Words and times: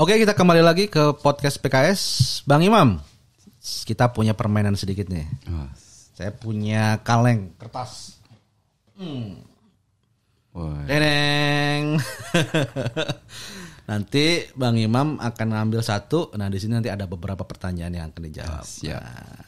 Oke, 0.00 0.16
kita 0.16 0.32
kembali 0.32 0.64
lagi 0.64 0.88
ke 0.88 1.12
podcast 1.20 1.60
PKS. 1.60 2.00
Bang 2.48 2.64
Imam, 2.64 3.04
kita 3.84 4.08
punya 4.08 4.32
permainan 4.32 4.72
sedikit 4.72 5.12
nih. 5.12 5.28
Wah, 5.52 5.68
Saya 6.16 6.32
punya 6.32 6.96
kaleng 7.04 7.52
kertas. 7.60 8.16
Deneng. 10.88 12.00
nanti 13.92 14.48
Bang 14.56 14.80
Imam 14.80 15.20
akan 15.20 15.48
ngambil 15.52 15.84
satu. 15.84 16.32
Nah, 16.32 16.48
di 16.48 16.56
sini 16.56 16.80
nanti 16.80 16.88
ada 16.88 17.04
beberapa 17.04 17.44
pertanyaan 17.44 17.92
yang 17.92 18.08
akan 18.08 18.22
dijawab. 18.24 18.64
siap. 18.64 19.04
Nah, 19.04 19.44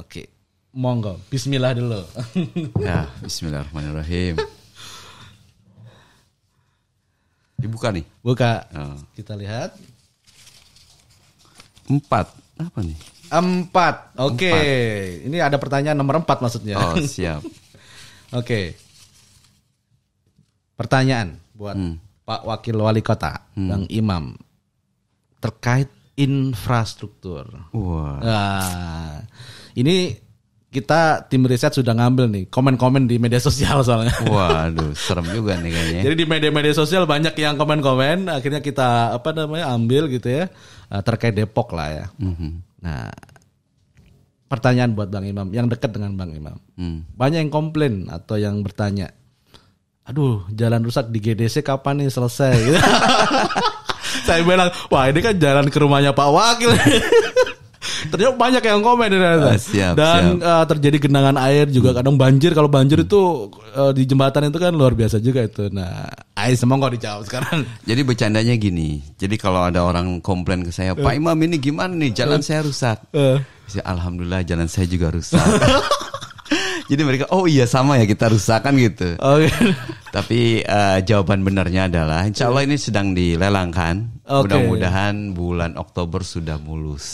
Oke. 0.00 0.32
Monggo, 0.72 1.20
bismillah 1.28 1.76
dulu. 1.76 2.00
Ya, 2.80 3.12
Bismillahirrahmanirrahim. 3.20 4.40
Dibuka 7.58 7.90
nih. 7.90 8.06
Buka. 8.22 8.70
Oh. 8.70 8.94
Kita 9.18 9.34
lihat. 9.34 9.74
Empat. 11.90 12.30
Apa 12.54 12.78
nih? 12.86 12.94
Empat. 13.28 14.14
Oke. 14.22 14.54
Ini 15.26 15.36
ada 15.42 15.58
pertanyaan 15.58 15.98
nomor 15.98 16.22
empat 16.22 16.38
maksudnya. 16.38 16.78
Oh, 16.78 16.94
siap. 17.02 17.42
Oke. 18.38 18.78
Pertanyaan 20.78 21.34
buat 21.52 21.74
Hmm. 21.74 21.98
Pak 22.22 22.44
Wakil 22.44 22.76
Wali 22.76 23.00
Kota, 23.00 23.40
Bang 23.56 23.88
Imam, 23.88 24.36
terkait 25.40 25.88
infrastruktur. 26.12 27.48
Wah. 27.72 28.20
Nah, 28.20 29.16
ini 29.72 30.12
kita 30.68 31.24
tim 31.32 31.48
riset 31.48 31.72
sudah 31.72 31.96
ngambil 31.96 32.28
nih 32.28 32.44
komen-komen 32.52 33.08
di 33.08 33.16
media 33.16 33.40
sosial 33.40 33.80
soalnya. 33.80 34.12
Waduh, 34.28 34.92
serem 34.92 35.24
juga 35.32 35.56
nih 35.56 35.72
kayaknya. 35.72 36.02
Jadi 36.04 36.14
di 36.16 36.26
media-media 36.28 36.74
sosial 36.76 37.08
banyak 37.08 37.32
yang 37.40 37.56
komen-komen, 37.56 38.28
akhirnya 38.28 38.60
kita 38.60 39.16
apa 39.16 39.32
namanya 39.32 39.72
ambil 39.72 40.12
gitu 40.12 40.28
ya 40.28 40.44
eh, 40.92 41.02
terkait 41.02 41.32
Depok 41.32 41.72
lah 41.72 41.88
ya. 41.88 42.06
Mhm. 42.20 42.50
Nah, 42.84 43.08
pertanyaan 44.48 44.92
buat 44.92 45.08
Bang 45.08 45.24
Imam 45.28 45.48
yang 45.52 45.72
dekat 45.72 45.92
dengan 45.92 46.16
Bang 46.16 46.32
Imam. 46.36 46.56
Hmm. 46.76 47.04
Banyak 47.16 47.48
yang 47.48 47.52
komplain 47.52 48.08
atau 48.08 48.40
yang 48.40 48.60
bertanya, 48.64 49.12
aduh 50.08 50.48
jalan 50.52 50.84
rusak 50.84 51.12
di 51.12 51.20
GDC 51.20 51.64
kapan 51.64 52.04
nih 52.04 52.12
selesai? 52.12 52.56
Saya 54.26 54.44
bilang, 54.44 54.72
wah 54.92 55.08
ini 55.08 55.20
kan 55.20 55.36
jalan 55.36 55.68
ke 55.68 55.78
rumahnya 55.80 56.16
Pak 56.16 56.28
Wakil. 56.28 56.72
Ternyata 58.08 58.34
banyak 58.34 58.62
yang 58.64 58.80
komen 58.80 59.06
ternyata. 59.08 59.48
Ah, 59.52 59.58
siap, 59.58 59.94
Dan 59.94 60.40
siap. 60.40 60.48
eh, 60.48 60.64
terjadi 60.74 60.96
genangan 61.08 61.36
air 61.38 61.66
juga 61.68 61.92
kadang 61.92 62.16
banjir. 62.16 62.52
Kalau 62.52 62.66
banjir 62.66 63.04
itu 63.04 63.20
eh, 63.72 63.92
di 63.92 64.02
jembatan 64.04 64.48
itu 64.48 64.58
kan 64.58 64.72
luar 64.72 64.96
biasa 64.96 65.20
juga 65.20 65.44
itu. 65.44 65.68
Nah, 65.68 66.08
ayo 66.34 66.54
semoga 66.56 66.88
dijawab 66.88 67.28
sekarang. 67.28 67.62
Jadi 67.88 68.00
bercandanya 68.02 68.54
gini. 68.56 69.04
Jadi 69.14 69.36
kalau 69.36 69.68
ada 69.68 69.84
orang 69.84 70.18
komplain 70.18 70.64
ke 70.64 70.72
saya, 70.72 70.96
Pak 70.96 71.14
Imam 71.14 71.36
ini 71.38 71.60
gimana 71.60 71.92
nih? 71.92 72.16
Jalan 72.16 72.40
saya 72.40 72.64
rusak. 72.64 72.98
Eh. 73.12 73.38
Saya, 73.68 73.84
Alhamdulillah 73.84 74.40
jalan 74.48 74.64
saya 74.64 74.88
juga 74.88 75.12
rusak. 75.12 75.38
Jadi 76.88 77.02
mereka, 77.04 77.24
oh 77.28 77.44
iya 77.44 77.64
sama 77.64 77.96
ya 77.96 78.04
kita 78.04 78.28
rusak 78.28 78.60
kan 78.60 78.72
gitu. 78.74 79.12
Oke. 79.14 79.52
Tapi 80.08 80.60
eh, 80.60 80.98
jawaban 81.04 81.44
benarnya 81.44 81.84
adalah, 81.84 82.24
insya 82.24 82.48
Allah 82.48 82.64
ini 82.64 82.74
sedang 82.74 83.12
dilelangkan. 83.12 84.24
Oke. 84.24 84.48
Mudah-mudahan 84.48 85.30
bulan 85.30 85.76
Oktober 85.76 86.24
sudah 86.24 86.56
mulus. 86.56 87.04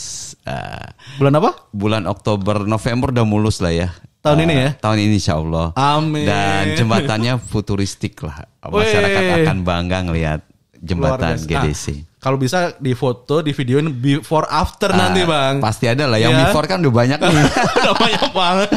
Eh, 0.41 0.87
Bulan 1.17 1.35
apa? 1.35 1.51
bulan 1.69 2.03
Oktober, 2.05 2.63
November 2.63 3.11
udah 3.11 3.25
mulus 3.25 3.59
lah 3.59 3.71
ya. 3.71 3.89
Tahun 4.21 4.39
Eh, 4.39 4.43
ini 4.43 4.53
ya? 4.55 4.69
Tahun 4.73 4.97
ini 4.97 5.13
insya 5.13 5.35
Allah. 5.35 5.75
Amin. 5.75 6.23
Dan 6.23 6.73
jembatannya 6.73 7.35
futuristik 7.37 8.15
lah. 8.21 8.47
Masyarakat 8.63 9.21
akan 9.43 9.57
bangga 9.61 9.97
ngelihat 10.01 10.39
jembatan. 10.77 11.35
GDC. 11.37 11.85
Ah, 11.91 11.97
kalau 12.23 12.37
bisa 12.39 12.73
di 12.79 12.95
foto, 12.95 13.41
di 13.41 13.51
videoin 13.51 13.91
before 13.91 14.47
after 14.47 14.89
nanti 14.89 15.21
Ah, 15.21 15.27
bang. 15.27 15.55
Pasti 15.59 15.85
ada 15.85 16.07
lah. 16.07 16.17
Yang 16.17 16.31
Ya. 16.31 16.39
before 16.41 16.65
kan 16.65 16.79
udah 16.79 16.93
banyak 16.95 17.19
nih. 17.19 17.45
Udah 17.77 17.93
banyak 17.93 18.25
banget. 18.31 18.69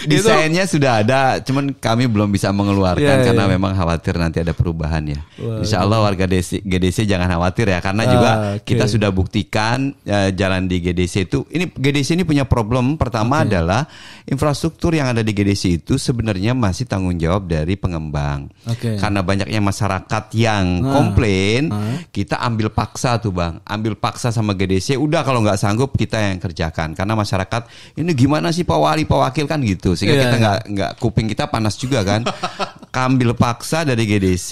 Itu- 0.00 0.22
Desainnya 0.22 0.64
sudah 0.64 0.92
ada, 1.00 1.20
cuman 1.40 1.72
kami 1.72 2.06
belum 2.06 2.28
bisa 2.28 2.48
mengeluarkan 2.50 3.00
Iya, 3.20 3.26
karena 3.26 3.44
iya. 3.44 3.52
memang 3.52 3.72
khawatir 3.72 4.14
nanti 4.16 4.38
ada 4.38 4.52
perubahan 4.52 5.02
ya. 5.04 5.20
Wah, 5.36 5.60
Insya 5.60 5.80
Allah 5.80 5.98
warga 5.98 6.24
GDC, 6.24 6.62
GDC 6.62 7.04
jangan 7.04 7.28
khawatir 7.28 7.66
ya, 7.68 7.78
karena 7.78 8.02
Ah, 8.02 8.10
juga 8.10 8.30
oke. 8.56 8.64
kita 8.64 8.84
sudah 8.86 9.10
buktikan 9.10 9.92
eh, 10.02 10.30
jalan 10.32 10.64
di 10.64 10.78
GDC 10.78 11.26
itu, 11.26 11.44
ini 11.50 11.68
GDC 11.68 12.14
ini 12.14 12.24
punya 12.24 12.44
problem 12.44 12.94
pertama 12.94 13.42
adalah 13.42 13.84
infrastruktur 14.24 14.92
yang 14.92 15.10
ada 15.10 15.20
di 15.20 15.32
GDC 15.32 15.82
itu 15.82 15.96
sebenarnya 15.96 16.52
masih 16.52 16.84
tanggung 16.84 17.16
jawab 17.16 17.44
dari 17.44 17.74
pengembang. 17.74 18.48
Oke. 18.66 18.96
Karena 18.96 19.20
banyaknya 19.20 19.60
masyarakat 19.60 20.24
yang 20.34 20.64
Ah. 20.80 20.92
komplain, 20.92 21.62
Ah. 21.68 21.98
kita 22.08 22.38
ambil 22.38 22.70
paksa 22.70 23.16
tuh 23.16 23.32
bang, 23.32 23.58
ambil 23.64 23.94
paksa 23.94 24.30
sama 24.30 24.52
GDC. 24.52 24.94
Udah 24.94 25.22
kalau 25.22 25.40
nggak 25.40 25.56
sanggup 25.56 25.92
kita 25.94 26.16
yang 26.20 26.38
kerjakan, 26.38 26.92
karena 26.92 27.14
masyarakat 27.14 27.62
ini 27.96 28.10
gimana 28.12 28.50
sih 28.50 28.62
Pak 28.62 28.78
Wali, 28.78 29.02
Pak 29.04 29.18
Wakil 29.20 29.46
kan 29.46 29.60
gitu, 29.60 29.89
sehingga 29.92 30.14
Iya, 30.14 30.22
kita 30.24 30.36
nggak 30.36 30.60
nggak 30.68 30.90
kuping 30.96 31.26
kita 31.26 31.46
panas 31.46 31.74
juga 31.74 32.02
kan. 32.02 32.26
Kambil 32.94 33.32
paksa 33.32 33.82
dari 33.82 34.02
GDC 34.02 34.50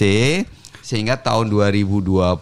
sehingga 0.79 1.13
tahun 1.15 1.53
2021 1.53 2.41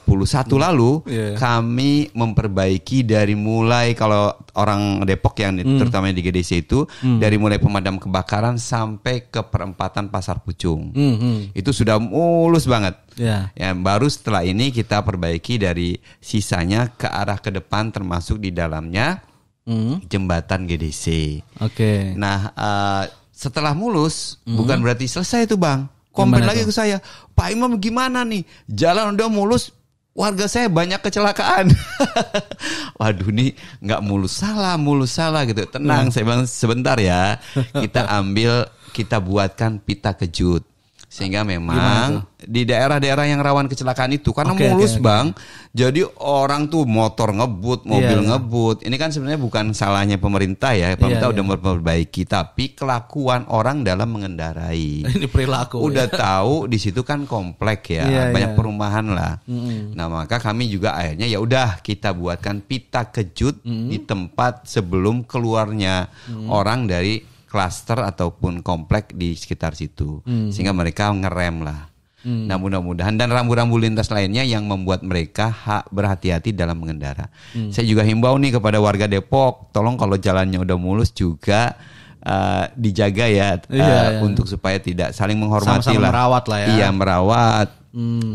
lalu 0.56 1.04
Iya. 1.04 1.36
kami 1.36 2.08
memperbaiki 2.14 3.04
dari 3.04 3.36
mulai 3.36 3.92
kalau 3.92 4.32
orang 4.54 5.04
Depok 5.04 5.36
yang 5.38 5.58
Hmm. 5.58 5.76
terutama 5.76 6.08
di 6.10 6.22
GDC 6.22 6.64
itu 6.64 6.88
dari 7.20 7.36
mulai 7.36 7.58
pemadam 7.58 8.00
kebakaran 8.00 8.56
sampai 8.56 9.28
ke 9.28 9.44
perempatan 9.44 10.08
Pasar 10.08 10.40
Pucung. 10.40 10.96
Hmm, 10.96 11.16
hmm. 11.18 11.38
Itu 11.52 11.76
sudah 11.76 12.00
mulus 12.00 12.64
banget. 12.66 12.96
Ya. 13.18 13.52
Ya, 13.52 13.74
baru 13.74 14.08
setelah 14.08 14.42
ini 14.42 14.70
kita 14.70 15.02
perbaiki 15.02 15.58
dari 15.58 16.00
sisanya 16.18 16.88
ke 16.90 17.06
arah 17.06 17.38
ke 17.38 17.50
depan 17.50 17.90
termasuk 17.90 18.38
di 18.38 18.50
dalamnya 18.50 19.20
Hmm. 19.68 20.00
jembatan 20.08 20.64
GDC. 20.64 21.06
Oke. 21.60 22.16
Nah, 22.16 22.56
eh, 22.56 23.04
setelah 23.36 23.76
mulus 23.76 24.40
bukan 24.48 24.80
berarti 24.80 25.12
selesai 25.12 25.44
itu, 25.44 25.60
Bang. 25.60 25.92
Komplain 26.16 26.48
lagi 26.48 26.64
tuh? 26.66 26.72
ke 26.72 26.74
saya, 26.74 26.98
"Pak 27.38 27.54
Imam 27.54 27.78
gimana 27.78 28.26
nih? 28.26 28.42
Jalan 28.66 29.14
udah 29.14 29.30
mulus, 29.30 29.70
warga 30.16 30.50
saya 30.50 30.66
banyak 30.72 30.98
kecelakaan." 30.98 31.70
Waduh, 32.98 33.30
nih 33.30 33.54
nggak 33.84 34.02
mulus 34.02 34.42
salah, 34.42 34.80
mulus 34.80 35.14
salah 35.14 35.46
gitu. 35.46 35.62
Tenang, 35.70 36.10
saya 36.10 36.26
bilang 36.26 36.50
sebentar 36.50 36.98
ya. 36.98 37.38
Kita 37.54 38.10
ambil, 38.24 38.66
kita 38.96 39.22
buatkan 39.22 39.78
pita 39.78 40.18
kejut. 40.18 40.66
Sehingga 41.18 41.42
memang 41.42 42.30
di 42.38 42.62
daerah-daerah 42.62 43.26
yang 43.26 43.42
rawan 43.42 43.66
kecelakaan 43.66 44.14
itu 44.14 44.30
karena 44.30 44.54
oke, 44.54 44.62
mulus, 44.70 45.02
oke. 45.02 45.02
Bang. 45.02 45.34
Jadi 45.74 46.06
orang 46.22 46.70
tuh 46.70 46.86
motor 46.86 47.34
ngebut, 47.34 47.90
mobil 47.90 48.22
Iya, 48.22 48.22
iya. 48.22 48.30
ngebut. 48.38 48.78
Ini 48.86 48.96
kan 49.02 49.10
sebenarnya 49.10 49.42
bukan 49.42 49.74
salahnya 49.74 50.22
pemerintah 50.22 50.78
ya. 50.78 50.94
Pemerintah 50.94 51.34
Iya, 51.34 51.34
udah 51.34 51.46
memperbaiki, 51.58 52.22
tapi 52.30 52.78
kelakuan 52.78 53.50
orang 53.50 53.82
dalam 53.82 54.14
mengendarai. 54.14 55.02
Ini 55.18 55.26
perilaku. 55.26 55.82
Udah 55.82 56.06
tahu 56.06 56.70
di 56.70 56.78
situ 56.78 57.02
kan 57.02 57.26
komplek 57.26 57.98
ya, 57.98 58.06
Iya, 58.06 58.22
banyak 58.30 58.54
iya. 58.54 58.58
perumahan 58.58 59.06
lah. 59.10 59.42
Nah 59.98 60.06
maka 60.06 60.38
kami 60.38 60.70
juga 60.70 60.94
akhirnya 60.94 61.26
ya 61.26 61.42
udah 61.42 61.82
kita 61.82 62.14
buatkan 62.14 62.62
pita 62.62 63.10
kejut 63.10 63.66
di 63.66 63.98
tempat 64.06 64.70
sebelum 64.70 65.26
keluarnya 65.26 66.14
orang 66.46 66.86
dari 66.86 67.37
klaster 67.58 67.98
ataupun 67.98 68.62
komplek 68.62 69.18
di 69.18 69.34
sekitar 69.34 69.74
situ, 69.74 70.22
sehingga 70.54 70.70
mereka 70.72 71.10
ngerem 71.10 71.66
lah. 71.66 71.90
Nah 72.22 72.60
mudah-mudahan 72.60 73.16
dan 73.16 73.32
rambu-rambu 73.32 73.80
lintas 73.80 74.12
lainnya 74.12 74.44
yang 74.44 74.68
membuat 74.68 75.00
mereka 75.02 75.48
hak 75.50 75.90
berhati-hati 75.90 76.54
dalam 76.54 76.78
mengendara. 76.78 77.34
Saya 77.72 77.88
juga 77.88 78.06
himbau 78.06 78.38
nih 78.38 78.54
kepada 78.54 78.78
warga 78.78 79.10
Depok, 79.10 79.72
tolong 79.72 79.98
kalau 79.98 80.20
jalannya 80.20 80.60
udah 80.60 80.76
mulus 80.76 81.10
juga 81.10 81.74
eh, 82.20 82.66
dijaga 82.76 83.26
ya 83.26 83.56
eh, 83.56 83.80
Iya, 83.80 83.88
iya. 83.88 84.20
untuk 84.20 84.44
supaya 84.44 84.76
tidak 84.76 85.16
saling 85.16 85.40
menghormati 85.40 85.88
Sama-sama 85.88 86.04
lah. 86.04 86.12
merawat 86.12 86.44
lah 86.52 86.60
ya. 86.60 86.68
Iya 86.76 86.88
merawat, 86.92 87.68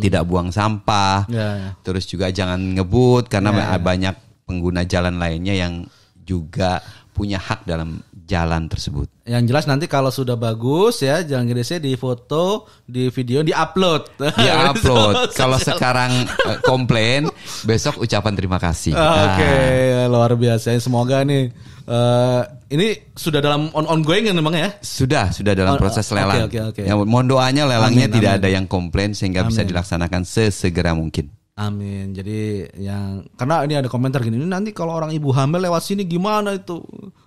tidak 0.01 0.23
buang 0.25 0.49
sampah. 0.49 1.29
Ya, 1.29 1.49
ya. 1.61 1.71
Terus 1.85 2.09
juga 2.09 2.33
jangan 2.33 2.57
ngebut 2.59 3.29
karena 3.29 3.53
Ya, 3.53 3.77
ya. 3.77 3.79
banyak 3.79 4.15
pengguna 4.49 4.89
jalan 4.89 5.21
lainnya 5.21 5.53
yang 5.53 5.85
juga 6.25 6.81
punya 7.13 7.37
hak 7.37 7.69
dalam 7.69 8.01
jalan 8.25 8.65
tersebut. 8.65 9.05
Yang 9.29 9.53
jelas 9.53 9.65
nanti 9.69 9.85
kalau 9.85 10.09
sudah 10.09 10.35
bagus 10.35 11.05
ya 11.05 11.21
jalan 11.21 11.45
GDC 11.45 11.79
di 11.79 11.93
foto, 11.95 12.65
di 12.89 13.13
video, 13.13 13.45
di 13.45 13.53
upload. 13.53 14.09
Dia 14.41 14.65
upload. 14.73 15.37
Kalau 15.37 15.61
sekarang 15.61 16.25
eh, 16.25 16.59
komplain, 16.65 17.29
besok 17.69 18.01
ucapan 18.01 18.33
terima 18.33 18.57
kasih. 18.57 18.97
Oke, 18.97 19.53
Nah, 19.93 20.09
luar 20.09 20.33
biasa. 20.33 20.73
Semoga 20.81 21.21
nih 21.29 21.53
eh, 21.85 22.41
ini 22.73 23.13
sudah 23.13 23.45
dalam 23.45 23.69
on 23.77 23.85
ongoing 23.85 24.33
kan 24.33 24.37
memang 24.39 24.57
ya? 24.57 24.69
sudah, 24.81 25.29
sudah 25.29 25.53
dalam 25.53 25.77
proses 25.77 26.09
lelang. 26.09 26.49
oke, 26.49 26.59
oke. 26.73 26.83
Ya, 26.89 26.97
mohon 26.97 27.29
doanya 27.29 27.69
lelangnya 27.69 28.09
Amin, 28.09 28.17
tidak 28.17 28.33
amin. 28.33 28.41
ada 28.41 28.49
yang 28.49 28.65
komplain 28.65 29.13
sehingga 29.13 29.45
bisa 29.45 29.61
Amin. 29.61 29.77
dilaksanakan 29.77 30.23
sesegera 30.25 30.97
mungkin. 30.97 31.29
Amin. 31.53 32.17
Jadi 32.17 32.65
yang 32.81 33.29
karena 33.37 33.61
ini 33.63 33.77
ada 33.77 33.87
komentar 33.87 34.21
gini, 34.21 34.41
ini 34.41 34.49
nanti 34.49 34.73
kalau 34.73 34.93
orang 34.93 35.13
ibu 35.13 35.29
hamil 35.31 35.61
lewat 35.61 35.85
sini 35.85 36.03
gimana 36.03 36.57
itu? 36.57 36.81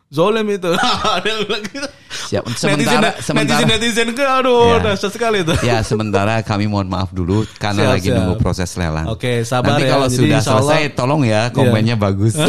zolim 0.05 0.47
itu. 0.47 0.69
Ada 1.17 1.27
yang 1.27 1.39
bilang 1.43 1.63
gitu. 1.65 1.87
Siap. 2.31 2.43
Sementara 2.55 3.09
netizen, 3.11 3.25
sementara 3.25 3.59
netizen, 3.67 4.07
netizen 4.07 4.09
ke 4.15 4.23
aduh 4.23 4.77
Ya. 4.77 4.79
dahsyat 4.79 5.11
sekali 5.11 5.37
itu. 5.43 5.53
Ya 5.61 5.83
sementara 5.83 6.39
kami 6.39 6.65
mohon 6.65 6.87
maaf 6.87 7.11
dulu 7.11 7.43
karena 7.59 7.83
Siap, 7.83 7.91
lagi 7.91 8.07
siap. 8.07 8.15
nunggu 8.15 8.35
proses 8.39 8.69
lelang. 8.79 9.11
Oke, 9.11 9.43
sabar 9.43 9.75
Nanti 9.75 9.83
ya. 9.83 9.91
kalau 9.91 10.07
Jadi 10.07 10.15
sudah 10.15 10.39
Allah- 10.39 10.47
selesai 10.55 10.81
tolong 10.95 11.21
ya 11.21 11.41
komennya 11.51 11.99
bagus. 11.99 12.37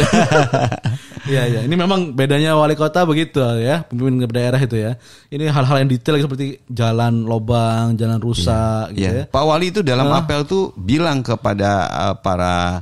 Iya 1.27 1.43
iya, 1.43 1.61
ini 1.67 1.75
memang 1.75 2.15
bedanya 2.15 2.55
wali 2.55 2.73
kota 2.73 3.03
begitu 3.03 3.43
ya, 3.59 3.83
pemimpin 3.83 4.31
daerah 4.31 4.55
itu 4.57 4.79
ya. 4.79 4.95
Ini 5.27 5.51
hal-hal 5.51 5.83
yang 5.83 5.89
detail 5.91 6.15
seperti 6.23 6.63
jalan 6.71 7.27
lobang, 7.27 7.99
jalan 7.99 8.17
rusak 8.17 8.95
gitu 8.95 9.03
Ya, 9.03 9.11
ya. 9.11 9.23
Pak 9.27 9.43
Wali 9.43 9.75
itu 9.75 9.83
dalam 9.83 10.07
apel 10.07 10.47
tuh 10.47 10.71
bilang 10.79 11.19
kepada 11.19 11.71
uh, 11.91 12.15
para 12.15 12.81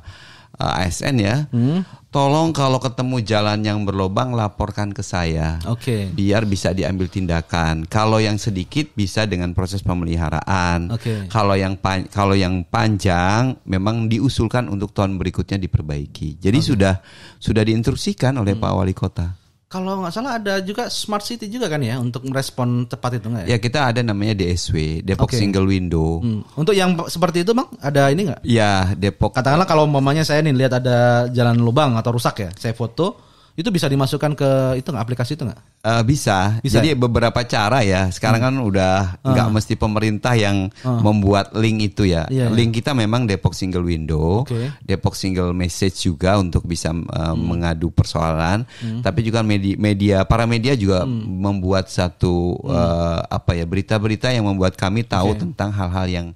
uh, 0.56 0.80
ASN 0.80 1.16
ya, 1.18 1.36
Hmm? 1.48 1.84
tolong 2.10 2.50
kalau 2.50 2.78
ketemu 2.78 3.20
jalan 3.22 3.60
yang 3.60 3.84
berlobang 3.84 4.32
laporkan 4.32 4.90
ke 4.90 5.02
saya. 5.02 5.60
Oke. 5.66 6.08
Biar 6.10 6.44
bisa 6.44 6.72
diambil 6.72 7.06
tindakan. 7.06 7.84
Kalau 7.86 8.18
yang 8.18 8.36
sedikit 8.38 8.88
bisa 8.94 9.24
dengan 9.24 9.52
proses 9.52 9.80
pemeliharaan. 9.82 10.90
Oke. 10.90 11.28
Kalau 11.28 11.54
yang 11.54 11.76
pan- 11.76 12.08
kalau 12.08 12.34
yang 12.34 12.64
panjang 12.64 13.60
memang 13.64 14.08
diusulkan 14.08 14.68
untuk 14.68 14.92
tahun 14.92 15.16
berikutnya 15.16 15.60
diperbaiki. 15.60 16.40
Jadi 16.40 16.60
sudah 16.62 17.04
sudah 17.38 17.62
diinstruksikan 17.62 18.36
oleh 18.36 18.54
Hmm. 18.54 18.64
Pak 18.64 18.72
Wali 18.74 18.94
Kota. 18.94 19.45
Kalau 19.76 20.08
nggak 20.08 20.14
salah 20.16 20.40
ada 20.40 20.64
juga 20.64 20.88
smart 20.88 21.28
city 21.28 21.52
juga 21.52 21.68
kan 21.68 21.84
ya 21.84 22.00
untuk 22.00 22.24
merespon 22.24 22.88
tepat 22.88 23.20
itu 23.20 23.28
nggak 23.28 23.44
ya? 23.44 23.48
Ya 23.52 23.58
kita 23.60 23.92
ada 23.92 24.00
namanya 24.00 24.32
DSW, 24.40 25.04
Depok 25.04 25.28
Oke. 25.28 25.36
Single 25.36 25.68
Window. 25.68 26.24
Hmm. 26.24 26.48
Untuk 26.56 26.72
yang 26.72 26.96
seperti 27.12 27.44
itu 27.44 27.52
bang, 27.52 27.68
ada 27.84 28.08
ini 28.08 28.32
nggak? 28.32 28.40
Ya 28.48 28.96
Depok 28.96 29.36
Katakanlah 29.36 29.68
kalau 29.68 29.84
umpamanya 29.84 30.24
saya 30.24 30.40
nih 30.48 30.56
lihat 30.56 30.80
ada 30.80 31.28
jalan 31.28 31.60
lubang 31.60 32.00
atau 32.00 32.16
rusak 32.16 32.40
ya, 32.40 32.50
saya 32.56 32.72
foto, 32.72 33.20
itu 33.56 33.72
bisa 33.72 33.88
dimasukkan 33.88 34.36
ke 34.36 34.52
itu 34.84 34.92
nggak 34.92 35.06
aplikasi 35.08 35.40
itu 35.40 35.48
nggak? 35.48 35.62
Eh, 35.88 36.04
bisa. 36.04 36.60
Bisa. 36.60 36.84
Jadi 36.84 36.92
beberapa 36.92 37.40
cara 37.48 37.88
ya. 37.88 38.12
Sekarang 38.12 38.44
kan 38.44 38.56
udah 38.60 39.24
nggak 39.24 39.48
mesti 39.48 39.80
pemerintah 39.80 40.36
yang 40.36 40.68
membuat 40.84 41.56
link 41.56 41.96
itu 41.96 42.04
ya. 42.04 42.28
Iya, 42.28 42.52
iya. 42.52 42.54
link 42.54 42.76
kita 42.76 42.92
memang 42.92 43.24
Depok 43.24 43.56
Single 43.56 43.88
Window, 43.88 44.44
Oke. 44.44 44.76
Depok 44.84 45.16
Single 45.16 45.56
Message 45.56 46.04
juga 46.04 46.36
untuk 46.36 46.68
bisa 46.68 46.92
eh, 46.92 47.36
mengadu 47.36 47.96
persoalan. 47.96 48.68
Tapi 49.00 49.20
juga 49.24 49.40
media, 49.40 49.76
media 49.80 50.18
para 50.28 50.44
media 50.44 50.76
juga 50.76 51.08
membuat 51.08 51.88
satu 51.88 52.60
eh, 52.68 53.20
apa 53.32 53.56
ya 53.56 53.64
berita-berita 53.64 54.36
yang 54.36 54.52
membuat 54.52 54.76
kami 54.76 55.08
tahu 55.08 55.32
Oke. 55.32 55.48
tentang 55.48 55.72
hal-hal 55.72 56.08
yang 56.12 56.28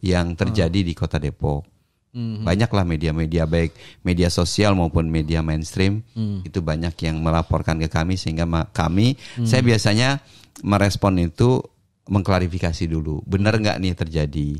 yang 0.00 0.32
terjadi 0.32 0.80
di 0.86 0.92
Kota 0.96 1.20
Depok. 1.20 1.69
Banyaklah 2.42 2.82
media-media 2.82 3.46
baik 3.46 3.70
media 4.02 4.26
sosial 4.26 4.74
maupun 4.74 5.06
media 5.06 5.46
mainstream 5.46 6.02
itu 6.42 6.58
banyak 6.58 6.92
yang 7.06 7.22
melaporkan 7.22 7.78
ke 7.78 7.86
kami 7.86 8.18
sehingga 8.18 8.50
ma- 8.50 8.66
kami 8.66 9.14
saya 9.46 9.62
biasanya 9.62 10.18
merespon 10.66 11.22
itu 11.22 11.62
mengklarifikasi 12.10 12.90
dulu 12.90 13.22
benar 13.22 13.54
nggak 13.54 13.78
nih 13.78 13.94
terjadi? 13.94 14.50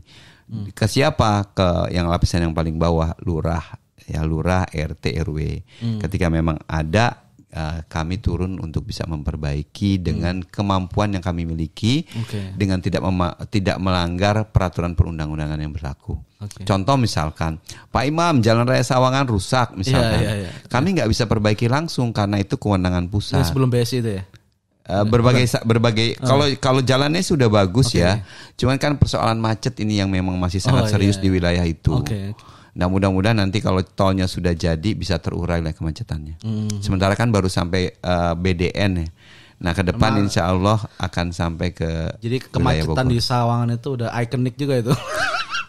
Ke 0.74 0.86
siapa? 0.86 1.50
Ke 1.50 1.90
yang 1.90 2.06
lapisan 2.06 2.46
yang 2.46 2.54
paling 2.54 2.78
bawah 2.78 3.14
lurah 3.22 3.62
ya 4.06 4.22
lurah 4.26 4.66
RT 4.66 5.22
RW 5.22 5.38
ketika 6.02 6.26
memang 6.26 6.58
ada 6.66 7.29
eh, 7.50 7.78
kami 7.84 8.16
turun 8.16 8.56
untuk 8.56 8.82
bisa 8.82 9.02
memperbaiki 9.04 9.98
dengan 9.98 10.40
kemampuan 10.40 11.10
yang 11.10 11.20
kami 11.20 11.42
miliki 11.42 12.06
Oke. 12.16 12.54
dengan 12.54 12.78
tidak 12.78 13.02
mema- 13.02 13.36
tidak 13.46 13.76
melanggar 13.76 14.46
peraturan 14.46 14.94
perundang-undangan 14.94 15.56
yang 15.56 15.70
berlaku. 15.70 16.14
Oke. 16.38 16.64
Contoh 16.64 16.96
misalkan, 16.96 17.60
Pak 17.88 18.04
Imam 18.04 18.40
Jalan 18.40 18.64
Raya 18.64 18.80
Sawangan 18.80 19.26
rusak 19.26 19.74
misalkan, 19.74 20.18
Iya, 20.18 20.32
iya, 20.38 20.46
iya. 20.46 20.50
kami 20.66 20.96
nggak 20.96 21.06
bisa 21.06 21.24
perbaiki 21.24 21.66
langsung 21.66 22.10
karena 22.10 22.38
itu 22.38 22.56
kewenangan 22.56 23.06
pusat. 23.06 23.44
sebelum 23.44 23.68
BSI 23.68 23.98
itu 23.98 24.12
ya? 24.16 24.24
Eh, 24.82 25.04
berbagai 25.04 25.44
berbagai 25.62 26.16
Ah. 26.16 26.26
kalau 26.26 26.46
kalau 26.56 26.80
jalannya 26.80 27.20
sudah 27.20 27.46
bagus 27.46 27.92
ya, 27.92 28.24
cuman 28.56 28.74
kan 28.74 28.96
persoalan 28.96 29.36
macet 29.36 29.78
ini 29.78 29.98
yang 29.98 30.08
memang 30.08 30.34
masih 30.34 30.58
sangat 30.58 30.86
Oh, 30.86 30.90
serius 30.90 31.14
iya, 31.14 31.22
di 31.22 31.28
wilayah 31.30 31.62
itu. 31.62 31.92
Oke. 31.92 32.32
Nah 32.76 32.86
mudah-mudahan 32.86 33.38
nanti 33.38 33.58
kalau 33.58 33.82
tolnya 33.82 34.30
sudah 34.30 34.54
jadi 34.54 34.90
bisa 34.94 35.18
terurai 35.18 35.58
lah 35.58 35.74
kemacetannya. 35.74 36.38
Hmm. 36.42 36.78
Sementara 36.78 37.18
kan 37.18 37.34
baru 37.34 37.50
sampai 37.50 37.90
eh, 37.94 38.32
BDN 38.38 38.92
ya. 39.02 39.08
Nah 39.60 39.72
ke 39.76 39.84
depan 39.84 40.16
insya 40.16 40.48
Allah 40.48 40.80
akan 40.96 41.36
sampai 41.36 41.76
ke 41.76 42.16
Jadi 42.22 42.48
kemacetan 42.48 43.06
di 43.10 43.20
Sawangan 43.20 43.76
itu 43.76 43.88
udah 43.92 44.08
ikonik 44.16 44.56
juga 44.56 44.80
itu. 44.80 44.94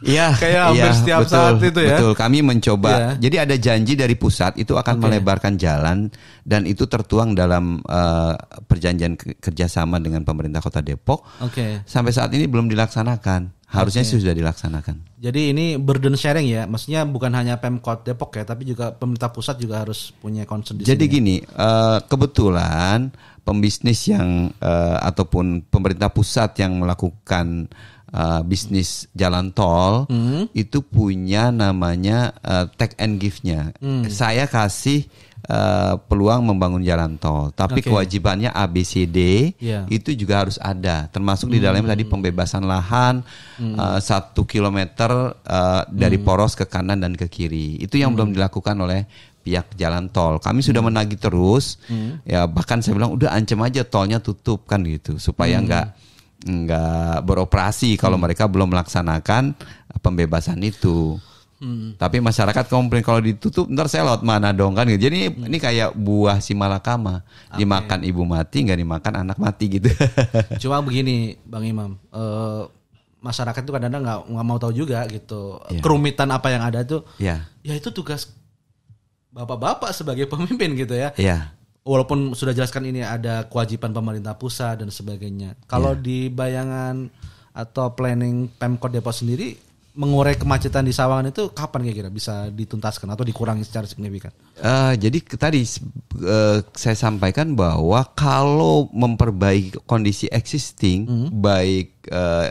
Iya, 0.01 0.33
Kayak 0.41 0.61
hampir 0.73 0.89
iya, 0.91 0.97
setiap 0.97 1.19
betul, 1.25 1.33
saat 1.37 1.61
itu 1.61 1.81
ya. 1.85 1.97
Betul, 1.97 2.11
kami 2.17 2.37
mencoba. 2.41 2.89
Iya. 2.89 3.09
Jadi 3.21 3.35
ada 3.37 3.55
janji 3.61 3.93
dari 3.93 4.15
pusat 4.17 4.57
itu 4.57 4.73
akan 4.73 4.95
Oke. 4.97 5.03
melebarkan 5.07 5.53
jalan 5.61 6.09
dan 6.41 6.65
itu 6.65 6.89
tertuang 6.89 7.37
dalam 7.37 7.79
eh, 7.85 8.33
perjanjian 8.65 9.13
ke- 9.13 9.37
kerjasama 9.37 10.01
dengan 10.01 10.25
pemerintah 10.25 10.59
Kota 10.59 10.81
Depok. 10.81 11.21
Oke. 11.45 11.85
Sampai 11.85 12.11
saat 12.11 12.33
ini 12.33 12.49
belum 12.49 12.67
dilaksanakan. 12.67 13.60
Harusnya 13.71 14.03
sih 14.03 14.19
sudah 14.19 14.35
dilaksanakan. 14.35 15.15
Jadi 15.15 15.55
ini 15.55 15.79
burden 15.79 16.19
sharing 16.19 16.43
ya, 16.43 16.67
maksudnya 16.67 17.07
bukan 17.07 17.31
hanya 17.31 17.55
Pemkot 17.55 18.03
Depok 18.03 18.35
ya, 18.35 18.43
tapi 18.43 18.67
juga 18.67 18.91
pemerintah 18.91 19.31
pusat 19.31 19.55
juga 19.55 19.79
harus 19.87 20.11
punya 20.19 20.43
concern 20.43 20.75
di 20.75 20.83
Jadi 20.83 21.07
sini. 21.07 21.13
gini, 21.15 21.35
eh, 21.39 21.97
kebetulan 22.03 23.07
pembisnis 23.41 24.11
yang 24.11 24.51
eh, 24.59 24.97
ataupun 25.01 25.71
pemerintah 25.71 26.11
pusat 26.11 26.51
yang 26.59 26.83
melakukan 26.83 27.71
eh, 28.11 28.41
bisnis 28.43 29.07
jalan 29.15 29.55
tol 29.55 30.03
Hmm. 30.11 30.51
itu 30.51 30.83
punya 30.83 31.47
namanya 31.47 32.35
take 32.75 32.99
and 32.99 33.23
give-nya. 33.23 33.71
Hmm. 33.79 34.03
Saya 34.11 34.51
kasih 34.51 35.07
eh, 35.51 35.93
peluang 36.07 36.47
membangun 36.47 36.79
jalan 36.79 37.19
tol, 37.19 37.51
tapi 37.51 37.83
Oke. 37.83 37.91
kewajibannya 37.91 38.47
ABCD 38.47 39.51
Iya. 39.59 39.83
itu 39.91 40.15
juga 40.15 40.47
harus 40.47 40.55
ada, 40.63 41.11
termasuk 41.11 41.51
di 41.51 41.59
dalamnya 41.59 41.91
tadi 41.91 42.07
pembebasan 42.07 42.63
lahan 42.63 43.19
eh, 43.59 43.99
satu 43.99 44.47
kilometer 44.47 45.11
eh, 45.43 45.83
dari 45.91 46.15
poros 46.23 46.55
ke 46.55 46.63
kanan 46.63 47.03
dan 47.03 47.19
ke 47.19 47.27
kiri. 47.27 47.75
Itu 47.83 47.99
yang 47.99 48.15
belum 48.15 48.31
dilakukan 48.31 48.79
oleh 48.79 49.03
pihak 49.41 49.73
jalan 49.73 50.05
tol. 50.13 50.37
Kami 50.37 50.61
sudah 50.61 50.79
menagih 50.79 51.17
terus, 51.17 51.81
ya 52.23 52.45
bahkan 52.45 52.77
saya 52.79 52.93
bilang 52.93 53.11
udah 53.17 53.33
ancam 53.33 53.57
aja 53.65 53.81
tolnya 53.81 54.21
tutup 54.21 54.69
kan 54.69 54.85
gitu. 54.85 55.17
Supaya 55.17 55.57
nggak 55.57 55.85
nggak 56.41 57.21
beroperasi 57.25 57.97
kalau 57.97 58.17
mereka 58.17 58.45
belum 58.45 58.69
melaksanakan 58.69 59.57
pembebasan 60.01 60.61
itu. 60.61 61.17
Tapi 61.95 62.17
masyarakat 62.17 62.65
komplain 62.73 63.05
kalau 63.05 63.21
ditutup 63.21 63.69
ntar 63.69 63.85
saya 63.85 64.09
lewat 64.09 64.25
mana 64.25 64.49
dong 64.49 64.73
kan 64.73 64.89
gitu. 64.89 65.05
Jadi 65.05 65.29
ini 65.29 65.57
kayak 65.61 65.93
buah 65.93 66.41
si 66.41 66.57
malakama 66.57 67.21
dimakan 67.53 68.01
ibu 68.01 68.25
mati 68.25 68.65
nggak 68.65 68.79
dimakan 68.81 69.13
anak 69.21 69.37
mati 69.37 69.77
gitu. 69.77 69.93
Cuma 70.65 70.81
begini, 70.81 71.37
Bang 71.45 71.61
Imam, 71.61 72.01
eh, 72.09 72.65
masyarakat 73.21 73.61
itu 73.61 73.69
kadang-kadang 73.69 74.01
nggak 74.01 74.19
nggak 74.33 74.45
mau 74.49 74.57
tahu 74.57 74.73
juga 74.73 75.05
gitu 75.05 75.61
kerumitan 75.85 76.33
apa 76.33 76.49
yang 76.49 76.65
ada 76.65 76.81
tuh. 76.81 77.05
ya, 77.21 77.45
Ya 77.61 77.77
itu 77.77 77.93
tugas 77.93 78.33
bapak-bapak 79.29 79.93
sebagai 79.93 80.25
pemimpin 80.33 80.73
gitu 80.73 80.97
ya. 80.97 81.13
ya. 81.13 81.53
Walaupun 81.81 82.33
sudah 82.37 82.53
jelaskan 82.53 82.89
ini 82.89 83.01
ada 83.05 83.45
kewajiban 83.49 83.93
pemerintah 83.93 84.37
pusat 84.37 84.81
dan 84.81 84.89
sebagainya. 84.93 85.57
Kalau 85.65 85.97
di 85.97 86.29
bayangan 86.29 87.09
atau 87.53 87.93
planning 87.93 88.49
Pemkot 88.53 88.93
Depok 88.93 89.13
sendiri 89.13 89.70
mengurai 89.91 90.39
kemacetan 90.39 90.83
di 90.83 90.95
Sawangan 90.95 91.29
itu 91.29 91.51
kapan 91.51 91.83
kira-kira 91.83 92.07
bisa 92.07 92.47
dituntaskan 92.47 93.11
atau 93.11 93.21
dikurangi 93.21 93.61
secara 93.61 93.83
signifikan? 93.83 94.31
Eh, 94.55 94.93
jadi 94.95 95.19
tadi 95.35 95.67
eh, 96.21 96.57
saya 96.71 96.95
sampaikan 96.95 97.53
bahwa 97.53 97.99
kalau 98.15 98.87
memperbaiki 98.89 99.83
kondisi 99.83 100.31
existing 100.31 101.07
baik 101.33 102.07
eh, 102.07 102.47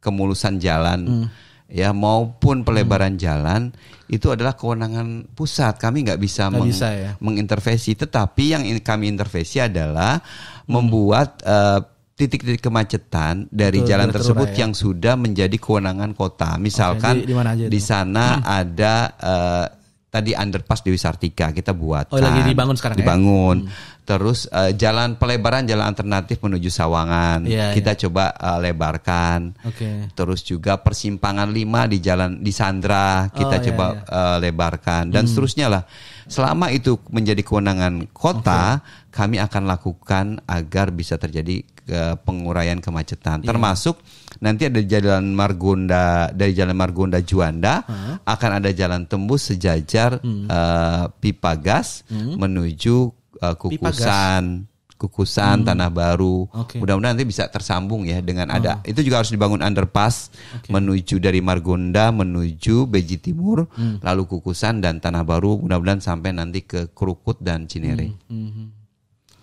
kemulusan 0.00 0.56
jalan 0.58 1.28
ya 1.68 1.92
maupun 1.92 2.64
pelebaran 2.64 3.16
jalan 3.16 3.72
itu 4.08 4.28
adalah 4.28 4.52
kewenangan 4.52 5.28
pusat. 5.32 5.76
Kami 5.76 6.04
nggak 6.04 6.20
bisa, 6.20 6.48
Nggak 6.48 6.56
meng- 6.56 6.68
bisa 6.68 6.88
ya. 6.92 7.10
mengintervensi. 7.16 7.96
Tetapi 7.96 8.44
yang 8.48 8.62
kami 8.80 9.08
intervensi 9.08 9.60
adalah 9.60 10.20
membuat 10.64 11.40
eh, 11.44 11.80
titik-titik 12.22 12.62
kemacetan 12.62 13.50
dari 13.50 13.82
Betul, 13.82 13.90
jalan 13.90 14.08
tersebut 14.10 14.48
ya. 14.50 14.58
yang 14.62 14.72
sudah 14.72 15.14
menjadi 15.14 15.56
kewenangan 15.56 16.14
kota. 16.14 16.54
Misalkan 16.56 17.18
di- 17.18 17.26
di 17.26 17.34
mana 17.34 17.52
aja 17.52 17.66
di 17.66 17.80
sana 17.80 18.38
ada 18.40 18.94
eh, 19.18 19.66
tadi 20.06 20.30
underpass 20.32 20.80
Dewi 20.80 20.96
Sartika 20.96 21.50
kita 21.50 21.72
buat. 21.72 22.12
Oh, 22.12 22.20
lagi 22.20 22.44
dibangun 22.44 22.76
sekarang 22.76 22.96
ya? 22.96 23.00
Dibangun. 23.00 23.66
Terus 24.02 24.44
eh, 24.46 24.74
jalan 24.74 25.14
pelebaran 25.14 25.62
jalan 25.62 25.86
alternatif 25.86 26.36
menuju 26.38 26.68
Sawangan 26.68 27.46
Iya, 27.46 27.70
kita 27.72 27.94
coba 27.96 28.30
eh, 28.30 28.58
lebarkan. 28.62 29.40
Oke. 29.62 30.10
Terus 30.12 30.42
juga 30.42 30.76
persimpangan 30.76 31.48
5 31.48 31.56
di 31.88 31.98
jalan 31.98 32.30
di 32.38 32.50
Sandra 32.50 33.26
kita 33.28 33.56
Oh, 33.56 33.58
iya, 33.58 33.66
coba 33.66 33.86
iya. 33.88 34.02
eh, 34.04 34.36
lebarkan 34.42 35.02
dan 35.08 35.24
seterusnya 35.24 35.66
lah. 35.66 35.82
Selama 36.22 36.68
itu 36.68 36.96
menjadi 37.08 37.40
kewenangan 37.40 38.08
kota, 38.10 38.80
kami 39.08 39.36
akan 39.38 39.62
lakukan 39.64 40.24
agar 40.44 40.88
bisa 40.90 41.14
terjadi 41.14 41.60
eh, 41.92 42.16
penguraian 42.18 42.80
kemacetan. 42.80 43.44
Iya. 43.44 43.52
Termasuk 43.52 44.00
nanti 44.40 44.66
ada 44.66 44.80
jalan 44.80 45.30
Margonda 45.30 46.32
dari 46.32 46.50
jalan 46.50 46.74
Margonda 46.74 47.20
Juanda 47.20 47.84
akan 48.24 48.50
ada 48.58 48.72
jalan 48.72 49.04
tembus 49.04 49.46
sejajar 49.46 50.18
Hmm. 50.18 50.48
eh, 50.48 51.04
pipa 51.20 51.52
gas 51.54 52.02
menuju 52.10 52.96
uh, 53.38 53.54
kukusan 53.54 54.66
kukusan 54.96 55.66
tanah 55.66 55.90
baru 55.90 56.46
Oke. 56.46 56.78
mudah-mudahan 56.78 57.18
nanti 57.18 57.26
bisa 57.26 57.50
tersambung 57.50 58.06
ya 58.06 58.22
dengan 58.22 58.46
ada 58.48 58.78
itu 58.86 59.02
juga 59.02 59.18
harus 59.18 59.34
dibangun 59.34 59.58
underpass 59.58 60.30
menuju 60.70 61.18
dari 61.18 61.42
Margonda 61.42 62.14
menuju 62.14 62.86
Beji 62.86 63.18
Timur 63.18 63.66
lalu 63.98 64.22
kukusan 64.30 64.78
dan 64.78 65.02
tanah 65.02 65.26
baru 65.26 65.58
mudah-mudahan 65.58 65.98
sampai 65.98 66.30
nanti 66.30 66.62
ke 66.62 66.94
Krukut 66.94 67.42
dan 67.42 67.66
Cinere 67.66 68.14
Mhm. 68.30 68.81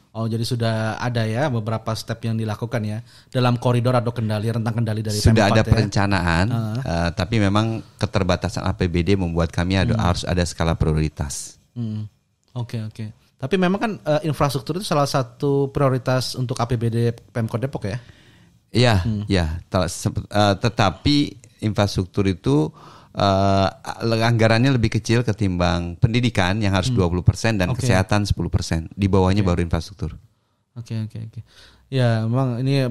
Oh 0.10 0.26
jadi 0.26 0.42
sudah 0.42 0.98
ada 0.98 1.22
ya 1.30 1.54
beberapa 1.54 1.94
step 1.94 2.18
yang 2.26 2.34
dilakukan 2.34 2.82
ya 2.82 2.98
dalam 3.30 3.62
koridor 3.62 3.94
atau 3.94 4.10
kendali 4.10 4.50
rentang 4.50 4.82
kendali 4.82 5.06
dari 5.06 5.22
sudah 5.22 5.54
ada 5.54 5.62
ya. 5.62 5.70
perencanaan 5.70 6.46
eh, 6.82 7.10
tapi 7.14 7.38
memang 7.38 7.78
keterbatasan 8.02 8.66
APBD 8.74 9.14
membuat 9.14 9.54
kami 9.54 9.78
ada, 9.78 9.94
harus 10.02 10.26
ada 10.26 10.42
skala 10.50 10.74
prioritas 10.74 11.60
Hmm. 11.80 12.04
Oke 12.58 12.82
oke. 12.84 13.06
Tapi 13.40 13.56
memang 13.56 13.80
kan 13.80 13.92
eh, 13.96 14.28
infrastruktur 14.28 14.76
itu 14.76 14.84
salah 14.84 15.08
satu 15.08 15.72
prioritas 15.72 16.36
untuk 16.36 16.60
APBD 16.60 17.16
Pemkot 17.32 17.62
Depok 17.64 17.88
ya. 17.88 18.00
Iya, 18.70 19.02
ya. 19.26 19.58
tetapi 20.62 21.42
infrastruktur 21.66 22.30
itu 22.30 22.70
eh, 23.16 24.26
anggarannya 24.26 24.76
lebih 24.76 25.00
kecil 25.00 25.26
ketimbang 25.26 25.98
pendidikan 25.98 26.62
yang 26.62 26.76
harus 26.76 26.94
20% 26.94 27.58
dan 27.58 27.74
Oke. 27.74 27.82
kesehatan 27.82 28.28
10%. 28.28 28.94
Di 28.94 29.08
bawahnya 29.10 29.42
baru 29.42 29.66
infrastruktur. 29.66 30.18
Oke 30.78 30.96
oke 30.96 31.18
oke. 31.28 31.40
Ya 31.90 32.24
memang 32.24 32.62
ini 32.62 32.86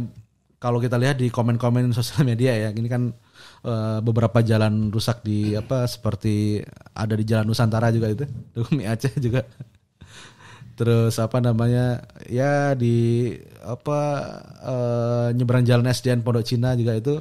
kalau 0.59 0.83
kita 0.83 0.99
lihat 0.99 1.23
di 1.23 1.31
komen-komen 1.31 1.95
sosial 1.95 2.27
media 2.27 2.51
ya, 2.51 2.75
ini 2.75 2.91
kan 2.91 3.15
eh, 3.63 3.99
beberapa 4.03 4.43
jalan 4.43 4.91
rusak 4.91 5.23
di 5.23 5.55
apa 5.55 5.87
seperti 5.87 6.63
ada 6.93 7.15
di 7.15 7.25
Jalan 7.25 7.47
Nusantara 7.47 7.95
juga 7.95 8.11
itu, 8.11 8.27
di 8.79 8.85
Aceh 8.85 9.15
juga. 9.23 9.47
Terus 10.79 11.19
apa 11.19 11.43
namanya 11.43 12.07
ya 12.31 12.75
di 12.75 13.35
apa 13.63 14.01
eh, 14.63 15.29
nyeberang 15.35 15.67
jalan 15.67 15.91
SDN 15.91 16.23
Pondok 16.23 16.47
Cina 16.47 16.75
juga 16.75 16.95
itu 16.95 17.19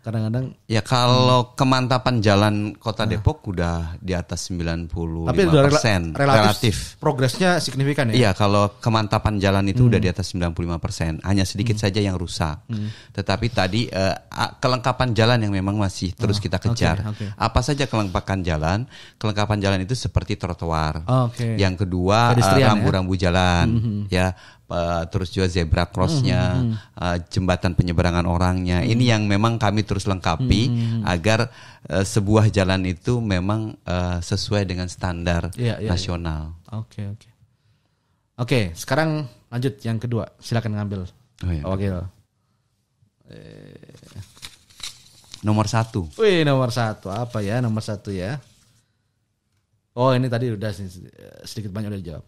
kadang-kadang 0.00 0.56
Ya 0.64 0.80
kalau 0.80 1.52
kemantapan 1.52 2.18
jalan 2.18 2.54
Kota 2.72 3.04
Depok 3.04 3.44
udah 3.46 3.96
di 3.96 4.12
atas 4.12 4.48
95%. 4.48 5.28
tapi 5.28 5.44
udah 5.44 5.62
rela- 5.62 5.82
relatif, 6.16 6.96
progresnya 6.96 7.58
signifikan 7.58 8.08
ya. 8.08 8.14
Iya, 8.16 8.30
kalau 8.32 8.76
kemantapan 8.76 9.36
jalan 9.36 9.64
itu 9.66 9.86
udah 9.86 9.98
di 9.98 10.08
atas 10.08 10.32
95%. 10.32 11.20
Hanya 11.20 11.44
sedikit 11.44 11.76
saja 11.76 11.98
yang 11.98 12.16
rusak. 12.16 12.64
Tetapi 13.12 13.46
tadi 13.48 13.80
a- 13.90 14.56
kelengkapan 14.56 15.12
jalan 15.12 15.38
yang 15.40 15.52
memang 15.52 15.76
masih 15.76 16.12
terus 16.12 16.40
kita 16.40 16.56
kejar. 16.56 17.04
oke. 17.06 17.36
Apa 17.36 17.60
saja 17.60 17.84
kelengkapan 17.84 18.40
jalan? 18.40 18.78
Kelengkapan 19.16 19.58
jalan 19.60 19.78
itu 19.82 19.92
seperti 19.92 20.34
trotoar. 20.34 21.04
Oke. 21.28 21.54
Yang 21.54 21.84
kedua 21.84 22.32
eh, 22.32 22.40
ya? 22.56 22.72
rambu-rambu 22.72 23.14
jalan, 23.14 23.66
ya. 24.08 24.32
Eh, 24.70 25.02
terus 25.10 25.34
juga 25.34 25.50
zebra 25.50 25.84
crossnya, 25.90 26.62
eh, 26.94 27.16
jembatan 27.28 27.74
penyeberangan 27.74 28.24
orangnya. 28.24 28.80
Ini 28.80 29.18
yang 29.18 29.26
memang 29.26 29.58
kami 29.58 29.82
terus 29.82 30.06
lengkapi 30.06 30.70
agar 31.04 31.50
eh, 31.90 32.06
sebuah 32.06 32.48
jalan 32.48 32.86
itu 32.86 33.18
memang 33.18 33.74
eh, 33.82 34.18
sesuai 34.22 34.64
dengan 34.64 34.86
standar 34.86 35.50
Iya, 35.58 35.82
iya, 35.82 35.86
iya. 35.86 35.90
nasional. 35.90 36.54
Oke 36.70 37.04
oke. 37.10 37.28
Oke, 38.40 38.60
sekarang 38.72 39.28
lanjut 39.52 39.76
yang 39.84 40.00
kedua. 40.00 40.24
Silakan 40.40 40.72
ngambil. 40.80 41.04
Oh, 41.44 41.52
iya. 41.52 41.62
Wakil. 41.68 41.96
Nomor 45.40 45.68
satu. 45.68 46.04
Wih, 46.20 46.44
nomor 46.44 46.68
satu 46.72 47.08
apa 47.08 47.40
ya? 47.40 47.60
Nomor 47.64 47.80
satu 47.80 48.12
ya. 48.12 48.40
Oh, 49.96 50.12
ini 50.12 50.28
tadi 50.28 50.52
udah 50.52 50.72
sedikit 51.44 51.72
banyak 51.72 51.92
udah 51.92 52.00
dijawab. 52.00 52.24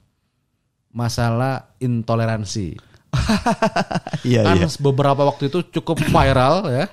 Masalah 0.93 1.75
intoleransi. 1.81 2.77
Iya 4.23 4.47
kan 4.47 4.71
beberapa 4.79 5.27
waktu 5.27 5.51
itu 5.51 5.67
cukup 5.81 5.99
viral 6.15 6.71
ya 6.71 6.87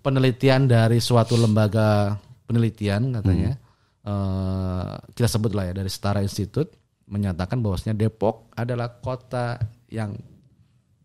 penelitian 0.00 0.64
dari 0.64 0.98
suatu 0.98 1.36
lembaga 1.36 2.16
penelitian 2.48 3.12
katanya 3.12 3.60
Eh, 4.02 4.92
kita 5.14 5.30
sebut 5.30 5.54
lah 5.54 5.70
ya 5.70 5.78
dari 5.78 5.86
Setara 5.86 6.26
Institute 6.26 6.74
menyatakan 7.06 7.62
bahwasanya 7.62 7.94
Depok 7.94 8.50
adalah 8.58 8.98
kota 8.98 9.62
yang 9.94 10.18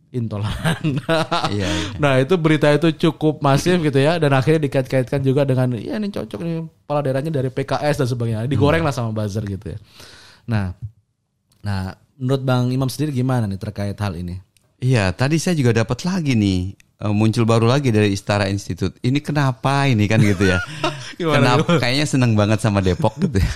intoleran. 0.09 0.97
Iya, 1.53 1.69
iya. 1.69 1.89
Nah 2.01 2.17
itu 2.17 2.33
berita 2.41 2.73
itu 2.73 2.89
cukup 2.97 3.37
masif 3.45 3.77
gitu 3.85 4.01
ya 4.01 4.17
dan 4.17 4.33
akhirnya 4.33 4.65
dikait-kaitkan 4.65 5.21
juga 5.21 5.45
dengan 5.45 5.77
ya 5.77 6.01
ini 6.01 6.09
cocok 6.09 6.39
nih 6.41 6.65
kepala 6.65 6.99
daerahnya 7.05 7.29
dari 7.29 7.53
PKS 7.53 8.01
dan 8.01 8.07
sebagainya 8.09 8.49
digoreng 8.49 8.81
lah 8.81 8.89
sama 8.89 9.13
buzzer 9.13 9.45
gitu 9.45 9.77
ya. 9.77 9.79
Nah, 10.49 10.73
nah 11.61 11.93
menurut 12.17 12.41
Bang 12.43 12.73
Imam 12.73 12.89
sendiri 12.89 13.13
gimana 13.13 13.45
nih 13.45 13.61
terkait 13.61 13.95
hal 13.97 14.17
ini? 14.17 14.41
Iya, 14.77 15.09
tadi 15.13 15.41
saya 15.41 15.57
juga 15.57 15.73
dapat 15.73 16.05
lagi 16.05 16.37
nih 16.37 16.77
eh, 16.77 17.13
muncul 17.13 17.45
baru 17.45 17.65
lagi 17.69 17.89
dari 17.89 18.13
Istara 18.13 18.49
Institute. 18.49 18.97
Ini 19.01 19.21
kenapa 19.21 19.89
ini 19.89 20.05
kan 20.05 20.21
gitu 20.21 20.49
ya? 20.49 20.61
Gimana, 21.17 21.57
kenapa? 21.57 21.81
Kayaknya 21.81 22.05
seneng 22.05 22.37
banget 22.37 22.61
sama 22.61 22.81
Depok 22.81 23.17
gitu 23.17 23.41
ya. 23.41 23.51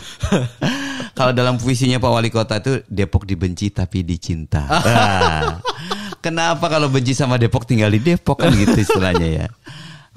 Kalau 1.18 1.36
dalam 1.36 1.60
puisinya 1.62 2.02
Pak 2.02 2.12
Wali 2.14 2.30
Kota 2.34 2.58
itu 2.58 2.82
Depok 2.88 3.28
dibenci 3.28 3.70
tapi 3.70 4.02
dicinta. 4.02 4.66
Wah. 4.66 5.60
kenapa 6.26 6.70
kalau 6.72 6.88
benci 6.88 7.18
sama 7.18 7.36
Depok 7.36 7.68
tinggal 7.68 7.92
di 7.92 8.00
Depok 8.00 8.42
kan 8.42 8.54
gitu 8.56 8.78
istilahnya 8.80 9.28
ya? 9.28 9.48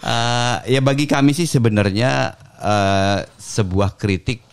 Eh, 0.01 0.57
ya 0.79 0.81
bagi 0.85 1.09
kami 1.09 1.35
sih 1.35 1.49
sebenarnya 1.51 2.33
eh, 2.63 3.19
sebuah 3.37 3.99
kritik 3.99 4.44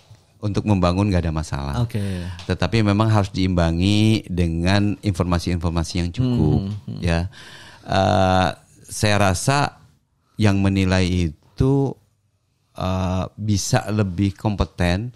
untuk 0.41 0.65
membangun 0.65 1.13
gak 1.13 1.23
ada 1.29 1.33
masalah. 1.33 1.75
Oke. 1.85 2.01
Tetapi 2.49 2.81
memang 2.81 3.13
harus 3.13 3.29
diimbangi 3.29 4.25
dengan 4.25 4.97
informasi-informasi 5.05 5.93
yang 6.01 6.09
cukup 6.09 6.59
ya. 6.99 7.29
Eh, 7.85 8.49
saya 8.91 9.15
rasa 9.21 9.79
yang 10.41 10.59
menilai 10.59 11.31
itu 11.31 11.73
eh, 12.73 13.25
bisa 13.37 13.85
lebih 13.93 14.33
kompeten 14.33 15.13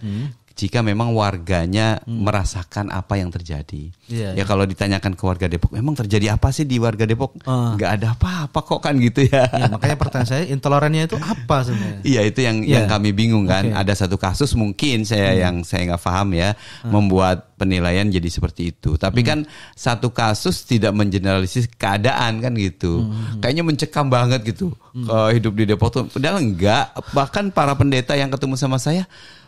jika 0.56 0.80
memang 0.80 1.12
warganya 1.12 2.00
merasakan 2.08 2.88
apa 2.88 3.20
yang 3.20 3.28
terjadi. 3.28 3.92
Iya, 4.08 4.40
ya 4.40 4.44
kalau 4.48 4.64
ditanyakan 4.64 5.12
ke 5.14 5.24
warga 5.28 5.52
Depok, 5.52 5.76
memang 5.76 5.92
terjadi 5.94 6.40
apa 6.40 6.48
sih 6.50 6.64
di 6.64 6.80
warga 6.80 7.04
Depok? 7.04 7.36
Ah. 7.44 7.76
Nggak 7.76 7.92
ada 8.00 8.08
apa-apa 8.16 8.60
kok 8.64 8.80
kan 8.80 8.96
gitu 8.96 9.28
ya. 9.28 9.52
Ya, 9.52 9.68
makanya 9.68 10.00
pertanyaan 10.00 10.30
saya 10.32 10.44
intolerannya 10.48 11.12
itu 11.12 11.20
apa 11.20 11.68
sebenarnya? 11.68 12.00
Iya 12.08 12.22
itu 12.24 12.40
yang 12.40 12.58
Iya. 12.64 12.72
yang 12.80 12.86
kami 12.88 13.12
bingung 13.12 13.44
kan. 13.44 13.68
Hmm. 13.68 13.82
Ada 13.84 14.08
satu 14.08 14.16
kasus 14.16 14.56
mungkin 14.56 15.04
saya 15.04 15.36
yang 15.36 15.68
saya 15.68 15.92
nggak 15.92 16.02
paham 16.02 16.32
ya 16.32 16.56
membuat 16.88 17.52
penilaian 17.56 18.08
jadi 18.08 18.30
seperti 18.32 18.72
itu. 18.72 18.96
Tapi 18.96 19.22
Hmm. 19.22 19.28
kan 19.28 19.40
satu 19.76 20.16
kasus 20.16 20.64
tidak 20.64 20.96
mengeneralisir 20.96 21.68
keadaan 21.76 22.40
kan 22.40 22.56
gitu. 22.56 23.04
Hmm. 23.04 23.44
Kayaknya 23.44 23.64
mencekam 23.68 24.08
banget 24.08 24.40
gitu 24.48 24.72
eh, 24.96 25.30
hidup 25.36 25.52
di 25.52 25.68
Depok 25.68 25.90
tuh. 25.92 26.04
Padahal 26.08 26.40
enggak. 26.40 26.96
Bahkan 27.12 27.52
para 27.52 27.76
pendeta 27.76 28.16
yang 28.16 28.32
ketemu 28.32 28.56
sama 28.56 28.80
saya, 28.80 29.04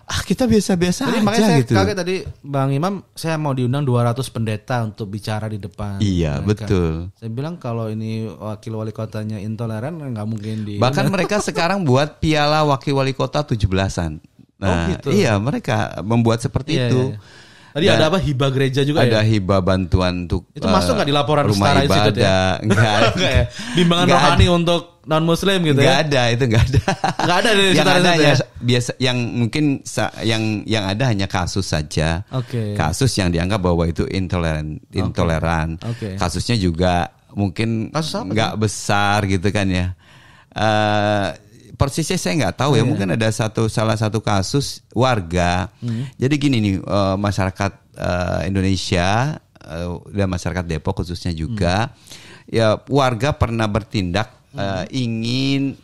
ah 0.08 0.24
kita 0.24 0.48
biasa-biasa 0.48 1.04
aja 1.04 1.20
makanya 1.20 1.48
saya 1.52 1.60
gitu. 1.60 1.76
kaget 1.76 1.96
tadi 2.00 2.16
Bang 2.40 2.72
Imam 2.72 3.04
saya 3.12 3.36
mau 3.36 3.52
diundang 3.52 3.84
200 3.84 4.24
pendeta 4.32 4.80
untuk 4.80 5.12
bicara 5.12 5.52
di 5.52 5.60
depan. 5.60 6.00
Iya 6.00 6.40
mereka. 6.40 6.64
betul. 6.64 6.92
Saya 7.20 7.28
bilang 7.28 7.60
kalau 7.60 7.92
ini 7.92 8.24
wakil 8.32 8.80
wali 8.80 8.96
kotanya 8.96 9.36
intoleran 9.36 10.00
nggak 10.00 10.28
mungkin 10.28 10.64
di 10.64 10.80
Bahkan 10.80 11.12
mereka 11.12 11.44
sekarang 11.44 11.84
buat 11.84 12.24
piala 12.24 12.64
wakil 12.64 12.96
wali 12.96 13.12
kota 13.12 13.44
17-an. 13.44 14.24
Nah, 14.58 14.90
gitu. 14.96 15.14
iya 15.14 15.38
mereka 15.38 16.02
membuat 16.02 16.42
seperti 16.42 16.80
Iya, 16.80 16.88
itu. 16.90 17.02
iya, 17.14 17.20
Tadi 17.78 17.86
ada 17.88 18.10
apa 18.10 18.18
hibah 18.18 18.50
gereja 18.50 18.82
juga 18.82 19.06
ada 19.06 19.22
ya? 19.22 19.38
hibah 19.38 19.62
bantuan 19.62 20.26
untuk 20.26 20.50
Itu 20.52 20.66
masuk 20.66 20.92
eh, 20.92 20.96
nggak 20.98 21.08
di 21.08 21.14
laporan 21.14 21.46
rumah 21.46 21.66
Setara 21.70 21.82
Institute 21.86 22.18
ya? 22.18 22.26
ibadah 22.26 22.50
enggak 22.66 22.98
Enggak 23.14 23.32
ya? 23.38 23.44
Bimbangan 23.78 24.06
Nggak 24.10 24.18
rohani 24.20 24.48
untuk 24.50 24.82
non 25.08 25.24
muslim 25.24 25.60
gitu 25.62 25.80
enggak 25.80 25.94
ya? 25.94 26.04
ada 26.04 26.22
itu 26.34 26.44
enggak 26.44 26.64
ada 26.66 26.82
Nggak 27.22 27.38
ada 27.38 27.50
di 27.50 27.62
yang 27.62 27.76
Setara 27.78 28.00
ada 28.02 28.10
hanya 28.12 28.26
ya? 28.28 28.36
biasa 28.58 28.92
yang 28.98 29.18
mungkin 29.38 29.64
yang 30.26 30.44
yang 30.66 30.84
ada 30.90 31.04
hanya 31.06 31.28
kasus 31.30 31.66
saja 31.70 32.26
Oke. 32.34 32.74
kasus 32.74 33.14
yang 33.14 33.30
dianggap 33.30 33.62
bahwa 33.62 33.86
itu 33.86 34.10
intoleran 34.10 34.82
intoleran 34.90 35.78
Oke. 35.86 36.18
kasusnya 36.18 36.58
juga 36.58 37.14
mungkin 37.38 37.94
nggak 37.94 38.58
besar 38.58 39.30
gitu 39.30 39.54
kan 39.54 39.70
ya 39.70 39.94
Eh, 40.58 41.28
persisnya 41.78 42.18
saya 42.18 42.34
nggak 42.36 42.58
tahu 42.58 42.74
ya 42.74 42.82
Iya. 42.82 42.90
mungkin 42.90 43.10
ada 43.14 43.30
satu 43.30 43.70
salah 43.70 43.94
satu 43.94 44.18
kasus 44.20 44.82
warga 44.92 45.70
Hmm. 45.78 46.10
jadi 46.18 46.36
gini 46.36 46.58
nih 46.60 46.76
eh, 46.82 47.16
masyarakat 47.16 47.72
eh, 47.94 48.42
Indonesia 48.50 49.38
eh, 49.62 49.88
dan 50.12 50.28
masyarakat 50.28 50.66
Depok 50.66 51.00
khususnya 51.00 51.32
juga 51.32 51.94
Hmm. 51.94 52.50
ya 52.50 52.68
warga 52.86 53.32
pernah 53.32 53.66
bertindak 53.66 54.34
eh, 54.52 54.86
ingin 54.98 55.78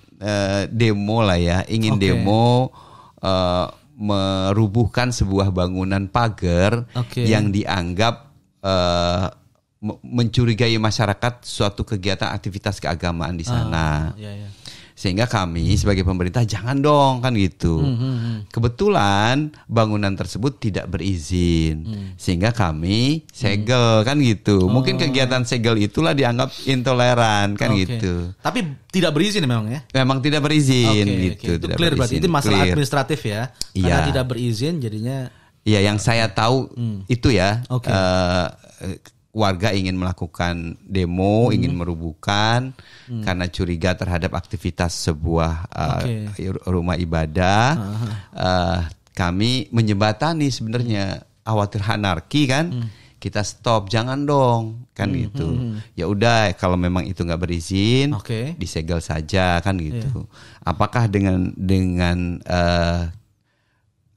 demo 0.69 1.19
lah 1.19 1.35
ya 1.35 1.67
ingin 1.67 1.95
Oke. 1.95 2.01
demo 2.01 2.71
eh, 3.19 3.67
merubuhkan 3.93 5.12
sebuah 5.12 5.51
bangunan 5.51 6.07
pagar 6.07 6.89
Oke. 6.95 7.21
yang 7.23 7.51
dianggap 7.51 8.31
me- 9.77 10.00
mencurigai 10.01 10.73
masyarakat 10.77 11.43
suatu 11.43 11.83
kegiatan 11.83 12.31
aktivitas 12.31 12.79
keagamaan 12.79 13.35
di 13.35 13.43
sana. 13.43 14.15
Iya, 14.15 14.31
iya. 14.33 14.50
Sehingga 14.93 15.25
kami 15.25 15.73
sebagai 15.73 16.01
pemerintah 16.01 16.41
jangan 16.43 16.77
dong 16.77 17.19
kan 17.19 17.33
gitu. 17.33 17.81
Kebetulan 18.47 19.50
bangunan 19.65 20.13
tersebut 20.13 20.59
tidak 20.59 20.85
berizin. 20.88 21.83
Sehingga 22.15 22.50
kami 22.50 23.25
segel 23.29 24.01
kan 24.01 24.17
gitu. 24.17 24.67
Mungkin 24.67 24.95
kegiatan 24.95 25.41
segel 25.43 25.81
itulah 25.81 26.13
dianggap 26.13 26.53
intoleran 26.63 27.55
kan 27.55 27.73
Oke. 27.73 27.89
gitu. 27.89 28.31
Tapi 28.38 28.59
tidak 28.88 29.12
berizin 29.12 29.43
memang 29.43 29.67
ya. 29.67 29.81
Memang 29.91 30.19
tidak 30.19 30.41
berizin 30.41 31.03
Oke, 31.03 31.17
gitu. 31.17 31.33
oke. 31.33 31.45
Itu 31.50 31.53
tidak 31.59 31.77
clear 31.77 31.93
berarti 31.93 32.13
berizin. 32.13 32.21
itu 32.21 32.29
masalah 32.29 32.53
Clear. 32.55 32.67
administratif 32.69 33.19
ya. 33.23 33.41
Karena 33.73 33.88
Iya. 33.89 34.07
tidak 34.07 34.25
berizin 34.27 34.73
jadinya 34.77 35.17
Iya, 35.63 35.79
yang 35.81 35.95
saya 35.95 36.27
tahu 36.27 36.75
itu 37.07 37.31
ya 37.31 37.63
Oke. 37.71 37.88
eh, 37.88 38.47
warga 39.33 39.73
ingin 39.73 39.97
melakukan 39.97 40.77
demo, 40.85 41.49
Hmm. 41.49 41.57
ingin 41.57 41.73
merubuhkan 41.73 42.77
karena 43.09 43.45
curiga 43.49 43.97
terhadap 43.97 44.37
aktivitas 44.37 44.93
sebuah 45.09 45.73
eh, 45.73 46.29
rumah 46.69 46.93
ibadah. 46.95 47.65
Eh, 48.29 48.79
kami 49.13 49.73
menjembatani 49.73 50.49
sebenarnya 50.49 51.25
khawatir 51.41 51.81
anarki 51.81 52.45
kan. 52.45 52.69
Hmm. 52.69 52.89
Kita 53.17 53.39
stop, 53.39 53.87
jangan 53.87 54.27
dong, 54.27 54.83
kan 54.91 55.07
gitu. 55.15 55.79
Ya 55.95 56.11
udah, 56.11 56.51
kalau 56.59 56.75
memang 56.75 57.07
itu 57.07 57.23
nggak 57.23 57.39
berizin, 57.39 58.11
Oke. 58.11 58.51
disegel 58.59 58.99
saja 58.99 59.63
kan 59.63 59.79
gitu. 59.79 60.27
Apakah 60.61 61.07
dengan 61.07 61.55
dengan 61.55 62.43
eh, 62.43 63.07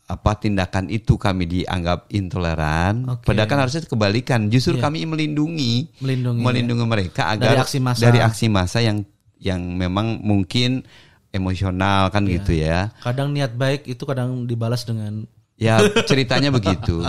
apa 0.07 0.39
tindakan 0.39 0.87
itu 0.87 1.15
kami 1.15 1.45
dianggap 1.45 2.07
intoleran? 2.11 3.11
Oke. 3.11 3.27
Padahal 3.27 3.49
kan 3.49 3.59
harusnya 3.59 3.83
kebalikan. 3.83 4.47
Justru 4.47 4.79
Iya. 4.79 4.87
kami 4.87 5.03
melindungi 5.03 5.91
Melindungi, 5.99 6.41
melindungi 6.41 6.85
mereka 6.85 7.29
agar 7.29 7.53
Dari 7.53 7.61
aksi 7.61 7.79
massa. 7.79 8.03
dari 8.03 8.19
aksi 8.19 8.47
massa 8.47 8.79
yang 8.79 9.03
yang 9.37 9.61
memang 9.75 10.19
mungkin 10.21 10.87
emosional 11.29 12.09
kan 12.09 12.23
Iya. 12.23 12.33
gitu 12.33 12.53
ya. 12.55 12.79
kadang 13.01 13.31
niat 13.31 13.53
baik 13.53 13.85
itu 13.85 14.03
kadang 14.03 14.47
dibalas 14.47 14.83
dengan 14.83 15.27
Ya 15.57 15.81
ceritanya 16.11 16.53
begitu. 16.53 17.01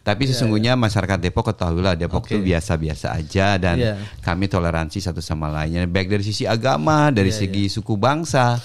Tapi 0.00 0.24
Iya, 0.24 0.32
sesungguhnya 0.32 0.72
masyarakat 0.72 1.20
Depok 1.20 1.52
ketahuilah 1.52 1.92
Depok 1.94 2.24
itu 2.24 2.40
biasa-biasa 2.40 3.12
aja 3.12 3.60
dan 3.60 3.76
Iya. 3.76 3.94
kami 4.20 4.48
toleransi 4.48 4.98
satu 4.98 5.20
sama 5.20 5.46
lainnya 5.46 5.84
baik 5.84 6.08
dari 6.08 6.24
sisi 6.24 6.48
agama, 6.48 7.12
dari 7.12 7.28
Iya, 7.28 7.44
segi 7.44 7.68
suku 7.68 7.94
bangsa. 7.94 8.56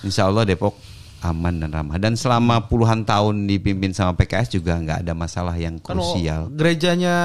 Insya 0.00 0.30
Allah 0.30 0.46
Depok 0.46 0.78
aman 1.24 1.56
dan 1.56 1.70
ramah 1.70 1.96
dan 1.96 2.14
selama 2.14 2.60
puluhan 2.62 3.02
tahun 3.02 3.46
dipimpin 3.46 3.90
sama 3.90 4.12
PKS 4.14 4.52
juga 4.52 4.76
nggak 4.76 5.00
ada 5.00 5.12
masalah 5.12 5.54
yang 5.54 5.76
kan 5.76 5.96
krusial. 5.96 6.46
gerejanya 6.50 7.16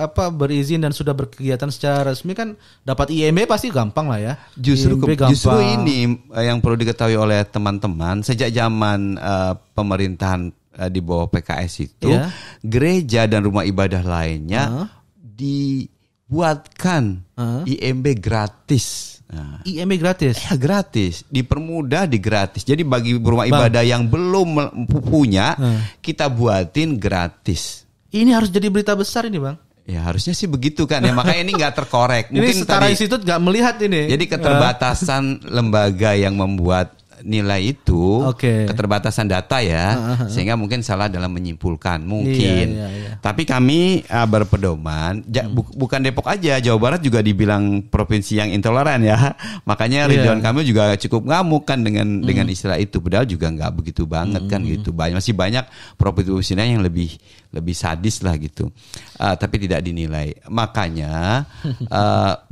apa 0.00 0.30
berizin 0.30 0.78
dan 0.78 0.90
sudah 0.90 1.10
berkegiatan 1.10 1.66
secara 1.68 2.06
resmi 2.06 2.32
kan 2.32 2.54
dapat 2.80 3.10
IMB 3.10 3.44
pasti 3.44 3.68
gampang 3.68 4.06
lah 4.06 4.18
ya. 4.18 4.34
Justru 4.54 4.94
IMB 4.94 5.10
ke- 5.16 5.28
justru 5.28 5.50
gampang. 5.52 5.82
ini 5.82 5.96
eh, 6.30 6.44
yang 6.44 6.58
perlu 6.58 6.76
diketahui 6.76 7.16
oleh 7.16 7.42
teman-teman 7.42 8.22
sejak 8.22 8.48
zaman 8.48 9.14
eh, 9.14 9.52
pemerintahan 9.72 10.48
eh, 10.76 10.88
di 10.88 11.00
bawah 11.00 11.26
PKS 11.26 11.72
itu 11.82 12.08
Iya. 12.08 12.30
gereja 12.60 13.26
dan 13.26 13.42
rumah 13.42 13.62
ibadah 13.62 14.00
lainnya 14.00 14.86
dibuatkan 15.18 17.02
Hah? 17.34 17.62
IMB 17.64 18.06
gratis. 18.16 19.18
Nah, 19.30 19.62
IMB 19.62 19.94
gratis. 20.02 20.42
ya 20.42 20.58
gratis, 20.58 21.22
dipermudah 21.30 22.10
di 22.10 22.18
gratis. 22.18 22.66
Jadi 22.66 22.82
bagi 22.82 23.14
rumah 23.14 23.46
ibadah 23.46 23.86
yang 23.86 24.10
belum 24.10 24.58
punya, 25.06 25.54
kita 26.02 26.26
buatin 26.26 26.98
gratis. 26.98 27.86
Ini 28.10 28.34
harus 28.34 28.50
jadi 28.50 28.66
berita 28.66 28.98
besar 28.98 29.30
ini, 29.30 29.38
Bang. 29.38 29.54
Ya 29.90 30.06
harusnya 30.06 30.34
sih 30.36 30.46
begitu 30.46 30.86
kan 30.86 31.02
ya. 31.02 31.10
Makanya 31.10 31.42
ini 31.42 31.52
nggak 31.56 31.74
terkorek. 31.74 32.24
ini 32.34 32.52
setara 32.54 32.86
tadi- 32.86 32.94
institut 32.94 33.22
nggak 33.26 33.40
melihat 33.42 33.74
ini. 33.82 34.06
Jadi 34.06 34.24
keterbatasan 34.30 35.46
lembaga 35.50 36.14
yang 36.14 36.38
membuat 36.38 36.99
nilai 37.22 37.72
itu, 37.72 38.24
Oke. 38.24 38.64
keterbatasan 38.64 39.24
data 39.24 39.58
ya, 39.58 39.94
sehingga 40.26 40.54
mungkin 40.54 40.80
salah 40.80 41.06
dalam 41.06 41.30
menyimpulkan 41.30 42.00
mungkin. 42.00 42.66
Iya, 42.74 42.86
iya, 42.86 42.88
iya. 42.88 43.10
Tapi 43.18 43.44
kami 43.44 44.04
uh, 44.04 44.24
berpedoman, 44.24 45.24
ja- 45.26 45.44
bu- 45.44 45.68
bukan 45.70 46.00
Depok 46.00 46.26
aja, 46.26 46.56
Jawa 46.56 46.78
Barat 46.78 47.00
juga 47.00 47.20
dibilang 47.20 47.80
provinsi 47.82 48.36
yang 48.36 48.50
intoleran 48.50 49.00
ya. 49.00 49.36
Makanya 49.68 50.04
Iya. 50.04 50.24
Ridwan 50.24 50.40
kami 50.40 50.64
juga 50.64 50.96
cukup 50.96 51.28
ngamuk 51.28 51.64
kan 51.64 51.80
dengan 51.80 52.20
dengan 52.20 52.46
istilah 52.46 52.76
itu. 52.76 52.98
Padahal 52.98 53.24
juga 53.24 53.48
nggak 53.48 53.72
begitu 53.74 54.04
banget 54.04 54.44
kan 54.46 54.60
gitu. 54.62 54.90
Banyak 54.90 55.16
masih 55.16 55.32
banyak 55.32 55.64
provinsi 55.94 56.52
lain 56.52 56.80
yang 56.80 56.84
lebih 56.84 57.14
lebih 57.50 57.74
sadis 57.74 58.22
lah 58.22 58.34
gitu. 58.36 58.70
Uh, 59.16 59.34
tapi 59.34 59.60
tidak 59.60 59.82
dinilai. 59.82 60.32
Makanya 60.46 61.44
uh, 61.86 62.32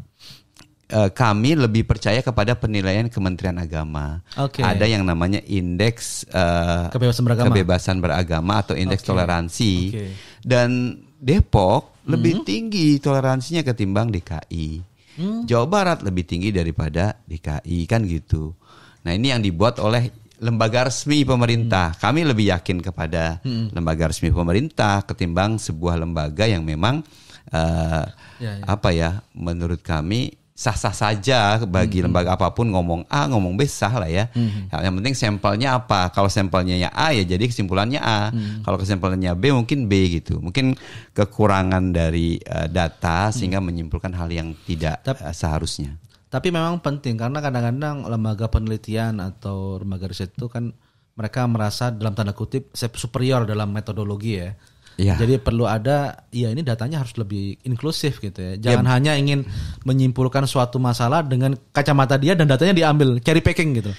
eh, 0.88 1.10
kami 1.10 1.54
lebih 1.54 1.84
percaya 1.84 2.18
kepada 2.18 2.52
penilaian 2.52 3.06
Kementerian 3.06 3.56
Agama. 3.56 4.24
Oke. 4.34 4.60
Ada 4.60 4.84
yang 4.84 5.02
namanya 5.02 5.38
indeks 5.42 6.24
eh, 6.24 6.88
Kebebasan 6.88 7.22
beragama. 7.22 7.46
kebebasan 7.46 7.96
beragama 7.98 8.54
atau 8.58 8.74
indeks 8.74 9.02
Oke. 9.02 9.08
toleransi. 9.08 9.72
Oke. 9.88 10.04
Dan 10.40 10.70
Depok 11.14 11.98
Hmm. 11.98 12.14
lebih 12.14 12.40
tinggi 12.40 12.96
toleransinya 12.96 13.60
ketimbang 13.62 14.08
DKI. 14.08 14.80
Hmm. 15.18 15.44
Jawa 15.44 15.66
Barat 15.66 15.98
lebih 16.00 16.24
tinggi 16.24 16.48
daripada 16.48 17.20
DKI 17.20 17.84
kan 17.84 18.00
gitu. 18.02 18.56
Nah 19.02 19.12
ini 19.12 19.28
yang 19.28 19.42
dibuat 19.42 19.76
oleh 19.76 20.08
lembaga 20.38 20.86
resmi 20.86 21.26
pemerintah. 21.26 21.92
Kami 21.92 22.22
lebih 22.22 22.48
yakin 22.48 22.78
kepada 22.78 23.42
Hmm. 23.42 23.68
lembaga 23.70 24.08
resmi 24.08 24.30
pemerintah 24.30 25.02
ketimbang 25.02 25.58
sebuah 25.58 25.98
lembaga 25.98 26.46
yang 26.46 26.62
memang 26.62 27.02
eh, 27.48 28.04
Ya, 28.38 28.52
ya. 28.54 28.64
apa 28.64 28.88
ya 28.88 29.10
menurut 29.32 29.82
kami 29.82 30.37
sah-sah 30.58 30.90
saja 30.90 31.62
Hmm, 31.62 31.70
bagi 31.70 32.02
lembaga 32.02 32.34
apa 32.34 32.50
pun 32.50 32.66
ngomong 32.66 33.06
A 33.06 33.30
ngomong 33.30 33.54
B 33.54 33.62
sah 33.70 33.94
lah 33.94 34.10
ya. 34.10 34.26
Yang 34.74 34.94
penting 34.98 35.14
sampelnya 35.14 35.78
apa. 35.78 36.10
Kalau 36.10 36.26
sampelnya 36.26 36.74
ya 36.74 36.90
A 36.90 37.14
ya 37.14 37.22
jadi 37.22 37.46
kesimpulannya 37.46 38.02
A. 38.02 38.34
Hmm. 38.34 38.66
Kalau 38.66 38.74
kesimpulannya 38.82 39.38
B 39.38 39.54
mungkin 39.54 39.86
B 39.86 40.18
gitu. 40.18 40.42
Mungkin 40.42 40.74
kekurangan 41.14 41.94
dari 41.94 42.42
eh, 42.42 42.66
data 42.66 43.30
sehingga 43.30 43.62
menyimpulkan 43.62 44.10
hal 44.18 44.26
yang 44.34 44.58
tidak 44.66 44.98
Tap- 45.06 45.22
eh, 45.22 45.30
seharusnya. 45.30 45.94
Tapi 46.26 46.50
memang 46.50 46.82
penting 46.82 47.14
karena 47.14 47.38
kadang-kadang 47.38 48.10
lembaga 48.10 48.50
penelitian 48.50 49.22
atau 49.22 49.78
lembaga 49.78 50.10
riset 50.10 50.34
itu 50.34 50.50
kan 50.50 50.74
mereka 51.14 51.46
merasa 51.46 51.94
dalam 51.94 52.18
tanda 52.18 52.34
kutip 52.34 52.74
superior 52.74 53.46
dalam 53.46 53.70
metodologi 53.70 54.42
ya. 54.42 54.58
Iya. 54.98 55.14
Jadi 55.14 55.38
perlu 55.38 55.62
ada 55.62 56.26
ya 56.34 56.50
ini 56.50 56.66
datanya 56.66 56.98
harus 57.06 57.14
lebih 57.14 57.54
inklusif 57.62 58.18
gitu 58.18 58.34
ya. 58.42 58.52
Jangan 58.58 58.98
hanya 58.98 59.14
ingin 59.14 59.46
menyimpulkan 59.86 60.42
suatu 60.50 60.82
masalah 60.82 61.22
dengan 61.22 61.54
kacamata 61.70 62.18
dia 62.18 62.34
dan 62.34 62.50
datanya 62.50 62.74
diambil 62.74 63.22
cherry 63.22 63.38
picking 63.38 63.78
gitu. 63.78 63.94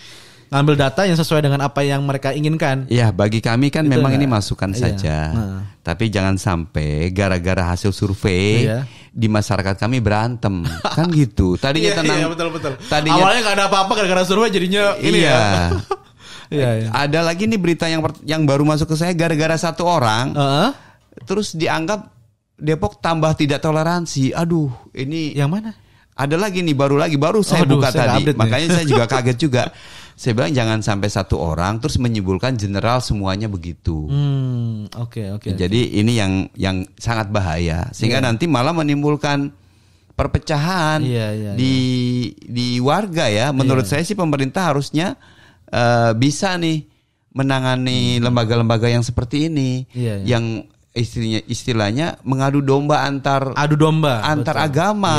Ngambil 0.52 0.76
data 0.76 1.08
yang 1.08 1.16
sesuai 1.16 1.46
dengan 1.46 1.64
apa 1.64 1.88
yang 1.88 2.04
mereka 2.04 2.36
inginkan. 2.36 2.84
Ya 2.92 3.16
bagi 3.16 3.40
kami 3.40 3.72
kan 3.72 3.88
Itu 3.88 3.96
memang 3.96 4.12
ini 4.18 4.28
masukan 4.28 4.76
iya. 4.76 4.82
saja. 4.82 5.18
Nah. 5.32 5.62
Tapi 5.88 6.12
jangan 6.12 6.36
sampai 6.36 7.08
gara-gara 7.16 7.72
hasil 7.72 7.96
survei 7.96 8.68
Iya. 8.68 8.84
di 9.16 9.32
masyarakat 9.32 9.80
kami 9.80 10.04
berantem 10.04 10.68
kan 11.00 11.08
gitu. 11.16 11.56
Tadinya 11.56 11.96
tenang. 11.96 12.36
betul. 12.36 12.76
Tadinya 12.92 13.24
Awalnya 13.24 13.40
nggak 13.48 13.56
ada 13.56 13.66
apa-apa 13.72 13.92
gara-gara 14.04 14.28
survei 14.28 14.52
jadinya 14.52 15.00
ini 15.00 15.24
iya. 15.24 15.32
ya. 15.32 15.68
Iya, 16.50 16.70
iya. 16.82 16.90
Ada 16.90 17.22
lagi 17.22 17.46
nih 17.46 17.62
berita 17.62 17.86
yang 17.86 18.02
yang 18.26 18.42
baru 18.42 18.66
masuk 18.66 18.90
ke 18.90 18.96
saya 18.98 19.14
gara-gara 19.14 19.54
satu 19.54 19.86
orang 19.86 20.34
Heeh. 20.34 20.89
Terus 21.24 21.54
dianggap 21.54 22.18
Depok 22.56 23.00
tambah 23.00 23.32
tidak 23.34 23.64
toleransi. 23.64 24.36
Aduh, 24.36 24.68
ini 24.92 25.32
Yang 25.32 25.50
mana? 25.50 25.72
ada 26.12 26.36
lagi 26.36 26.60
nih 26.60 26.76
baru 26.76 27.00
lagi 27.00 27.16
baru 27.16 27.40
saya 27.40 27.64
Aduh, 27.64 27.80
buka 27.80 27.96
saya 27.96 28.20
tadi. 28.20 28.28
nih. 28.28 28.36
Makanya 28.36 28.68
saya 28.76 28.86
juga 28.86 29.06
kaget 29.16 29.38
juga. 29.40 29.64
Saya 30.20 30.36
bilang 30.36 30.52
jangan 30.52 30.80
sampai 30.84 31.08
satu 31.08 31.40
orang 31.40 31.80
terus 31.80 31.96
menyebulkan 31.96 32.60
general 32.60 33.00
semuanya 33.00 33.48
begitu. 33.48 34.04
Hmm, 34.12 34.92
oke 34.92 35.40
oke. 35.40 35.56
Jadi 35.56 35.96
ini 35.96 36.20
yang 36.20 36.34
yang 36.60 36.84
sangat 37.00 37.32
bahaya 37.32 37.88
sehingga 37.96 38.20
nanti 38.20 38.44
malah 38.44 38.76
menimbulkan 38.76 39.56
perpecahan 40.12 41.00
Iya, 41.00 41.28
iya, 41.32 41.52
di 41.56 41.76
di 42.44 42.84
warga 42.84 43.32
ya. 43.32 43.56
Menurut 43.56 43.88
Iya. 43.88 43.92
saya 43.96 44.04
sih 44.04 44.20
pemerintah 44.20 44.76
harusnya 44.76 45.16
eh, 45.72 46.12
bisa 46.12 46.60
nih 46.60 46.84
menangani 47.32 48.20
lembaga-lembaga 48.20 48.92
yang 48.92 49.06
seperti 49.06 49.48
ini 49.48 49.86
Hmm. 49.86 49.96
Iya, 49.96 50.14
iya. 50.20 50.26
yang 50.28 50.46
istilahnya 50.92 51.42
istilahnya 51.46 52.08
mengadu 52.22 52.60
domba 52.60 53.06
antar 53.06 53.54
adu 53.54 53.76
domba 53.76 54.22
antar 54.22 54.58
betul. 54.58 54.64
Iya. 54.64 54.70
agama. 54.70 55.16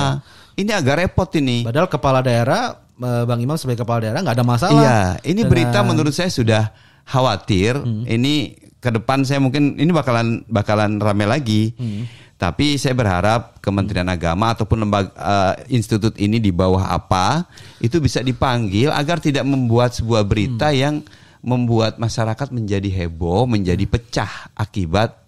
Ini 0.54 0.70
agak 0.76 0.96
repot 1.00 1.30
ini. 1.37 1.64
Padahal 1.64 1.88
kepala 1.88 2.20
daerah 2.20 2.74
eh, 2.98 3.24
Bang 3.24 3.40
Imam 3.40 3.56
sebagai 3.56 3.80
kepala 3.80 4.02
daerah 4.02 4.20
nggak 4.20 4.37
ada 4.37 4.46
masalah. 4.46 4.76
Iya, 4.76 5.00
ini 5.24 5.40
dengan- 5.40 5.48
berita 5.48 5.78
menurut 5.80 6.12
saya 6.12 6.28
sudah 6.28 6.68
khawatir. 7.06 7.80
Hmm. 7.80 8.04
Ini 8.04 8.35
ke 8.76 8.88
depan 8.90 9.24
saya 9.24 9.40
mungkin 9.40 9.76
ini 9.76 9.88
bakalan 9.88 10.44
bakalan 10.46 10.98
rame 10.98 11.24
lagi. 11.24 11.72
Hmm. 11.76 12.04
Tapi 12.40 12.80
saya 12.80 12.96
berharap 12.96 13.61
Kementerian 13.61 14.09
Agama 14.09 14.56
ataupun 14.56 14.80
lembaga 14.80 15.12
eh, 15.12 15.76
institut 15.76 16.16
ini 16.16 16.40
di 16.40 16.48
bawah 16.48 16.88
apa 16.88 17.44
itu 17.78 18.00
bisa 18.00 18.20
dipanggil 18.20 18.88
agar 18.88 19.20
tidak 19.20 19.44
membuat 19.44 19.92
sebuah 19.92 20.24
berita 20.24 20.72
Hmm. 20.72 20.76
yang 20.76 20.94
membuat 21.40 21.96
masyarakat 21.96 22.52
menjadi 22.52 22.88
heboh, 22.88 23.48
menjadi 23.48 23.80
pecah 23.85 24.52
akibat 24.52 25.19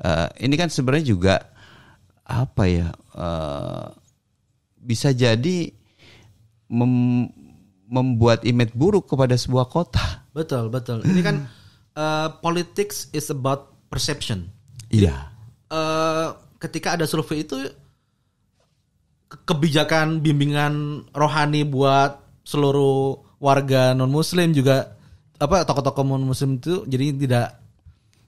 eh, 0.00 0.28
ini 0.44 0.54
kan 0.56 0.72
sebenarnya 0.72 1.06
juga 1.06 1.34
apa 2.24 2.64
ya 2.66 2.88
eh, 3.14 3.86
bisa 4.80 5.12
jadi 5.12 5.70
mem- 6.72 7.28
membuat 7.90 8.46
image 8.46 8.72
buruk 8.72 9.10
kepada 9.10 9.34
sebuah 9.34 9.66
kota. 9.66 10.24
Betul, 10.30 10.70
betul. 10.70 11.02
Ini 11.02 11.20
kan 11.26 11.36
uh, 11.98 12.38
politics 12.38 13.10
is 13.10 13.26
about 13.34 13.74
perception. 13.90 14.46
Iya. 14.94 15.34
Uh, 15.66 16.38
ketika 16.62 16.94
ada 16.94 17.04
survei 17.10 17.42
itu 17.42 17.58
ke- 19.26 19.42
kebijakan 19.42 20.22
bimbingan 20.22 21.04
rohani 21.10 21.66
buat 21.66 22.22
seluruh 22.46 23.18
warga 23.42 23.92
non 23.92 24.10
muslim 24.10 24.54
juga 24.54 24.94
apa 25.42 25.66
tokoh-tokoh 25.66 26.06
non 26.06 26.22
muslim 26.22 26.62
itu 26.62 26.86
jadi 26.86 27.10
tidak 27.18 27.48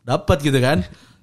dapat 0.02 0.38
gitu 0.42 0.58
kan 0.58 0.82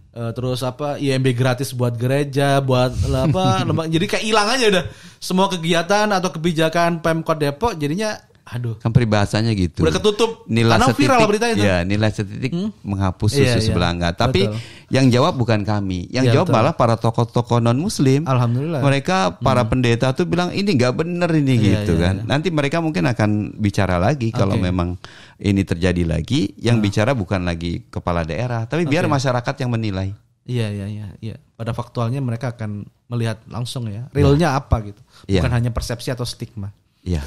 Eh, 0.10 0.32
terus 0.34 0.66
apa 0.66 0.98
IMB 0.98 1.38
gratis 1.38 1.70
buat 1.70 1.94
gereja 1.94 2.58
buat 2.66 2.98
apa 3.14 3.62
jadi 3.94 4.06
kayak 4.10 4.26
hilang 4.26 4.48
aja 4.50 4.66
udah. 4.74 4.86
Semua 5.22 5.46
kegiatan 5.54 6.10
atau 6.10 6.34
kebijakan 6.34 7.06
Pemkot 7.06 7.38
Depok 7.38 7.78
jadinya 7.78 8.18
aduh 8.50 8.76
Kan 8.82 8.90
peribahasanya 8.90 9.54
gitu. 9.54 9.86
udah 9.86 9.94
ketutup 9.94 10.44
Nilai 10.50 10.74
karena 10.76 10.88
setitik, 10.90 11.02
viral 11.06 11.20
berita 11.30 11.46
itu 11.48 11.62
Ya, 11.62 11.78
nilai 11.86 12.10
setitik 12.10 12.52
menghapus 12.82 13.30
susu 13.30 13.46
Iya, 13.46 13.54
iya. 13.56 13.62
sebelanga. 13.62 14.10
Tapi 14.12 14.50
Betul. 14.50 14.58
yang 14.90 15.06
jawab 15.08 15.38
bukan 15.38 15.62
kami. 15.62 16.10
Yang 16.10 16.26
Iya, 16.26 16.34
jawab 16.34 16.48
betul. 16.50 16.58
malah 16.58 16.74
para 16.74 16.96
tokoh-tokoh 16.98 17.62
non 17.62 17.78
muslim. 17.78 18.26
Alhamdulillah. 18.26 18.82
Mereka 18.82 19.38
para 19.40 19.62
pendeta 19.64 20.10
tuh 20.12 20.26
bilang 20.26 20.50
ini 20.50 20.66
nggak 20.74 20.94
bener 20.98 21.30
ini 21.32 21.54
Iya, 21.56 21.70
gitu 21.86 21.94
iya, 21.96 22.04
kan. 22.10 22.16
Nanti 22.26 22.50
mereka 22.50 22.82
mungkin 22.82 23.06
akan 23.06 23.30
bicara 23.56 24.02
lagi 24.02 24.34
kalau 24.34 24.58
Oke. 24.58 24.66
memang 24.66 24.98
ini 25.38 25.62
terjadi 25.62 26.04
lagi. 26.04 26.58
Yang 26.58 26.78
bicara 26.82 27.14
bukan 27.14 27.46
lagi 27.46 27.86
kepala 27.88 28.26
daerah, 28.26 28.66
tapi 28.66 28.84
biar 28.84 29.06
masyarakat 29.06 29.56
yang 29.62 29.70
menilai. 29.70 30.10
Iya 30.50 30.68
iya 30.74 30.86
iya 30.90 31.08
iya. 31.22 31.36
Pada 31.54 31.78
faktualnya 31.78 32.18
mereka 32.26 32.50
akan 32.58 32.90
melihat 33.06 33.38
langsung 33.46 33.86
ya. 33.86 34.10
Realnya 34.10 34.58
apa 34.58 34.82
gitu. 34.82 34.98
Iya. 35.30 35.46
Bukan 35.46 35.54
hanya 35.54 35.70
persepsi 35.70 36.10
atau 36.10 36.26
stigma. 36.26 36.74
Iya. 37.06 37.22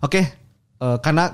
Oke, 0.00 0.24
eh, 0.80 0.98
karena 1.04 1.32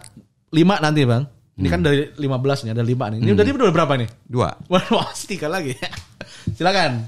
lima 0.52 0.76
nanti 0.82 1.02
bang. 1.06 1.24
Ini 1.56 1.72
kan 1.72 1.80
dari 1.80 2.12
15 2.20 2.68
nih, 2.68 2.72
ada 2.76 2.84
lima 2.84 3.08
nih. 3.08 3.24
Ini 3.24 3.32
udah 3.32 3.44
udah 3.48 3.72
berapa 3.72 3.96
nih? 3.96 4.08
Dua. 4.28 4.52
Wah, 4.72 5.08
tiga 5.16 5.48
lagi. 5.48 5.72
Silakan. 6.56 7.00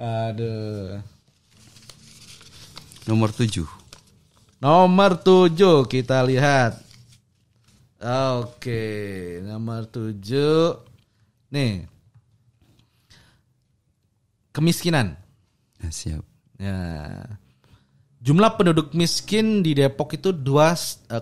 Aduh. 0.00 1.04
Nomor 3.04 3.28
tujuh. 3.36 3.68
Nomor 4.64 5.20
tujuh 5.20 5.84
kita 5.84 6.24
lihat. 6.24 6.80
Oke, 8.40 9.36
nomor 9.44 9.84
tujuh. 9.84 10.80
Nih. 11.52 11.84
Kemiskinan. 14.56 15.20
Ya, 15.84 15.88
siap. 15.92 16.24
Ya. 16.56 16.80
Jumlah 18.24 18.56
penduduk 18.56 18.96
miskin 18.96 19.60
di 19.60 19.76
Depok 19.76 20.16
itu 20.16 20.32
2,58 20.32 21.20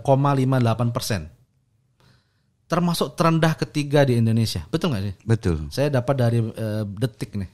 persen. 0.95 1.27
Termasuk 2.71 3.19
terendah 3.19 3.59
ketiga 3.59 4.07
di 4.07 4.17
Indonesia. 4.17 4.63
Betul 4.71 4.95
nggak 4.95 5.03
sih? 5.05 5.15
Betul. 5.27 5.57
Saya 5.69 5.91
dapat 5.91 6.15
dari 6.15 6.39
eh, 6.41 6.85
detik 6.87 7.35
nih. 7.35 7.51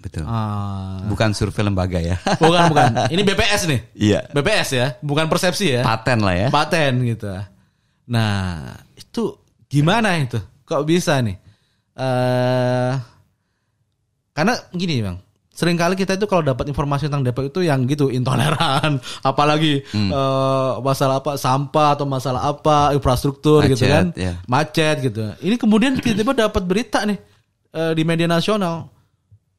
Betul. 0.00 0.24
Ah, 0.24 1.00
Bukan 1.08 1.32
survei 1.32 1.64
lembaga 1.64 1.96
ya. 2.00 2.16
bukan 2.40 2.72
bukan. 2.72 2.90
Ini 3.16 3.22
BPS 3.24 3.62
nih. 3.68 3.80
Iya. 3.96 4.20
BPS 4.32 4.68
ya, 4.72 4.86
bukan 5.00 5.28
persepsi 5.28 5.76
ya. 5.76 5.82
Paten 5.84 6.20
lah 6.20 6.36
ya. 6.36 6.48
Paten 6.48 6.92
gitu. 7.04 7.28
Nah, 8.08 8.76
itu 8.96 9.22
gimana 9.68 10.16
itu? 10.20 10.40
Kok 10.64 10.84
bisa 10.84 11.20
nih? 11.20 11.36
eh 12.00 12.92
karena 14.32 14.54
gini 14.72 15.04
bang, 15.04 15.18
sering 15.60 15.76
kali 15.76 15.92
kita 15.92 16.16
itu 16.16 16.24
kalau 16.24 16.40
dapat 16.40 16.72
informasi 16.72 17.12
tentang 17.12 17.20
Depok 17.20 17.52
itu 17.52 17.60
yang 17.60 17.84
gitu 17.84 18.08
intoleran, 18.08 18.96
apalagi 19.30 19.84
eh, 19.92 20.70
masalah 20.80 21.20
apa 21.20 21.36
sampah 21.36 22.00
atau 22.00 22.08
masalah 22.08 22.48
apa 22.48 22.96
infrastruktur 22.96 23.68
gitu 23.68 23.84
Macet, 23.84 23.92
kan, 23.92 24.06
ya. 24.16 24.40
macet 24.48 24.96
gitu. 25.04 25.20
Ini 25.44 25.60
kemudian 25.60 26.00
tiba-tiba 26.00 26.48
dapat 26.48 26.64
berita 26.64 27.04
nih 27.04 27.20
eh, 27.76 27.92
di 27.92 28.02
media 28.08 28.24
nasional, 28.24 28.88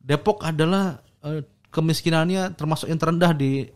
Depok 0.01 0.41
adalah 0.41 0.97
eh, 1.21 1.45
kemiskinannya 1.69 2.57
termasuk 2.57 2.89
yang 2.89 2.97
terendah 2.97 3.37
di 3.37 3.69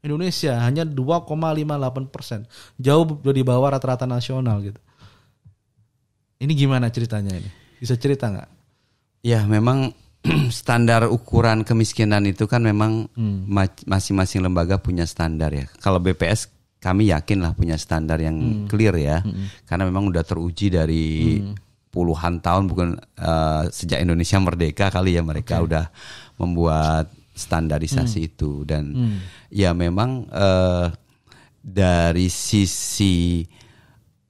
Indonesia 0.00 0.56
hanya 0.64 0.88
2,58 0.88 2.08
persen, 2.08 2.48
jauh 2.80 3.04
di 3.20 3.42
bawah 3.44 3.76
rata-rata 3.76 4.08
nasional 4.08 4.64
gitu. 4.64 4.80
Ini 6.40 6.52
gimana 6.56 6.88
ceritanya 6.88 7.36
ini? 7.36 7.50
Bisa 7.76 8.00
cerita 8.00 8.32
nggak? 8.32 8.48
Ya 9.24 9.44
memang 9.44 9.92
standar 10.52 11.06
ukuran 11.06 11.62
kemiskinan 11.62 12.24
itu 12.24 12.44
kan 12.44 12.60
memang 12.60 13.06
Hmm. 13.12 13.46
ma- 13.46 13.82
masing-masing 13.84 14.42
lembaga 14.42 14.76
punya 14.76 15.04
standar 15.04 15.50
ya. 15.50 15.66
Kalau 15.78 15.98
BPS 15.98 16.50
kami 16.76 17.10
yakin 17.10 17.40
lah 17.40 17.52
punya 17.52 17.74
standar 17.76 18.18
yang 18.18 18.36
Hmm. 18.36 18.66
clear 18.66 18.94
ya, 18.94 19.24
karena 19.64 19.84
memang 19.84 20.06
udah 20.06 20.22
teruji 20.22 20.68
dari 20.68 21.40
puluhan 21.88 22.38
tahun 22.38 22.68
bukan 22.68 22.88
eh, 23.16 23.64
sejak 23.70 23.98
Indonesia 23.98 24.36
merdeka 24.36 24.86
kali 24.90 25.16
ya 25.16 25.22
mereka 25.22 25.64
udah 25.64 25.88
membuat 26.36 27.08
standarisasi 27.32 28.20
Hmm. 28.20 28.28
itu 28.28 28.50
dan 28.64 28.84
ya 29.48 29.72
memang 29.72 30.28
eh, 30.28 30.86
dari 31.60 32.28
sisi 32.28 33.42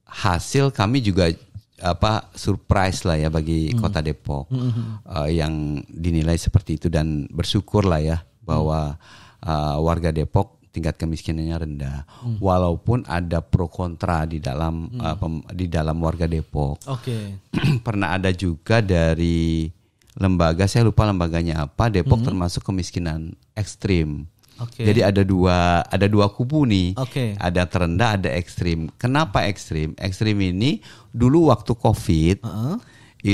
hasil 0.07 0.71
kami 0.71 1.03
juga 1.03 1.29
apa 1.77 2.33
surprise 2.33 3.05
lah 3.05 3.17
ya 3.17 3.29
bagi 3.29 3.73
kota 3.77 4.01
Depok. 4.01 4.49
Eh, 4.49 5.37
yang 5.37 5.77
dinilai 5.85 6.35
seperti 6.35 6.81
itu 6.81 6.87
dan 6.89 7.29
bersyukur 7.29 7.85
lah 7.85 8.01
ya 8.01 8.17
bahwa 8.41 8.97
eh, 9.41 9.77
warga 9.77 10.09
Depok 10.09 10.57
tingkat 10.73 10.97
kemiskinannya 10.97 11.57
rendah. 11.57 11.99
Walaupun 12.37 13.05
ada 13.09 13.41
pro 13.41 13.69
kontra 13.69 14.25
di 14.25 14.37
dalam 14.41 14.89
eh, 14.93 15.15
pem- 15.17 15.45
di 15.53 15.65
dalam 15.69 15.97
warga 16.01 16.25
Depok. 16.25 16.81
Oke. 16.89 17.37
pernah 17.85 18.17
ada 18.17 18.33
juga 18.33 18.81
dari 18.81 19.69
lembaga 20.17 20.65
saya 20.65 20.81
lupa 20.89 21.05
lembaganya 21.05 21.69
apa 21.69 21.93
Depok 21.93 22.25
termasuk 22.25 22.65
kemiskinan 22.65 23.37
ekstrim 23.53 24.25
Oke. 24.59 24.81
jadi 24.83 25.13
ada 25.13 25.21
dua 25.21 25.85
ada 25.85 26.07
dua 26.09 26.29
kubu 26.33 26.65
nih 26.65 26.97
Oke. 26.97 27.37
ada 27.37 27.63
terendah 27.69 28.17
ada 28.17 28.29
ekstrim 28.33 28.89
kenapa 28.97 29.45
ekstrim 29.45 29.93
ekstrim 29.97 30.37
ini 30.41 30.81
dulu 31.13 31.53
waktu 31.53 31.73
covid 31.77 32.37
Heeh. 32.41 32.75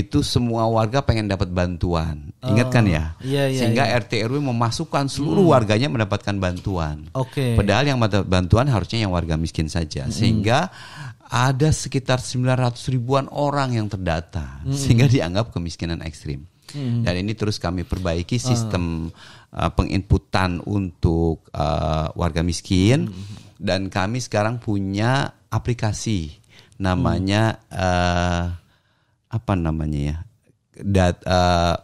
itu 0.03 0.23
semua 0.23 0.67
warga 0.67 1.03
pengen 1.03 1.27
dapat 1.31 1.51
bantuan 1.51 2.31
ingat 2.43 2.67
kan 2.71 2.83
ya 2.87 3.15
iya, 3.23 3.47
iya, 3.51 3.59
sehingga 3.63 3.83
RT 4.03 4.25
RW 4.27 4.39
memasukkan 4.39 5.07
seluruh 5.07 5.55
warganya 5.55 5.91
mendapatkan 5.91 6.35
bantuan 6.39 7.07
Oke. 7.13 7.53
Padahal 7.53 7.85
yang 7.85 8.01
mendapat 8.01 8.25
bantuan 8.25 8.65
harusnya 8.67 9.05
yang 9.05 9.13
warga 9.13 9.37
miskin 9.37 9.69
saja. 9.69 10.09
Sehingga 10.09 10.73
ada 11.29 11.69
sekitar 11.69 12.17
900 12.21 12.93
ribuan 12.93 13.29
orang 13.29 13.77
yang 13.77 13.85
terdata. 13.85 14.61
Sehingga 14.65 15.05
dianggap 15.05 15.53
kemiskinan 15.53 16.01
ekstrim. 16.01 16.45
Dan 16.73 17.13
ini 17.21 17.37
terus 17.37 17.61
kami 17.61 17.85
perbaiki 17.85 18.41
sistem 18.41 19.13
uh, 19.13 19.42
penginputan 19.69 20.57
untuk 20.65 21.45
uh, 21.53 22.09
warga 22.13 22.41
miskin. 22.41 23.13
Dan 23.55 23.87
kami 23.87 24.19
sekarang 24.19 24.57
punya 24.57 25.37
aplikasi. 25.47 26.35
Namanya 26.81 27.61
uh, 27.69 28.43
apa 29.29 29.53
namanya 29.53 30.01
ya? 30.01 30.17
Dat, 30.73 31.21
uh, 31.23 31.77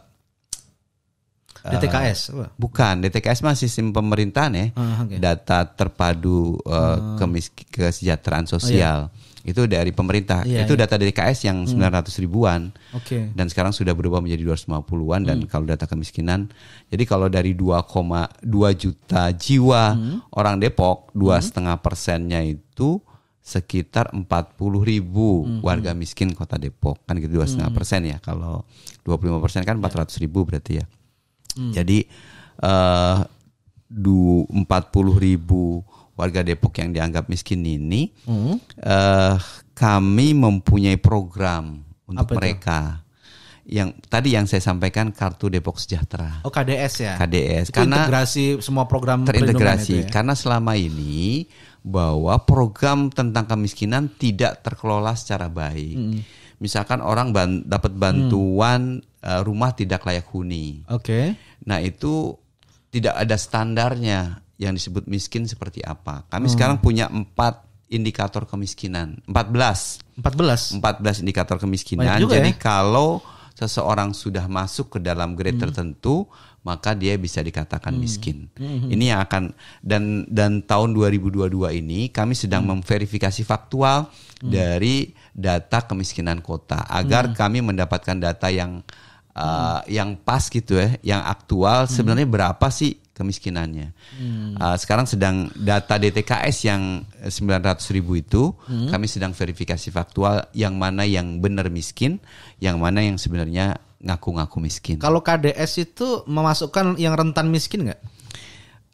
DTKS. 1.60 2.32
apa? 2.32 2.46
Bukan, 2.56 3.04
DTKS 3.04 3.44
mah 3.44 3.52
sistem 3.52 3.92
pemerintahan 3.92 4.52
ya. 4.56 4.66
Ah, 4.74 5.04
oke. 5.04 5.20
Data 5.20 5.68
terpadu 5.68 6.56
uh, 6.64 7.16
kemis- 7.20 7.52
kesejahteraan 7.52 8.48
sosial. 8.48 9.12
Itu 9.40 9.64
dari 9.64 9.90
pemerintah. 9.90 10.44
Iya, 10.44 10.68
itu 10.68 10.76
iya. 10.76 10.80
data 10.84 10.94
DTKS 11.00 11.48
yang 11.48 11.64
900 11.64 12.22
ribuan. 12.22 12.70
Oke. 12.92 13.32
Dan 13.32 13.48
sekarang 13.48 13.72
sudah 13.72 13.96
berubah 13.96 14.20
menjadi 14.20 14.52
250-an 14.52 15.20
dan 15.24 15.38
kalau 15.48 15.64
data 15.64 15.88
kemiskinan. 15.88 16.52
Jadi 16.92 17.04
kalau 17.08 17.32
dari 17.32 17.56
2,2 17.56 18.44
juta 18.76 19.32
jiwa 19.32 19.96
orang 20.36 20.60
Depok, 20.60 21.08
dua 21.16 21.40
setengah 21.40 21.80
persennya 21.80 22.44
itu 22.44 23.00
sekitar 23.40 24.12
40 24.12 24.28
ribu 24.84 25.48
warga 25.64 25.96
miskin 25.96 26.36
kota 26.36 26.60
Depok 26.60 27.02
kan 27.08 27.16
gitu 27.18 27.40
dua 27.40 27.48
setengah 27.48 27.72
persen 27.72 28.06
ya 28.06 28.20
kalau 28.20 28.62
25 29.02 29.42
persen 29.42 29.64
kan 29.64 29.80
400 29.80 30.22
ribu 30.22 30.44
berarti 30.44 30.78
ya 30.78 30.86
jadi 31.72 32.04
eh 32.60 33.18
du 33.90 34.46
40 34.46 34.62
ribu 35.18 35.82
warga 36.20 36.40
Depok 36.40 36.76
yang 36.76 36.92
dianggap 36.92 37.26
miskin 37.26 37.64
ini 37.64 38.12
eh 38.76 39.36
kami 39.72 40.36
mempunyai 40.36 41.00
program 41.00 41.80
untuk 42.04 42.28
Apa 42.28 42.32
itu? 42.32 42.38
mereka 42.38 42.78
yang 43.64 43.94
tadi 44.02 44.34
yang 44.34 44.44
saya 44.44 44.60
sampaikan 44.60 45.08
kartu 45.10 45.46
Depok 45.46 45.78
Sejahtera 45.78 46.42
Oh 46.42 46.50
KDS 46.50 46.94
ya. 47.00 47.14
KDS 47.16 47.70
Itu 47.70 47.76
karena 47.78 48.02
integrasi 48.02 48.44
semua 48.58 48.84
program 48.84 49.22
terintegrasi 49.22 49.94
itu 49.94 50.04
ya? 50.04 50.10
karena 50.10 50.34
selama 50.34 50.74
ini 50.74 51.46
bahwa 51.80 52.36
program 52.42 53.08
tentang 53.08 53.46
kemiskinan 53.46 54.12
tidak 54.12 54.60
terkelola 54.60 55.16
secara 55.16 55.48
baik. 55.48 55.96
Misalkan 56.58 57.00
orang 57.00 57.32
ban- 57.32 57.64
dapat 57.64 57.96
bantuan 57.96 59.00
eh, 59.22 59.40
rumah 59.40 59.72
tidak 59.72 60.04
layak 60.04 60.28
huni. 60.28 60.84
Oke. 60.92 61.32
Nah, 61.64 61.80
itu 61.80 62.36
tidak 62.90 63.16
ada 63.16 63.32
standarnya 63.32 64.44
yang 64.60 64.76
disebut 64.76 65.08
miskin 65.08 65.48
seperti 65.48 65.80
apa. 65.80 66.28
Kami 66.28 66.52
sekarang 66.52 66.76
punya 66.84 67.08
empat 67.08 67.64
indikator 67.88 68.44
kemiskinan. 68.44 69.24
14. 69.24 70.20
14. 70.20 70.84
14 70.84 71.24
indikator 71.24 71.56
kemiskinan. 71.56 72.20
Jadi 72.20 72.52
ya. 72.52 72.60
kalau 72.60 73.24
seseorang 73.56 74.12
sudah 74.12 74.44
masuk 74.46 74.96
ke 74.96 74.98
dalam 75.00 75.32
grade 75.32 75.56
tertentu, 75.56 76.28
maka 76.60 76.92
dia 76.92 77.16
bisa 77.16 77.40
dikatakan 77.40 77.96
miskin. 77.96 78.52
Ini 78.92 79.16
yang 79.16 79.20
akan 79.24 79.56
dan 79.80 80.28
dan 80.28 80.60
tahun 80.60 80.92
2022 80.92 81.80
ini 81.80 82.12
kami 82.12 82.36
sedang 82.36 82.68
memverifikasi 82.68 83.40
faktual 83.48 84.12
dari 84.44 85.16
data 85.32 85.88
kemiskinan 85.88 86.44
kota 86.44 86.84
agar 86.84 87.32
kami 87.32 87.64
mendapatkan 87.64 88.16
data 88.16 88.52
yang 88.52 88.84
uh, 89.32 89.80
yang 89.88 90.20
pas 90.20 90.52
gitu 90.52 90.76
ya, 90.76 91.16
yang 91.16 91.22
aktual 91.24 91.88
sebenarnya 91.88 92.28
berapa 92.28 92.66
sih 92.68 92.99
kemiskinannya. 93.20 93.92
Uh, 94.56 94.76
sekarang 94.80 95.04
sedang 95.04 95.52
data 95.52 96.00
DTKS 96.00 96.56
yang 96.64 97.04
900 97.20 97.76
ribu 97.92 98.16
itu 98.16 98.56
kami 98.88 99.04
sedang 99.04 99.36
verifikasi 99.36 99.92
faktual 99.92 100.48
yang 100.56 100.80
mana 100.80 101.04
yang 101.04 101.44
benar 101.44 101.68
miskin, 101.68 102.16
yang 102.56 102.80
mana 102.80 103.04
yang 103.04 103.20
sebenarnya 103.20 103.76
ngaku-ngaku 104.00 104.56
miskin. 104.64 104.96
Kalau 104.96 105.20
KDS 105.20 105.92
itu 105.92 106.24
memasukkan 106.24 106.96
yang 106.96 107.12
rentan 107.12 107.52
miskin 107.52 107.92
nggak? 107.92 108.00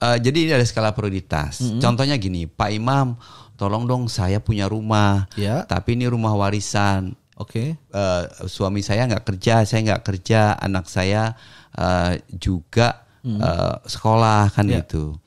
Uh, 0.03 0.19
jadi 0.19 0.39
ini 0.43 0.53
ada 0.53 0.67
skala 0.67 0.91
prioritas. 0.91 1.63
Contohnya 1.79 2.19
gini, 2.19 2.51
Pak 2.51 2.69
Imam, 2.75 3.15
tolong 3.55 3.87
dong 3.87 4.11
saya 4.11 4.43
punya 4.43 4.67
rumah, 4.67 5.31
Ya. 5.39 5.63
tapi 5.65 5.95
ini 5.95 6.11
rumah 6.11 6.35
warisan. 6.35 7.15
Oke. 7.37 7.77
Eh, 7.77 8.23
suami 8.49 8.81
saya 8.81 9.05
nggak 9.05 9.25
kerja, 9.29 9.61
saya 9.69 9.81
nggak 9.85 10.05
kerja, 10.09 10.57
anak 10.57 10.89
saya 10.89 11.37
eh, 11.77 12.25
juga 12.33 13.05
eh, 13.27 13.75
sekolah 13.85 14.55
kan 14.55 14.65
Ya. 14.65 14.81
gitu. 14.81 15.19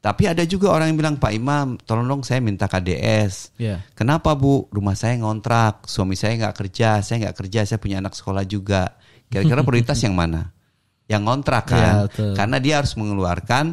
Tapi 0.00 0.28
ada 0.28 0.44
juga 0.44 0.68
orang 0.68 0.92
yang 0.92 0.98
bilang 1.00 1.16
Pak 1.16 1.32
Imam, 1.32 1.80
tolong 1.80 2.04
dong 2.04 2.20
saya 2.20 2.36
minta 2.44 2.68
KDS. 2.68 3.56
Ya. 3.56 3.80
Kenapa 3.96 4.36
Bu? 4.36 4.68
Rumah 4.68 4.92
saya 4.92 5.16
ngontrak, 5.16 5.88
suami 5.88 6.12
saya 6.12 6.36
nggak 6.36 6.56
kerja, 6.60 7.00
saya 7.00 7.24
nggak 7.24 7.36
kerja, 7.40 7.64
saya 7.64 7.80
punya 7.80 8.04
anak 8.04 8.12
sekolah 8.12 8.44
juga. 8.44 9.00
Kira-kira 9.32 9.64
prioritas 9.66 9.96
yang 10.04 10.12
mana? 10.12 10.52
Yang 11.08 11.22
ngontrak 11.24 11.64
kan? 11.72 11.80
Iya, 11.80 12.04
betul. 12.08 12.32
Karena 12.36 12.56
dia 12.60 12.74
harus 12.84 12.92
mengeluarkan 13.00 13.64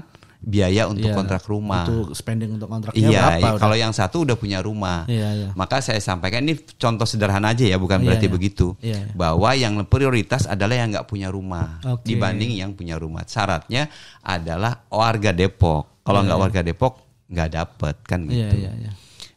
biaya 0.42 0.90
untuk 0.90 1.06
Iya. 1.06 1.16
kontrak 1.16 1.46
rumah. 1.46 1.86
Untuk 1.86 2.18
spending 2.18 2.58
untuk 2.58 2.66
kontraknya 2.66 2.98
Iya, 2.98 3.22
berapa? 3.38 3.48
udah? 3.54 3.62
kalau 3.62 3.78
yang 3.78 3.94
satu 3.94 4.26
udah 4.26 4.34
punya 4.34 4.58
rumah. 4.60 5.06
Iya, 5.06 5.30
iya. 5.38 5.50
Maka 5.54 5.80
saya 5.80 6.02
sampaikan 6.02 6.42
ini 6.42 6.58
contoh 6.76 7.06
sederhana 7.06 7.54
aja 7.54 7.62
ya, 7.62 7.78
bukan 7.78 8.02
Iya, 8.02 8.06
berarti 8.10 8.26
iya. 8.26 8.34
begitu. 8.34 8.68
Iya, 8.82 8.98
iya. 9.06 9.14
Bahwa 9.14 9.54
yang 9.54 9.78
prioritas 9.86 10.50
adalah 10.50 10.82
yang 10.82 10.90
nggak 10.92 11.06
punya 11.06 11.30
rumah 11.30 11.78
Oke. 11.86 12.10
dibanding 12.10 12.58
yang 12.58 12.74
punya 12.74 12.98
rumah. 12.98 13.22
Syaratnya 13.24 13.88
adalah 14.20 14.82
warga 14.90 15.30
Depok. 15.30 16.02
Kalau 16.02 16.26
nggak 16.26 16.40
warga 16.40 16.62
Depok 16.66 17.06
nggak 17.30 17.50
dapet 17.54 17.96
kan 18.02 18.26
Iya, 18.26 18.50
gitu. 18.50 18.56
iya, 18.60 18.72
iya. 18.76 18.92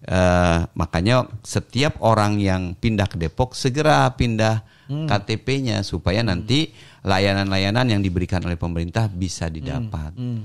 Eh, 0.05 0.59
makanya 0.75 1.25
setiap 1.41 1.97
orang 2.01 2.37
yang 2.37 2.73
pindah 2.75 3.07
ke 3.07 3.17
Depok 3.17 3.53
segera 3.53 4.09
pindah 4.11 4.65
Hmm. 4.85 5.09
KTP-nya 5.09 5.81
supaya 5.81 6.21
nanti 6.21 6.69
layanan-layanan 7.01 7.89
yang 7.89 8.01
diberikan 8.01 8.41
oleh 8.41 8.53
pemerintah 8.55 9.09
bisa 9.09 9.49
didapat. 9.49 10.13
Hmm. 10.13 10.45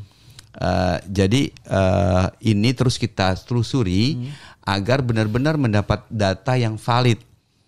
Eh, 0.51 0.97
jadi 1.05 1.41
eh, 1.51 2.25
ini 2.43 2.73
terus 2.73 2.97
kita 2.97 3.37
telusuri 3.37 4.17
Hmm. 4.17 4.33
agar 4.65 5.01
benar-benar 5.01 5.55
mendapat 5.55 6.05
data 6.07 6.53
yang 6.53 6.75
valid. 6.75 7.21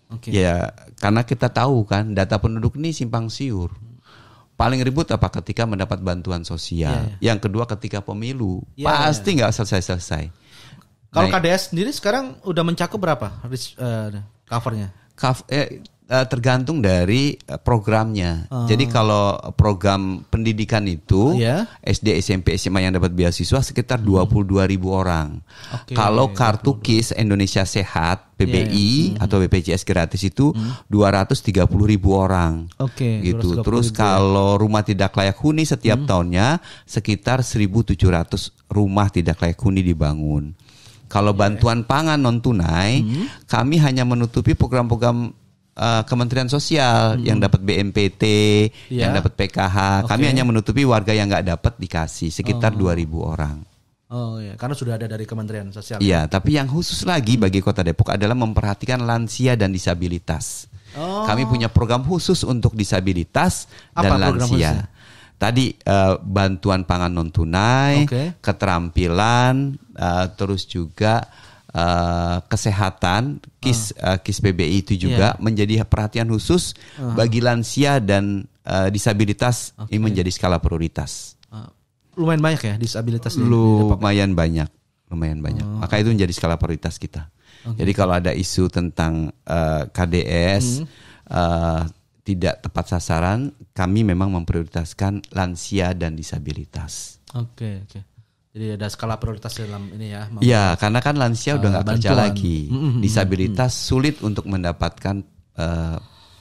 Oke. 0.08 0.28
Ya, 0.28 0.70
karena 0.98 1.22
kita 1.22 1.46
tahu 1.46 1.82
kan 1.82 2.10
data 2.10 2.36
penduduk 2.36 2.76
ini 2.76 2.90
simpang 2.90 3.26
siur. 3.26 3.70
Paling 4.52 4.82
ribut 4.82 5.08
apa 5.08 5.32
ketika 5.32 5.64
mendapat 5.64 5.98
bantuan 5.98 6.44
sosial. 6.44 7.16
Yang 7.18 7.48
kedua 7.48 7.64
ketika 7.66 7.98
pemilu. 7.98 8.60
Iya, 8.74 8.86
Pasti 9.08 9.40
nggak 9.40 9.50
selesai-selesai. 9.52 10.24
Kalau 11.08 11.28
Nah, 11.28 11.34
KDS 11.34 11.72
sendiri 11.72 11.90
sekarang 11.90 12.40
udah 12.42 12.62
mencakup 12.62 12.96
berapa 12.96 13.30
eh, 13.46 14.20
covernya? 14.46 14.88
Kaf- 15.12 15.44
eh, 15.48 15.80
eh, 16.12 16.26
tergantung 16.28 16.84
dari 16.84 17.40
eh, 17.40 17.56
programnya. 17.56 18.44
Oh. 18.52 18.68
Jadi 18.68 18.84
kalau 18.84 19.40
program 19.56 20.20
pendidikan 20.28 20.84
itu 20.84 21.32
Iya. 21.40 21.64
SD, 21.80 22.20
SMP, 22.20 22.60
SMA 22.60 22.84
yang 22.84 22.92
dapat 22.92 23.16
beasiswa 23.16 23.64
sekitar 23.64 24.04
22 24.04 24.68
ribu 24.68 24.92
orang. 24.92 25.40
Oke, 25.72 25.96
kalau 25.96 26.36
kartu 26.36 26.76
KIS 26.84 27.16
Indonesia 27.16 27.64
Sehat 27.64 28.28
PBI 28.36 29.22
atau 29.22 29.38
BPJS 29.38 29.86
gratis 29.86 30.20
itu 30.26 30.50
230 30.90 31.64
ribu 31.86 32.12
orang. 32.12 32.66
Oke. 32.76 33.22
gitu. 33.22 33.62
230 33.62 33.64
Terus 33.64 33.86
ribu. 33.88 33.98
kalau 34.02 34.58
rumah 34.58 34.82
tidak 34.82 35.14
layak 35.14 35.38
huni 35.40 35.62
setiap 35.64 36.02
tahunnya 36.04 36.58
sekitar 36.84 37.40
1.700 37.40 37.96
rumah 38.68 39.08
tidak 39.08 39.40
layak 39.40 39.56
huni 39.62 39.80
dibangun. 39.80 40.52
Kalau 41.06 41.36
bantuan 41.36 41.84
pangan 41.84 42.16
non 42.16 42.40
tunai, 42.40 43.04
kami 43.44 43.76
hanya 43.76 44.00
menutupi 44.08 44.56
program-program 44.56 45.36
uh, 45.74 46.02
Kementerian 46.04 46.48
Sosial 46.48 47.20
yang 47.20 47.38
dapat 47.38 47.60
BMPT, 47.60 48.22
yang 48.92 49.12
Ya. 49.12 49.18
dapat 49.20 49.32
PKH. 49.34 50.06
Kami 50.06 50.24
Oke. 50.24 50.30
hanya 50.30 50.44
menutupi 50.44 50.82
warga 50.84 51.12
yang 51.12 51.28
nggak 51.28 51.46
dapat 51.48 51.72
dikasih 51.78 52.28
sekitar 52.28 52.72
2.000 52.72 53.08
orang. 53.18 53.56
Oh 54.12 54.36
iya, 54.36 54.60
karena 54.60 54.76
sudah 54.76 55.00
ada 55.00 55.08
dari 55.08 55.24
Kementerian 55.24 55.72
Sosial. 55.72 55.96
Iya, 55.96 56.28
tapi 56.28 56.60
yang 56.60 56.68
khusus 56.68 57.00
lagi 57.08 57.40
bagi 57.40 57.64
Kota 57.64 57.80
Depok 57.80 58.12
adalah 58.12 58.36
memperhatikan 58.36 59.00
lansia 59.00 59.56
dan 59.56 59.72
disabilitas. 59.72 60.68
Oh. 60.92 61.24
Kami 61.24 61.48
punya 61.48 61.72
program 61.72 62.04
khusus 62.04 62.44
untuk 62.44 62.76
disabilitas 62.76 63.64
dan 63.96 64.12
Apa 64.12 64.20
program 64.20 64.36
lansia. 64.36 64.44
khususnya? 64.44 64.84
Tadi 65.40 65.74
eh, 65.74 66.14
bantuan 66.20 66.84
pangan 66.84 67.08
non 67.08 67.32
tunai, 67.32 68.04
Oke. 68.04 68.36
keterampilan, 68.38 69.54
eh, 69.96 70.26
terus 70.36 70.68
juga 70.68 71.24
eh, 71.72 72.36
kesehatan, 72.46 73.22
kis 73.58 73.92
eh, 73.94 74.18
kis 74.18 74.38
PBI 74.38 74.80
itu 74.80 74.94
juga 75.00 75.32
Iya. 75.32 75.40
menjadi 75.40 75.74
perhatian 75.82 76.28
khusus 76.28 76.76
bagi 77.10 77.40
lansia 77.40 77.96
dan 77.96 78.44
eh, 78.62 78.88
disabilitas 78.88 79.72
ini 79.88 79.98
menjadi 79.98 80.28
skala 80.28 80.56
prioritas. 80.56 81.34
Eh, 81.48 81.68
lumayan 82.14 82.40
banyak 82.40 82.62
ya 82.62 82.74
disabilitas 82.76 83.34
di- 83.34 83.42
di 83.42 83.48
lumayan 83.48 84.32
banyak 84.32 84.68
lumayan 85.08 85.40
banyak 85.40 85.60
Oh. 85.62 85.78
maka 85.78 85.96
itu 85.96 86.08
menjadi 86.08 86.28
skala 86.30 86.56
prioritas 86.56 86.96
kita 86.96 87.28
jadi 87.70 87.92
kalau 87.92 88.12
ada 88.14 88.32
isu 88.32 88.68
tentang 88.68 89.28
eh, 89.42 89.82
KDS 89.88 90.64
Hmm. 90.78 90.86
eh, 91.26 91.82
tidak 92.22 92.60
tepat 92.60 92.84
sasaran 92.90 93.40
kami 93.72 94.04
memang 94.04 94.28
memprioritaskan 94.30 95.24
lansia 95.30 95.92
dan 95.92 96.12
disabilitas 96.12 97.16
Oke, 97.32 97.80
oke. 97.82 98.04
Jadi 98.52 98.76
ada 98.76 98.86
skala 98.86 99.16
prioritas 99.16 99.56
dalam 99.56 99.88
ini 99.90 100.12
ya. 100.12 100.28
Mem- 100.28 100.44
ya 100.44 100.76
karena 100.76 101.00
kan 101.00 101.16
lansia 101.16 101.56
udah 101.56 101.68
Eh, 101.68 101.72
nggak 101.72 101.86
kerja 101.96 102.10
lagi 102.12 102.58
disabilitas 103.00 103.72
sulit 103.72 104.20
untuk 104.20 104.44
mendapatkan 104.44 105.24
eh, 105.52 105.96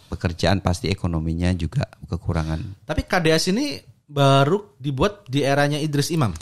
pekerjaan 0.08 0.60
pasti 0.60 0.88
ekonominya 0.88 1.52
juga 1.52 1.88
kekurangan 2.06 2.84
Tapi 2.84 3.02
KDS 3.04 3.44
ini 3.50 3.80
baru 4.06 4.76
dibuat 4.76 5.24
di 5.26 5.40
eranya 5.42 5.80
Idris 5.80 6.12
Imam 6.12 6.36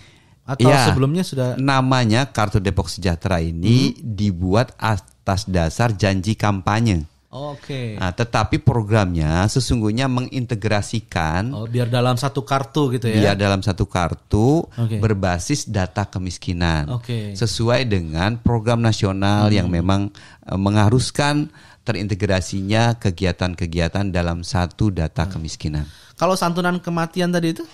atau 0.43 0.65
Iya. 0.65 0.89
sebelumnya 0.89 1.21
sudah 1.21 1.53
namanya 1.55 2.25
kartu 2.27 2.58
Depok 2.58 2.89
Sejahtera 2.89 3.38
ini 3.38 3.93
Hmm. 3.93 4.17
dibuat 4.17 4.73
atas 4.75 5.45
dasar 5.45 5.93
janji 5.93 6.34
kampanye. 6.34 7.05
Oke. 7.29 7.93
Nah, 7.93 8.09
tetapi 8.09 8.57
programnya 8.57 9.45
sesungguhnya 9.45 10.09
mengintegrasikan 10.09 11.53
Oh, 11.53 11.69
biar 11.69 11.85
dalam 11.85 12.17
satu 12.17 12.41
kartu 12.41 12.97
gitu 12.97 13.05
ya. 13.05 13.37
dalam 13.37 13.61
satu 13.61 13.85
kartu 13.85 14.65
Oke. 14.65 14.97
berbasis 14.97 15.69
data 15.69 16.09
kemiskinan. 16.09 16.89
Oke. 16.89 17.33
Hmm. 17.33 17.37
Sesuai 17.37 17.85
dengan 17.85 18.41
program 18.41 18.81
nasional 18.81 19.53
yang 19.53 19.69
memang 19.69 20.09
eh, 20.41 20.57
mengharuskan 20.57 21.53
terintegrasinya 21.85 22.97
kegiatan-kegiatan 22.97 24.09
dalam 24.09 24.41
satu 24.41 24.89
data 24.89 25.29
Hmm. 25.29 25.37
kemiskinan. 25.37 25.85
Kalau 26.17 26.33
santunan 26.33 26.81
kematian 26.81 27.29
tadi 27.29 27.53
itu? 27.53 27.65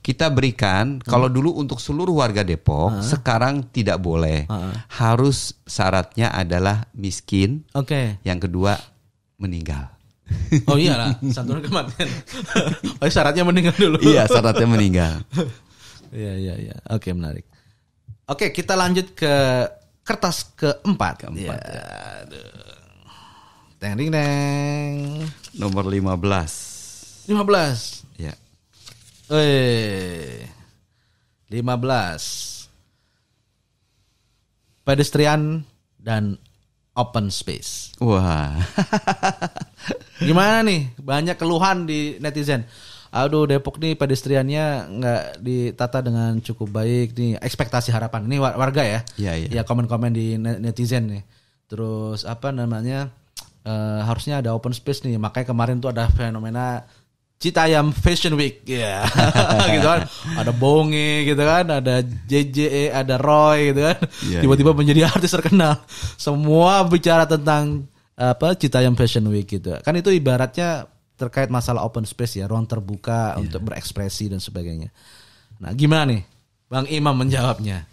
Kita 0.00 0.28
berikan 0.28 1.00
kalau 1.00 1.28
dulu 1.28 1.56
untuk 1.56 1.80
seluruh 1.80 2.20
warga 2.20 2.44
Depok 2.44 3.00
sekarang 3.00 3.68
tidak 3.68 4.00
boleh. 4.00 4.44
Harus 4.90 5.56
syaratnya 5.64 6.28
adalah 6.28 6.92
miskin, 6.92 7.64
Oke. 7.72 8.20
yang 8.20 8.36
kedua 8.36 8.76
meninggal. 9.44 9.84
Oh 10.70 10.80
iyalah, 10.80 11.12
santunan 11.28 11.60
kematian. 11.60 12.08
oh, 13.04 13.08
syaratnya 13.12 13.44
meninggal 13.44 13.76
dulu. 13.76 14.00
iya, 14.00 14.24
syaratnya 14.24 14.64
meninggal. 14.64 15.20
Iya, 16.14 16.38
iya, 16.38 16.54
iya. 16.70 16.76
Oke, 16.94 17.10
menarik. 17.10 17.42
Oke, 18.30 18.54
kita 18.54 18.78
lanjut 18.78 19.18
ke 19.18 19.34
kertas 20.06 20.46
keempat. 20.54 21.26
Keempat, 21.26 21.58
Ya, 21.58 21.82
aduh. 22.22 22.54
Teng 23.82 23.98
ding 23.98 24.14
deng. 24.14 25.26
Nomor 25.58 25.90
15. 25.90 27.26
15. 27.26 28.06
Ya. 28.14 28.30
Eh. 29.26 30.46
15. 31.50 32.70
Pedestrian 34.86 35.66
dan 35.98 36.38
open 36.94 37.28
space. 37.28 37.92
Wah. 37.98 38.54
Gimana 40.22 40.62
nih? 40.62 40.94
Banyak 40.96 41.36
keluhan 41.36 41.84
di 41.84 42.16
netizen. 42.18 42.64
aduh 43.10 43.46
Depok 43.46 43.78
nih 43.78 43.94
pedestriannya 43.94 44.64
nggak 44.90 45.22
ditata 45.38 46.02
dengan 46.02 46.34
cukup 46.42 46.74
baik 46.74 47.14
nih 47.14 47.38
ekspektasi 47.38 47.94
harapan 47.94 48.26
ini 48.26 48.42
war- 48.42 48.58
warga 48.58 48.82
ya 48.82 49.00
Iya, 49.14 49.32
iya. 49.38 49.48
ya 49.54 49.62
komen-komen 49.62 50.10
di 50.10 50.34
net- 50.34 50.58
netizen 50.58 51.06
nih 51.06 51.22
terus 51.70 52.26
apa 52.26 52.50
namanya 52.50 53.14
eh, 53.62 54.00
harusnya 54.02 54.42
ada 54.42 54.50
open 54.50 54.74
space 54.74 55.06
nih 55.06 55.14
makanya 55.14 55.46
kemarin 55.46 55.78
tuh 55.78 55.94
ada 55.94 56.10
fenomena 56.10 56.90
Citayam 57.44 57.92
Fashion 57.92 58.32
Week 58.40 58.64
ya. 58.64 59.04
Gitu 59.76 59.84
kan. 59.84 60.08
Ada 60.40 60.48
Bonge 60.56 61.28
gitu 61.28 61.42
kan 61.44 61.68
ada 61.68 62.00
JJ 62.00 62.88
ada 62.88 63.20
Roy 63.20 63.76
gitu 63.76 63.84
kan. 63.84 63.98
Iya, 64.24 64.40
tiba-tiba 64.40 64.72
menjadi 64.72 65.04
artis 65.12 65.36
terkenal. 65.36 65.84
Semua 66.16 66.80
bicara 66.88 67.28
tentang 67.28 67.84
apa 68.16 68.56
Citayam 68.56 68.96
Fashion 68.96 69.28
Week 69.28 69.44
gitu. 69.44 69.76
Kan 69.84 69.92
itu 70.00 70.08
ibaratnya 70.08 70.88
terkait 71.20 71.52
masalah 71.52 71.84
open 71.84 72.08
space 72.08 72.40
ya 72.40 72.48
ruang 72.48 72.64
terbuka 72.64 73.36
untuk 73.36 73.68
berekspresi 73.68 74.32
dan 74.32 74.40
sebagainya. 74.40 74.88
Nah 75.60 75.76
gimana 75.76 76.16
nih? 76.16 76.22
Bang 76.64 76.88
Imam 76.88 77.12
menjawabnya 77.14 77.84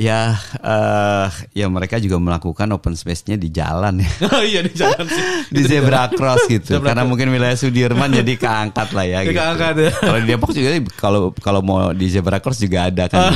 Ya, 0.00 0.32
eh 0.64 1.28
ya 1.52 1.68
mereka 1.68 2.00
juga 2.00 2.16
melakukan 2.16 2.64
open 2.72 2.96
space-nya 2.96 3.36
di 3.36 3.52
jalan 3.52 4.00
ya. 4.00 4.08
iya 4.48 4.64
di 4.64 4.72
jalan 4.72 5.04
sih 5.04 5.24
di 5.54 5.60
zebra 5.68 6.08
cross 6.08 6.48
gitu. 6.48 6.80
Zebra 6.80 6.96
Karena 6.96 7.04
mungkin 7.04 7.28
wilayah 7.28 7.52
Sudirman 7.52 8.08
jadi 8.08 8.32
keangkat 8.40 8.96
lah 8.96 9.04
ya. 9.04 9.18
Gitu. 9.28 9.36
keangkat 9.36 9.74
ya. 9.76 9.92
Kalau 9.92 10.18
di 10.24 10.26
Depok 10.32 10.50
juga 10.56 10.68
kalau 10.96 11.22
kalau 11.36 11.60
mau 11.60 11.92
di 11.92 12.08
zebra 12.08 12.40
cross 12.40 12.64
juga 12.64 12.88
ada 12.88 13.12
kan. 13.12 13.28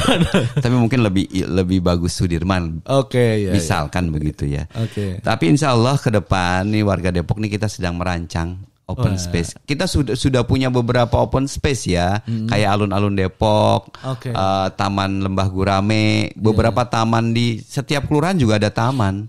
Tapi 0.57 0.72
mungkin 0.72 1.05
lebih 1.05 1.29
lebih 1.44 1.85
bagus 1.85 2.16
Sudirman. 2.16 2.81
oke 2.88 3.44
ya 3.44 3.53
Misalkan 3.53 4.09
begitu 4.09 4.48
ya. 4.48 4.64
Oke. 4.81 5.20
Tapi 5.20 5.53
insya 5.53 5.77
Allah 5.77 6.00
ke 6.00 6.09
depan 6.09 6.64
nih 6.64 6.81
warga 6.81 7.12
Depok 7.12 7.44
nih 7.44 7.61
kita 7.61 7.68
sedang 7.68 8.00
merancang 8.00 8.57
open 8.87 9.12
Wah. 9.12 9.18
space. 9.18 9.57
Kita 9.61 9.85
sudah 9.85 10.12
sudah 10.12 10.42
punya 10.42 10.68
beberapa 10.68 11.16
open 11.16 11.44
space 11.44 11.88
ya, 11.88 12.20
kayak 12.25 12.68
alun-alun 12.70 13.12
Depok, 13.12 13.97
Oke. 14.03 14.29
eh, 14.29 14.68
Taman 14.70 15.20
Lembah 15.20 15.49
Gurame, 15.49 16.05
beberapa 16.35 16.85
taman 16.85 17.31
di 17.31 17.59
setiap 17.59 18.05
kelurahan 18.05 18.35
juga 18.35 18.57
ada 18.57 18.68
taman 18.68 19.25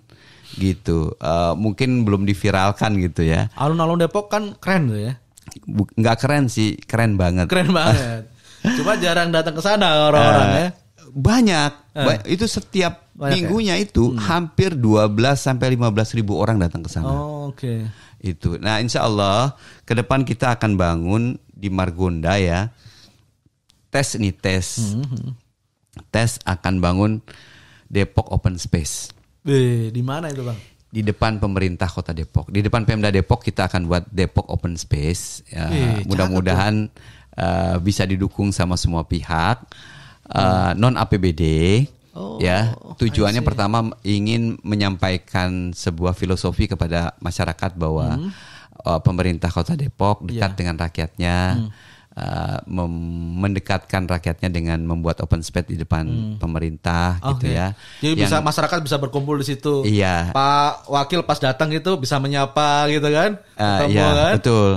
gitu. 0.53 1.11
Eh, 1.13 1.53
mungkin 1.53 2.03
belum 2.03 2.23
diviralkan 2.23 2.99
gitu 2.99 3.23
ya. 3.23 3.47
alun-alun 3.53 3.97
Depok 3.97 4.27
kan 4.27 4.55
keren 4.55 4.87
tuh 4.87 4.99
ya 5.01 5.13
Nggak 5.93 6.17
keren 6.19 6.45
sih, 6.45 6.75
keren 6.79 7.15
banget. 7.15 7.47
keren 7.47 7.71
banget 7.75 8.27
cuma 8.65 8.97
jarang 8.97 9.29
datang 9.29 9.53
ke 9.53 9.61
sana 9.61 10.09
orang-orang 10.09 10.49
Eh, 10.49 10.57
ya 10.57 10.69
Banyak, 11.07 11.71
Ba- 11.93 12.25
itu 12.25 12.43
setiap 12.43 13.07
Banyak 13.13 13.29
ya? 13.29 13.33
minggunya 13.37 13.75
itu 13.77 14.11
hampir 14.17 14.73
12 14.73 15.15
sampai 15.37 15.71
15 15.71 15.85
ribu 16.13 16.35
orang 16.35 16.57
datang 16.57 16.81
ke 16.81 16.89
sana. 16.89 17.07
oh, 17.07 17.47
oke 17.47 17.87
Itu. 18.25 18.57
Nah, 18.57 18.81
insya 18.81 19.05
Allah 19.05 19.53
ke 19.85 19.93
depan 19.93 20.25
kita 20.25 20.57
akan 20.57 20.73
bangun 20.73 21.23
di 21.45 21.69
Margonda 21.69 22.41
ya. 22.41 22.73
Tes 23.93 24.17
nih 24.17 24.33
tes. 24.33 24.97
Tes 26.09 26.41
akan 26.41 26.81
bangun 26.81 27.11
Depok 27.85 28.33
Open 28.33 28.57
Space 28.57 29.13
Eh, 29.45 29.93
di 29.93 30.01
mana 30.01 30.33
itu 30.33 30.41
bang 30.41 30.57
di 30.89 31.03
depan 31.03 31.37
pemerintah 31.43 31.91
Kota 31.91 32.15
Depok. 32.15 32.47
Di 32.47 32.63
depan 32.63 32.87
Pemda 32.87 33.11
Depok 33.11 33.43
kita 33.43 33.67
akan 33.67 33.83
buat 33.85 34.07
Depok 34.09 34.47
Open 34.47 34.79
Space. 34.79 35.43
Ya, 35.51 35.67
Eh, 35.67 36.07
Mudah-mudahan 36.07 36.87
eh, 37.35 37.75
bisa 37.83 38.07
didukung 38.07 38.55
sama 38.55 38.79
semua 38.79 39.03
pihak. 39.03 39.59
Eh, 40.25 40.71
Non 40.79 40.95
APBD. 40.95 41.43
Oh, 42.15 42.39
ya, 42.39 42.71
tujuannya 42.95 43.43
pertama 43.43 43.77
ingin 44.01 44.55
menyampaikan 44.63 45.69
sebuah 45.69 46.11
filosofi 46.11 46.63
kepada 46.65 47.11
masyarakat 47.19 47.75
bahwa 47.75 48.31
eh, 48.77 48.99
pemerintah 49.01 49.47
Kota 49.47 49.73
Depok 49.73 50.23
dekat 50.23 50.51
Iya. 50.51 50.57
dengan 50.57 50.75
rakyatnya. 50.77 51.35
eh, 52.15 52.57
mem- 52.65 53.03
mendekatkan 53.35 54.07
rakyatnya 54.07 54.47
dengan 54.47 54.79
membuat 54.79 55.19
open 55.19 55.43
space 55.43 55.67
di 55.67 55.75
depan 55.75 56.07
pemerintah 56.39 57.19
gitu 57.19 57.43
Oke. 57.43 57.51
ya. 57.51 57.75
jadi 57.99 58.15
Yang- 58.15 58.23
bisa 58.23 58.37
masyarakat 58.39 58.79
bisa 58.79 58.95
berkumpul 58.95 59.35
di 59.35 59.43
situ 59.45 59.83
Iya. 59.83 60.31
Pak 60.31 60.87
Wakil 60.87 61.27
pas 61.27 61.35
datang 61.35 61.67
gitu 61.69 61.99
bisa 61.99 62.15
menyapa 62.15 62.87
gitu 62.87 63.03
kan 63.05 63.35
Ah, 63.53 63.83
Ketemu 63.83 63.99
ya, 63.99 64.07
kan 64.15 64.33
betul. 64.39 64.71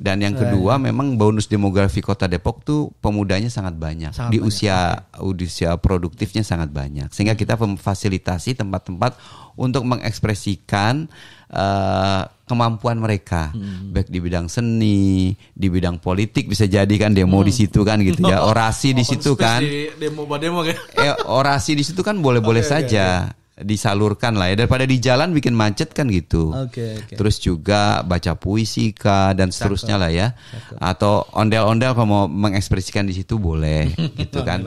Dan 0.00 0.16
yang 0.18 0.32
kedua 0.32 0.80
memang 0.80 1.14
bonus 1.14 1.44
demografi 1.44 2.00
Kota 2.00 2.24
Depok 2.24 2.64
tuh 2.64 2.88
pemudanya 2.98 3.46
sangat 3.46 3.76
banyak. 3.76 4.10
Sangat 4.10 4.32
di 4.32 4.40
banyak, 4.40 4.48
usia 4.48 4.76
usia 5.20 5.76
produktifnya 5.76 6.40
sangat 6.40 6.72
banyak. 6.72 7.12
Sehingga 7.12 7.36
kita 7.36 7.54
memfasilitasi 7.54 8.56
tempat-tempat 8.56 9.20
untuk 9.54 9.84
mengekspresikan 9.84 11.04
eh, 11.48 12.22
kemampuan 12.46 12.96
mereka, 12.96 13.50
Hmm. 13.50 13.90
baik 13.90 14.06
di 14.06 14.18
bidang 14.18 14.46
seni, 14.46 15.34
di 15.52 15.66
bidang 15.66 15.98
politik 15.98 16.46
bisa 16.46 16.64
jadi 16.64 16.90
kan 16.96 17.10
demo 17.10 17.42
di 17.42 17.50
situ 17.50 17.82
kan 17.82 17.98
gitu 18.00 18.22
ya, 18.24 18.40
orasi 18.46 18.90
di 18.90 19.02
Hmm. 19.02 19.10
Situ 19.10 19.34
kan. 19.34 19.58
di 19.58 19.90
demo 19.98 20.24
demo 20.32 20.62
kan 20.62 20.78
Eh, 20.96 21.10
orasi 21.26 21.74
di 21.74 21.82
situ 21.82 22.00
kan 22.00 22.16
boleh-boleh 22.16 22.62
oke, 22.62 22.70
saja 22.70 23.34
disalurkan 23.60 24.34
lah 24.34 24.50
ya 24.50 24.64
daripada 24.64 24.84
di 24.84 24.96
jalan 24.96 25.30
bikin 25.30 25.52
macet 25.52 25.90
kan 25.90 26.08
gitu. 26.08 26.52
Oke, 26.52 26.96
oke. 26.96 27.14
Terus 27.16 27.36
juga 27.36 28.00
baca 28.00 28.34
puisi 28.34 28.92
kah 28.92 29.32
dan 29.32 29.48
seterusnya 29.48 29.96
lah 29.96 30.08
ya. 30.08 30.32
Atau 30.76 31.28
ondel-ondel 31.30 31.92
kalau 31.92 32.08
mau 32.08 32.24
mengekspresikan 32.26 33.04
di 33.04 33.14
situ 33.14 33.36
boleh 33.36 33.92
gitu 34.20 34.40
kan. 34.42 34.64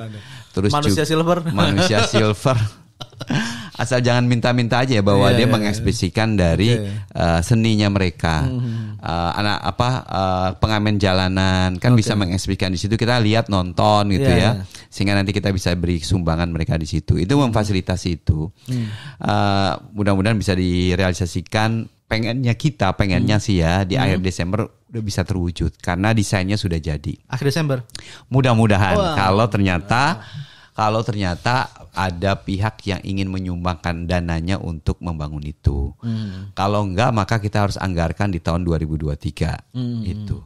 Terus 0.53 0.69
Manusia 0.69 1.03
ju- 1.03 1.09
silver. 1.17 1.37
Manusia 1.49 2.05
silver. 2.11 2.82
Asal 3.81 4.05
jangan 4.05 4.29
minta-minta 4.29 4.85
aja 4.85 4.93
ya 4.93 5.01
bahwa 5.01 5.27
Iya, 5.29 5.37
dia 5.43 5.47
iya, 5.49 5.53
mengekspresikan 5.53 6.37
dari 6.37 6.77
Oke. 6.77 6.89
uh, 7.17 7.41
seninya 7.41 7.89
mereka. 7.89 8.45
Uh, 9.03 9.31
anak 9.33 9.57
apa 9.65 9.89
uh, 10.05 10.49
pengamen 10.61 10.95
jalanan 10.95 11.75
kan 11.75 11.91
bisa 11.91 12.13
mengekspresikan 12.13 12.69
di 12.69 12.77
situ 12.77 12.93
kita 12.95 13.17
lihat 13.19 13.49
nonton 13.49 14.13
gitu 14.13 14.29
Iya, 14.29 14.37
ya. 14.37 14.51
iya. 14.61 14.63
Sehingga 14.87 15.17
nanti 15.17 15.33
kita 15.33 15.49
bisa 15.49 15.73
beri 15.73 15.97
sumbangan 15.99 16.47
mereka 16.47 16.77
di 16.77 16.85
situ. 16.85 17.17
Itu 17.17 17.35
memfasilitasi 17.35 18.09
itu. 18.15 18.47
Uh, 19.17 19.73
mudah-mudahan 19.91 20.37
bisa 20.37 20.53
direalisasikan 20.53 21.89
pengennya 22.05 22.53
kita 22.53 22.93
pengennya 22.93 23.41
sih 23.41 23.57
ya 23.57 23.81
di 23.81 23.97
akhir 23.97 24.21
Desember 24.21 24.69
udah 24.93 25.01
bisa 25.01 25.25
terwujud 25.25 25.73
karena 25.81 26.13
desainnya 26.13 26.53
sudah 26.53 26.77
jadi. 26.77 27.13
akhir 27.25 27.49
Desember 27.49 27.81
Mudah-mudahan 28.29 28.93
Wah. 28.93 29.15
kalau 29.17 29.49
ternyata 29.49 30.21
kalau 30.73 31.05
ternyata 31.05 31.69
ada 31.93 32.33
pihak 32.33 32.81
yang 32.89 33.01
ingin 33.05 33.29
menyumbangkan 33.29 34.09
dananya 34.09 34.57
untuk 34.57 34.97
membangun 34.99 35.45
itu. 35.45 35.93
Kalau 36.57 36.81
enggak 36.85 37.13
maka 37.13 37.37
kita 37.37 37.69
harus 37.69 37.77
anggarkan 37.77 38.33
di 38.33 38.41
tahun 38.41 38.65
2023 38.65 39.73
itu. 40.03 40.37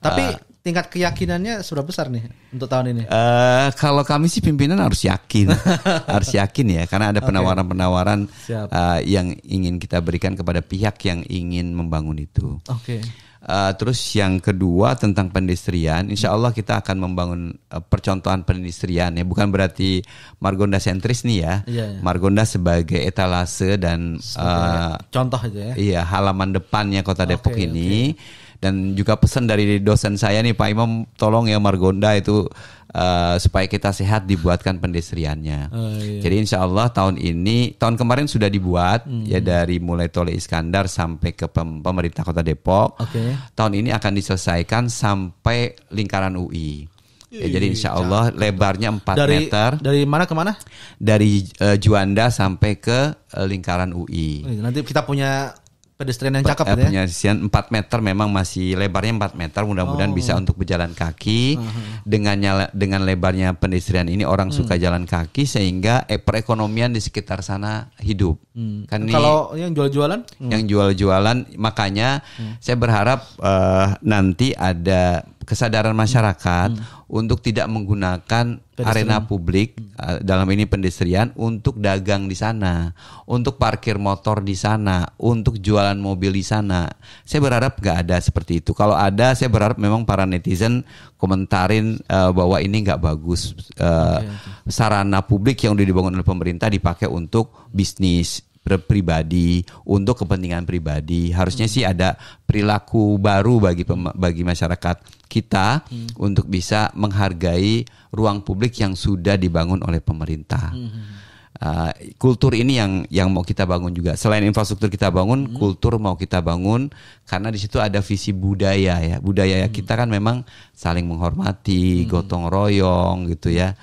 tapi 0.00 0.24
tingkat 0.60 0.92
keyakinannya 0.92 1.64
seberapa 1.64 1.88
besar 1.88 2.12
nih 2.12 2.28
untuk 2.52 2.68
tahun 2.68 2.92
ini 2.92 3.02
Eh 3.08 3.68
kalau 3.80 4.04
kami 4.04 4.28
sih 4.28 4.44
pimpinan 4.44 4.76
harus 4.80 5.04
yakin, 5.04 5.48
harus 6.14 6.30
yakin 6.36 6.66
ya, 6.68 6.84
karena 6.84 7.16
ada 7.16 7.20
penawaran-penawaran 7.24 8.28
Siap. 8.28 8.68
eh, 8.68 9.00
yang 9.08 9.32
ingin 9.44 9.80
kita 9.80 10.04
berikan 10.04 10.36
kepada 10.36 10.60
pihak 10.60 11.00
yang 11.08 11.24
ingin 11.28 11.72
membangun 11.72 12.20
itu. 12.20 12.60
oke 12.68 12.96
Eh, 13.40 13.72
terus 13.80 13.96
yang 14.12 14.36
kedua 14.36 15.00
tentang 15.00 15.32
pendestrian, 15.32 16.12
insya 16.12 16.28
Allah 16.28 16.52
kita 16.52 16.84
akan 16.84 16.96
membangun 17.00 17.56
eh, 17.72 17.80
percontohan 17.80 18.44
pendestrian 18.44 19.16
ya, 19.16 19.24
bukan 19.24 19.48
berarti 19.48 20.04
Margonda 20.44 20.76
sentris 20.76 21.24
nih 21.24 21.38
ya, 21.40 21.54
Iya, 21.64 21.84
iya. 21.96 22.00
Margonda 22.04 22.44
sebagai 22.44 23.00
etalase 23.00 23.80
dan 23.80 24.20
eh, 24.20 24.94
contoh 25.08 25.40
aja 25.40 25.72
ya 25.72 25.74
Iya, 25.80 26.00
halaman 26.04 26.52
depannya 26.52 27.00
Kota 27.00 27.24
Depok 27.24 27.56
Oke, 27.56 27.64
ini. 27.64 28.12
Dan 28.60 28.92
juga 28.92 29.16
pesan 29.16 29.48
dari 29.48 29.80
dosen 29.80 30.14
saya 30.14 30.38
nih 30.38 30.52
Pak 30.52 30.68
Imam, 30.68 31.08
tolong 31.16 31.48
ya 31.48 31.56
Margonda 31.56 32.12
itu 32.12 32.44
eh, 32.90 33.36
supaya 33.38 33.64
kita 33.64 33.88
sehat 33.90 34.26
dibuatkan 34.26 34.76
pendestriannya. 34.76 35.60
Oh, 35.70 35.96
iya. 35.96 36.20
Jadi 36.20 36.34
insya 36.38 36.60
Allah 36.60 36.90
tahun 36.90 37.16
ini, 37.16 37.74
tahun 37.74 37.96
kemarin 37.96 38.26
sudah 38.26 38.46
dibuat 38.46 39.06
Hmm. 39.06 39.24
ya 39.24 39.38
dari 39.38 39.78
mulai 39.78 40.06
Tol 40.06 40.28
Iskandar 40.28 40.86
sampai 40.86 41.32
ke 41.32 41.46
pem- 41.46 41.80
pemerintah 41.80 42.20
Kota 42.20 42.42
Depok. 42.42 43.00
Oke. 43.00 43.32
Tahun 43.50 43.72
ini 43.72 43.90
akan 43.90 44.12
diselesaikan 44.12 44.86
sampai 44.86 45.72
lingkaran 45.88 46.34
UI. 46.34 46.84
Ya, 47.30 47.46
jadi 47.48 47.70
insya 47.70 47.94
Allah 47.94 48.34
lebarnya 48.34 48.90
4 48.90 49.06
dari 49.14 49.46
meter 49.46 49.78
dari 49.78 50.02
mana 50.02 50.26
ke 50.26 50.34
mana 50.34 50.50
dari 50.98 51.46
eh, 51.56 51.78
Juanda 51.78 52.26
sampai 52.26 52.76
ke 52.76 52.98
eh, 53.30 53.46
lingkaran 53.46 53.94
UI. 53.94 54.42
nanti 54.58 54.82
kita 54.82 55.06
punya 55.06 55.54
pedestrian 56.00 56.32
yang 56.32 56.42
cakep 56.42 56.64
Eh, 56.64 56.72
gitu 56.72 56.82
ya 56.90 57.02
sisian 57.04 57.36
4 57.44 57.68
meter 57.68 57.98
memang 58.00 58.32
masih 58.32 58.72
lebarnya 58.72 59.12
4 59.20 59.36
meter 59.36 59.60
mudah-mudahan 59.62 60.08
bisa 60.10 60.32
Oh. 60.32 60.40
untuk 60.40 60.56
berjalan 60.56 60.90
kaki 60.90 61.54
Uh-huh. 61.54 62.00
dengan 62.02 62.34
nyala- 62.34 62.72
dengan 62.72 63.04
lebarnya 63.04 63.52
pedestrian 63.52 64.08
ini 64.08 64.24
orang 64.24 64.48
Hmm. 64.48 64.56
suka 64.56 64.74
jalan 64.74 65.04
kaki 65.04 65.44
sehingga 65.44 66.08
eh, 66.08 66.16
perekonomian 66.16 66.88
di 66.88 66.98
sekitar 66.98 67.40
sana 67.40 67.92
hidup 67.98 68.40
kan 68.86 68.98
ini 68.98 69.12
Hmm. 69.12 69.14
kalau 69.14 69.36
yang 69.54 69.70
jual-jualan 69.70 70.20
yang 70.42 70.64
jual-jualan 70.64 71.36
makanya 71.54 72.24
Hmm. 72.34 72.56
saya 72.56 72.74
berharap 72.74 73.20
eh, 73.36 73.86
nanti 74.00 74.52
ada 74.52 75.20
kesadaran 75.42 75.92
masyarakat 75.92 76.99
untuk 77.10 77.42
tidak 77.42 77.66
menggunakan 77.66 78.62
arena 78.80 79.26
publik 79.26 79.76
uh, 79.98 80.22
dalam 80.22 80.46
ini 80.54 80.64
pendestrian 80.64 81.34
untuk 81.34 81.76
dagang 81.82 82.30
di 82.30 82.38
sana, 82.38 82.94
untuk 83.26 83.58
parkir 83.58 83.98
motor 83.98 84.40
di 84.40 84.54
sana, 84.54 85.10
untuk 85.18 85.58
jualan 85.58 85.98
mobil 85.98 86.30
di 86.30 86.46
sana. 86.46 86.86
Saya 87.26 87.42
berharap 87.42 87.82
nggak 87.82 88.06
ada 88.06 88.16
seperti 88.22 88.62
itu. 88.62 88.70
Kalau 88.72 88.94
ada, 88.94 89.34
saya 89.34 89.50
berharap 89.50 89.76
memang 89.76 90.06
para 90.06 90.22
netizen 90.24 90.86
komentarin 91.18 91.98
uh, 92.06 92.30
bahwa 92.30 92.62
ini 92.62 92.86
nggak 92.86 93.02
bagus. 93.02 93.58
Uh, 93.74 94.22
Sarana 94.70 95.20
publik 95.26 95.66
yang 95.66 95.74
udah 95.74 95.84
dibangun 95.84 96.14
oleh 96.14 96.24
pemerintah 96.24 96.70
dipakai 96.70 97.10
untuk 97.10 97.68
bisnis 97.74 98.49
pribadi 98.60 99.64
untuk 99.88 100.20
kepentingan 100.20 100.68
pribadi 100.68 101.32
harusnya 101.32 101.64
sih 101.64 101.80
ada 101.80 102.14
perilaku 102.44 103.16
baru 103.16 103.56
bagi 103.56 103.88
pem- 103.88 104.12
bagi 104.12 104.44
masyarakat 104.44 105.00
kita 105.26 105.88
hmm. 105.88 106.20
untuk 106.20 106.44
bisa 106.44 106.92
menghargai 106.92 107.88
ruang 108.12 108.44
publik 108.44 108.76
yang 108.82 108.92
sudah 108.92 109.40
dibangun 109.40 109.80
oleh 109.80 110.04
pemerintah. 110.04 110.76
Hmm. 110.76 111.28
Uh, 111.60 111.92
kultur 112.16 112.56
ini 112.56 112.80
yang 112.80 113.04
yang 113.12 113.28
mau 113.28 113.44
kita 113.44 113.68
bangun 113.68 113.92
juga. 113.92 114.16
Selain 114.16 114.40
infrastruktur 114.44 114.88
kita 114.88 115.12
bangun, 115.12 115.44
hmm. 115.44 115.56
kultur 115.60 116.00
mau 116.00 116.16
kita 116.16 116.40
bangun 116.40 116.88
karena 117.28 117.52
di 117.52 117.60
situ 117.60 117.76
ada 117.76 118.00
visi 118.00 118.32
budaya 118.32 118.96
ya. 118.96 119.16
Budaya 119.20 119.68
hmm. 119.68 119.72
kita 119.72 119.92
kan 119.92 120.08
memang 120.08 120.44
saling 120.72 121.04
menghormati, 121.04 122.04
hmm. 122.04 122.08
gotong 122.08 122.48
royong 122.48 123.28
gitu 123.28 123.52
ya 123.52 123.76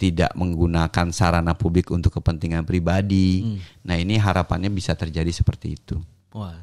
tidak 0.00 0.32
menggunakan 0.32 1.12
sarana 1.12 1.52
publik 1.52 1.92
untuk 1.92 2.16
kepentingan 2.16 2.64
pribadi. 2.64 3.44
Hmm. 3.44 3.60
Nah 3.84 4.00
ini 4.00 4.16
harapannya 4.16 4.72
bisa 4.72 4.96
terjadi 4.96 5.28
seperti 5.28 5.76
itu. 5.76 6.00
Wah, 6.32 6.56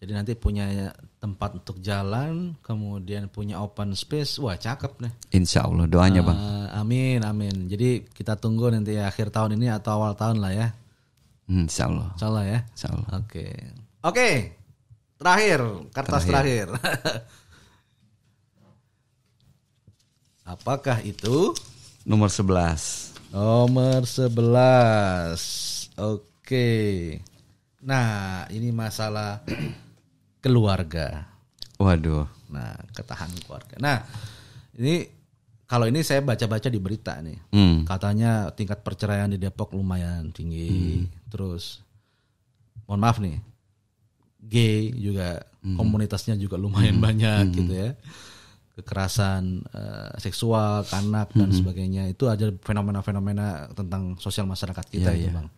jadi 0.00 0.16
nanti 0.16 0.32
punya 0.32 0.88
tempat 1.20 1.60
untuk 1.60 1.76
jalan, 1.84 2.56
kemudian 2.64 3.28
punya 3.28 3.60
open 3.60 3.92
space, 3.92 4.40
wah 4.40 4.56
cakep 4.56 4.96
nih. 4.96 5.12
Insya 5.36 5.68
Allah 5.68 5.84
doanya 5.84 6.24
uh, 6.24 6.26
bang. 6.32 6.38
Amin 6.80 7.20
amin. 7.20 7.68
Jadi 7.68 8.08
kita 8.08 8.40
tunggu 8.40 8.72
nanti 8.72 8.96
akhir 8.96 9.28
tahun 9.28 9.60
ini 9.60 9.68
atau 9.68 10.00
awal 10.00 10.16
tahun 10.16 10.40
lah 10.40 10.56
ya. 10.56 10.72
Hmm, 11.52 11.68
insya 11.68 11.92
Allah. 11.92 12.08
Insya 12.16 12.26
Allah 12.32 12.44
ya. 12.48 12.58
Insya 12.64 12.88
Allah. 12.96 13.08
Oke. 13.12 13.28
Okay. 13.28 13.52
Oke. 13.52 14.16
Okay. 14.16 14.34
Terakhir, 15.20 15.60
kertas 15.92 16.24
terakhir. 16.24 16.72
terakhir. 16.80 17.28
Apakah 20.56 21.04
itu? 21.04 21.52
Nomor 22.10 22.26
11. 22.26 23.30
Nomor 23.30 24.02
11. 24.02 25.94
Oke. 25.94 26.66
Nah, 27.86 28.50
ini 28.50 28.74
masalah 28.74 29.46
keluarga. 30.42 31.30
Waduh. 31.78 32.26
Nah, 32.50 32.74
ketahanan 32.98 33.38
keluarga. 33.46 33.78
Nah, 33.78 34.02
ini 34.74 35.06
kalau 35.70 35.86
ini 35.86 36.02
saya 36.02 36.18
baca-baca 36.18 36.66
di 36.66 36.82
berita 36.82 37.14
nih. 37.22 37.54
Hmm. 37.54 37.86
Katanya 37.86 38.50
tingkat 38.58 38.82
perceraian 38.82 39.30
di 39.30 39.38
Depok 39.38 39.78
lumayan 39.78 40.34
tinggi. 40.34 41.06
Hmm. 41.06 41.30
Terus 41.30 41.78
mohon 42.90 43.06
maaf 43.06 43.22
nih. 43.22 43.38
Gay 44.50 44.98
juga 44.98 45.46
hmm. 45.62 45.78
komunitasnya 45.78 46.34
juga 46.34 46.58
lumayan 46.58 46.98
hmm. 46.98 47.06
banyak 47.06 47.44
hmm. 47.46 47.54
gitu 47.54 47.72
ya 47.86 47.94
kekerasan 48.78 49.66
uh, 49.74 50.14
seksual 50.16 50.86
ke 50.86 50.94
anak 50.94 51.34
dan 51.34 51.48
mm 51.48 51.50
-hmm. 51.50 51.58
sebagainya 51.58 52.02
itu 52.08 52.30
ada 52.30 52.54
fenomena-fenomena 52.62 53.68
tentang 53.74 54.16
sosial 54.22 54.46
masyarakat 54.46 54.86
kita 54.88 55.10
yeah, 55.10 55.18
itu 55.18 55.28
yeah. 55.28 55.34
bang. 55.36 55.48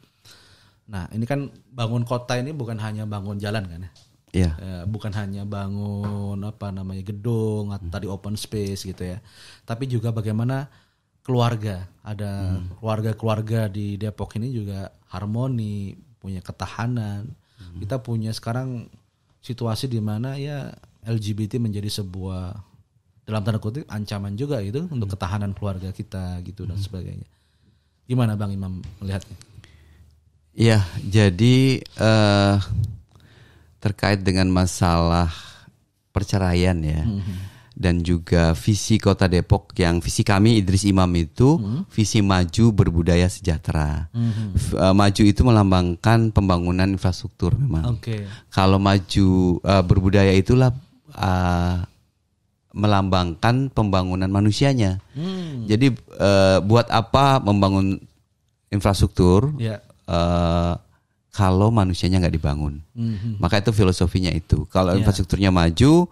Nah 0.88 1.04
ini 1.14 1.24
kan 1.28 1.52
bangun 1.70 2.02
kota 2.02 2.40
ini 2.40 2.50
bukan 2.50 2.80
hanya 2.80 3.04
bangun 3.06 3.38
jalan 3.38 3.64
kan 3.68 3.80
ya? 3.86 3.90
Yeah. 4.32 4.54
Uh, 4.56 4.84
bukan 4.88 5.12
hanya 5.12 5.44
bangun 5.44 6.40
apa 6.40 6.72
namanya 6.72 7.04
gedung 7.04 7.68
atau 7.68 7.84
mm. 7.84 7.92
tadi 7.92 8.06
open 8.08 8.32
space 8.40 8.88
gitu 8.88 9.04
ya, 9.04 9.20
tapi 9.68 9.84
juga 9.84 10.08
bagaimana 10.08 10.72
keluarga 11.20 11.84
ada 12.00 12.56
mm. 12.56 12.80
keluarga-keluarga 12.80 13.68
di 13.68 14.00
Depok 14.00 14.40
ini 14.40 14.48
juga 14.48 14.88
harmoni 15.12 15.92
punya 16.16 16.40
ketahanan. 16.40 17.28
Mm. 17.60 17.84
Kita 17.84 18.00
punya 18.00 18.32
sekarang 18.32 18.88
situasi 19.44 19.84
di 19.84 20.00
mana 20.00 20.40
ya 20.40 20.72
LGBT 21.04 21.60
menjadi 21.60 21.92
sebuah 22.00 22.71
dalam 23.32 23.48
tanda 23.48 23.56
kutip 23.56 23.88
ancaman 23.88 24.36
juga 24.36 24.60
itu 24.60 24.84
hmm. 24.84 24.92
untuk 24.92 25.16
ketahanan 25.16 25.56
keluarga 25.56 25.88
kita 25.88 26.36
gitu 26.44 26.68
dan 26.68 26.76
hmm. 26.76 26.84
sebagainya. 26.84 27.28
Gimana 28.04 28.36
Bang 28.36 28.52
Imam 28.52 28.84
melihatnya? 29.00 29.40
Iya, 30.52 30.84
jadi 31.00 31.80
uh, 31.96 32.60
terkait 33.80 34.20
dengan 34.20 34.52
masalah 34.52 35.32
perceraian 36.12 36.76
ya. 36.84 37.08
Hmm. 37.08 37.48
Dan 37.72 38.04
juga 38.04 38.52
visi 38.52 39.00
Kota 39.00 39.24
Depok 39.32 39.72
yang 39.80 40.04
visi 40.04 40.20
kami 40.20 40.60
Idris 40.60 40.84
Imam 40.84 41.08
itu 41.16 41.56
hmm. 41.56 41.88
visi 41.88 42.20
maju 42.20 42.68
berbudaya 42.68 43.24
sejahtera. 43.32 44.12
Hmm. 44.12 44.52
Uh, 44.76 44.92
maju 44.92 45.22
itu 45.24 45.40
melambangkan 45.40 46.28
pembangunan 46.36 46.84
infrastruktur 46.92 47.56
memang. 47.56 47.96
Okay. 47.96 48.28
Kalau 48.52 48.76
maju 48.76 49.56
uh, 49.64 49.80
berbudaya 49.80 50.36
itulah 50.36 50.76
uh, 51.16 51.80
melambangkan 52.72 53.68
pembangunan 53.70 54.28
manusianya. 54.28 54.98
Hmm. 55.12 55.68
Jadi 55.68 55.92
uh, 56.16 56.58
buat 56.64 56.88
apa 56.88 57.38
membangun 57.44 58.00
infrastruktur 58.72 59.52
yeah. 59.60 59.78
Ya. 60.08 60.12
uh, 60.12 60.74
kalau 61.32 61.72
manusianya 61.72 62.20
nggak 62.20 62.36
dibangun? 62.36 62.80
Hmm. 62.96 63.36
Maka 63.40 63.60
itu 63.60 63.72
filosofinya 63.72 64.32
itu. 64.32 64.68
Kalau 64.68 64.92
yeah. 64.92 65.00
infrastrukturnya 65.00 65.48
maju, 65.52 66.08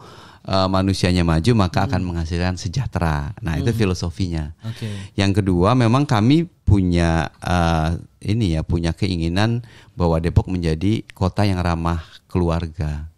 uh, 0.48 0.68
manusianya 0.68 1.24
maju, 1.24 1.50
maka 1.56 1.84
hmm. 1.84 1.88
akan 1.92 2.00
menghasilkan 2.04 2.56
sejahtera. 2.56 3.32
Nah 3.40 3.56
hmm. 3.56 3.64
itu 3.64 3.70
filosofinya. 3.76 4.52
Okay. 4.61 5.12
Yang 5.16 5.44
kedua, 5.44 5.76
memang 5.76 6.08
kami 6.08 6.48
punya 6.64 7.32
uh, 7.40 7.96
ini 8.20 8.56
ya 8.56 8.62
punya 8.62 8.92
keinginan 8.92 9.64
bahwa 9.96 10.20
Depok 10.20 10.48
menjadi 10.48 11.04
kota 11.16 11.44
yang 11.48 11.61
ramah 11.61 12.04
keluarga 12.30 13.11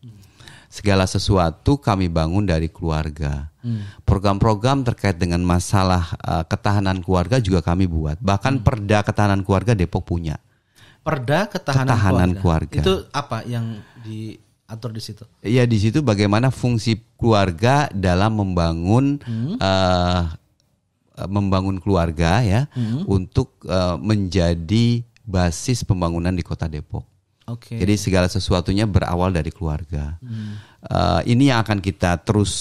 segala 0.73 1.05
sesuatu 1.05 1.77
kami 1.77 2.09
bangun 2.09 2.49
dari 2.49 2.73
keluarga. 2.73 3.53
Hmm. 3.61 3.85
Program-program 4.09 4.89
terkait 4.89 5.21
dengan 5.21 5.45
masalah 5.45 6.17
uh, 6.25 6.49
ketahanan 6.49 7.05
keluarga 7.05 7.37
juga 7.37 7.61
kami 7.61 7.85
buat. 7.85 8.17
Bahkan 8.25 8.59
hmm. 8.59 8.65
perda 8.65 9.05
ketahanan 9.05 9.45
keluarga 9.45 9.77
Depok 9.77 10.09
punya. 10.09 10.41
Perda 11.05 11.45
ketahanan, 11.53 11.93
ketahanan 11.93 12.31
keluarga. 12.41 12.81
keluarga. 12.81 12.89
Itu 12.89 12.95
apa 13.13 13.45
yang 13.45 13.85
diatur 14.01 14.97
di 14.97 15.03
situ? 15.05 15.29
Iya 15.45 15.69
di 15.69 15.77
situ 15.77 16.01
bagaimana 16.01 16.49
fungsi 16.49 16.97
keluarga 17.21 17.93
dalam 17.93 18.41
membangun 18.41 19.21
hmm. 19.21 19.61
uh, 19.61 20.25
membangun 21.29 21.77
keluarga 21.85 22.41
ya 22.41 22.65
hmm. 22.73 23.05
untuk 23.05 23.61
uh, 23.69 24.01
menjadi 24.01 25.05
basis 25.21 25.85
pembangunan 25.85 26.33
di 26.33 26.41
Kota 26.41 26.65
Depok. 26.65 27.12
Okay. 27.43 27.79
Jadi 27.83 27.95
segala 27.99 28.31
sesuatunya 28.31 28.87
berawal 28.87 29.35
dari 29.35 29.51
keluarga. 29.51 30.15
Hmm. 30.23 30.63
Uh, 30.83 31.21
ini 31.27 31.51
yang 31.51 31.63
akan 31.63 31.83
kita 31.83 32.23
terus 32.23 32.53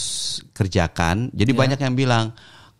kerjakan. 0.53 1.29
Jadi 1.34 1.51
yeah. 1.53 1.59
banyak 1.59 1.79
yang 1.82 1.93
bilang 1.93 2.25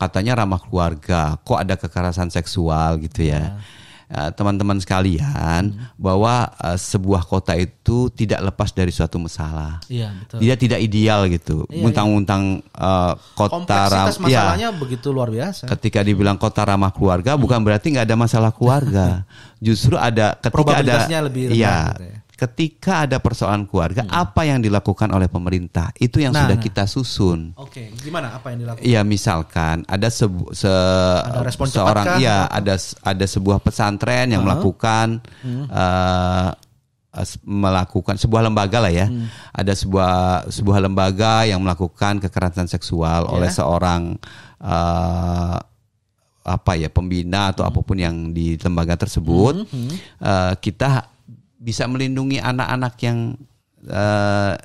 katanya 0.02 0.42
ramah 0.42 0.58
keluarga, 0.58 1.38
kok 1.46 1.62
ada 1.62 1.78
kekerasan 1.78 2.34
seksual 2.34 2.98
gitu 2.98 3.30
ya. 3.30 3.54
Yeah. 3.54 3.81
Eh, 4.12 4.32
teman-teman 4.36 4.76
sekalian 4.76 5.72
hmm. 5.72 5.96
bahwa 5.96 6.52
uh, 6.60 6.76
sebuah 6.76 7.24
kota 7.24 7.56
itu 7.56 8.12
tidak 8.12 8.44
lepas 8.52 8.76
dari 8.76 8.92
suatu 8.92 9.16
masalah. 9.16 9.80
Iya, 9.88 10.12
betul. 10.12 10.38
Dia 10.44 10.54
tidak 10.60 10.84
ideal 10.84 11.32
gitu. 11.32 11.64
Iya, 11.72 11.80
Muntang-muntang 11.80 12.60
uh, 12.76 13.16
kota 13.40 13.88
ramah 13.88 14.12
masalahnya 14.12 14.68
ya, 14.68 14.76
begitu 14.76 15.16
luar 15.16 15.32
biasa. 15.32 15.64
Ketika 15.64 16.04
dibilang 16.04 16.36
kota 16.36 16.68
ramah 16.68 16.92
keluarga 16.92 17.40
hmm. 17.40 17.44
bukan 17.48 17.64
berarti 17.64 17.96
nggak 17.96 18.04
ada 18.12 18.18
masalah 18.20 18.52
keluarga. 18.52 19.24
Justru 19.64 19.96
ada 19.96 20.36
ketika 20.44 20.84
ada 20.84 21.08
lebih 21.24 21.56
rendah, 21.56 21.56
iya, 21.56 21.78
gitu 21.96 22.04
ya 22.12 22.18
ketika 22.42 23.06
ada 23.06 23.22
persoalan 23.22 23.70
keluarga, 23.70 24.02
hmm. 24.02 24.10
apa 24.10 24.42
yang 24.50 24.66
dilakukan 24.66 25.14
oleh 25.14 25.30
pemerintah 25.30 25.94
itu 26.02 26.26
yang 26.26 26.34
nah, 26.34 26.50
sudah 26.50 26.58
nah. 26.58 26.66
kita 26.66 26.84
susun. 26.90 27.54
Oke, 27.54 27.94
okay. 27.94 28.02
gimana 28.02 28.34
apa 28.34 28.50
yang 28.50 28.66
dilakukan? 28.66 28.82
Iya, 28.82 29.02
misalkan 29.06 29.86
ada 29.86 30.10
sebu 30.10 30.50
se 30.50 30.74
ada 31.22 31.46
seorang, 31.54 32.18
iya 32.18 32.50
ada 32.50 32.74
ada 33.06 33.26
sebuah 33.30 33.62
pesantren 33.62 34.34
yang 34.34 34.42
uh 34.42 34.50
-huh. 34.50 34.58
melakukan 34.58 35.08
hmm. 35.46 35.66
uh, 35.70 36.50
melakukan 37.46 38.18
sebuah 38.18 38.50
lembaga 38.50 38.82
lah 38.82 38.90
ya. 38.90 39.06
Hmm. 39.06 39.30
Ada 39.54 39.78
sebuah 39.78 40.14
sebuah 40.50 40.80
lembaga 40.82 41.46
yang 41.46 41.62
melakukan 41.62 42.18
kekerasan 42.26 42.66
seksual 42.66 43.30
yeah. 43.30 43.36
oleh 43.38 43.50
seorang 43.54 44.18
uh, 44.64 45.62
apa 46.42 46.74
ya 46.74 46.90
pembina 46.90 47.54
atau 47.54 47.62
hmm. 47.62 47.70
apa 47.70 47.80
pun 47.86 47.98
yang 48.02 48.16
di 48.34 48.58
lembaga 48.58 48.98
tersebut. 48.98 49.62
Hmm. 49.62 49.70
Hmm. 49.70 49.96
Uh, 50.18 50.54
kita 50.58 51.11
bisa 51.62 51.86
melindungi 51.86 52.42
anak-anak 52.42 52.94
yang 53.06 53.38
uh, 53.86 54.58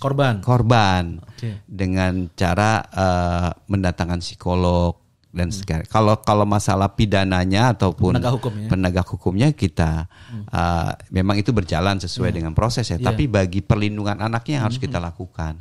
korban 0.00 0.40
korban 0.40 1.20
okay. 1.36 1.60
dengan 1.68 2.32
cara 2.32 2.80
uh, 2.88 3.50
mendatangkan 3.68 4.24
psikolog 4.24 4.96
dan 5.28 5.52
segala. 5.52 5.84
Kalau 5.84 6.16
kalau 6.24 6.48
masalah 6.48 6.96
pidananya 6.96 7.76
ataupun 7.76 8.16
Penegak 8.16 8.34
hukumnya. 8.40 8.68
penegak 8.72 9.06
hukumnya 9.12 9.48
kita 9.52 10.08
uh, 10.48 10.90
memang 11.12 11.36
itu 11.36 11.52
berjalan 11.52 12.00
sesuai 12.00 12.32
dengan 12.32 12.56
proses 12.56 12.88
ya. 12.88 12.96
Iya. 12.96 13.12
Tapi 13.12 13.28
bagi 13.28 13.60
perlindungan 13.60 14.16
anaknya 14.24 14.58
yang 14.58 14.64
harus 14.72 14.80
kita 14.80 14.96
lakukan. 14.96 15.60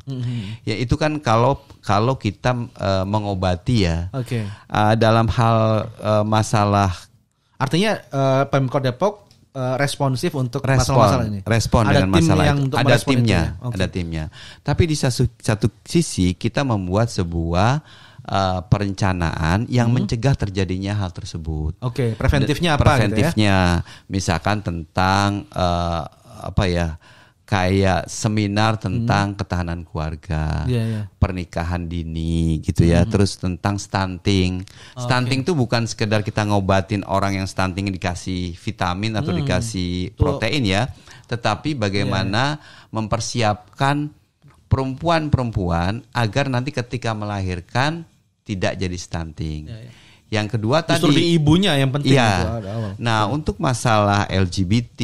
Ya 0.64 0.80
itu 0.80 0.96
kan 0.96 1.20
kalau 1.20 1.60
kalau 1.84 2.16
kita 2.16 2.56
uh, 2.80 3.04
mengobati 3.04 3.92
ya 3.92 4.08
Oke. 4.16 4.48
uh, 4.72 4.96
dalam 4.96 5.28
hal 5.28 5.92
uh, 6.00 6.24
masalah 6.24 6.96
Artinya 7.58 7.98
eh, 7.98 8.44
Pemkot 8.54 8.86
Depok 8.86 9.27
eh, 9.58 9.76
responsif 9.82 10.32
untuk 10.38 10.62
masalah-masalah 10.62 11.26
ini. 11.26 11.40
respon 11.42 11.84
Ada 11.90 12.06
dengan 12.06 12.10
tim 12.14 12.22
masalah 12.22 12.44
yang 12.46 12.58
itu. 12.62 12.66
untuk 12.70 12.78
ada 12.78 12.96
itu 12.96 13.08
timnya 13.10 13.42
ya? 13.42 13.66
Oke. 13.66 13.74
ada 13.74 13.88
timnya 13.90 14.26
tapi 14.62 14.84
di 14.86 14.96
satu 14.96 15.24
satu 15.42 15.68
sisi 15.82 16.38
kita 16.38 16.62
membuat 16.62 17.10
sebuah 17.10 17.82
uh, 18.30 18.60
perencanaan 18.70 19.66
yang 19.68 19.90
mencegah 19.90 20.38
terjadinya 20.38 20.94
hal 21.02 21.10
tersebut 21.10 21.82
Oke, 21.82 22.14
preventifnya 22.14 22.78
apa 22.78 22.84
preventifnya 22.86 23.82
misalkan 24.06 24.62
tentang 24.62 25.50
uh, 25.52 26.06
apa 26.38 26.64
ya 26.70 26.88
kayak 27.48 28.12
seminar 28.12 28.76
tentang 28.76 29.32
ketahanan 29.40 29.88
keluarga 29.88 30.68
Hmm. 30.68 30.70
Iya, 30.70 30.84
iya. 30.84 31.02
pernikahan 31.16 31.88
dini 31.88 32.60
gitu 32.60 32.84
ya 32.84 33.08
terus 33.08 33.40
tentang 33.40 33.80
stunting. 33.80 34.68
Stunting 35.00 35.48
itu 35.48 35.56
bukan 35.56 35.88
sekedar 35.88 36.28
kita 36.28 36.44
ngobatin 36.44 37.08
orang 37.08 37.40
yang 37.40 37.48
stunting 37.48 37.88
dikasih 37.88 38.52
vitamin 38.60 39.16
atau 39.16 39.32
dikasih 39.32 40.12
protein 40.20 40.68
ya 40.68 40.92
tetapi 41.28 41.76
bagaimana 41.76 42.60
mempersiapkan 42.92 44.12
perempuan-perempuan 44.68 46.04
agar 46.12 46.52
nanti 46.52 46.76
ketika 46.76 47.16
melahirkan 47.16 48.04
tidak 48.44 48.80
jadi 48.80 48.98
stunting 49.00 49.68
yang 50.28 50.46
kedua? 50.46 50.84
Justru 50.84 51.10
tadi 51.10 51.18
di 51.18 51.24
ibunya 51.34 51.74
yang 51.74 51.90
penting 51.90 52.14
Iya. 52.14 52.60
Nah, 52.96 53.28
untuk 53.28 53.58
masalah 53.58 54.28
LGBT, 54.28 55.00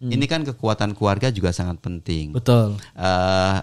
ini 0.00 0.24
kan 0.24 0.42
kekuatan 0.42 0.92
keluarga 0.92 1.28
juga 1.28 1.50
sangat 1.50 1.78
penting. 1.78 2.32
Betul. 2.32 2.78
Eh, 2.94 3.56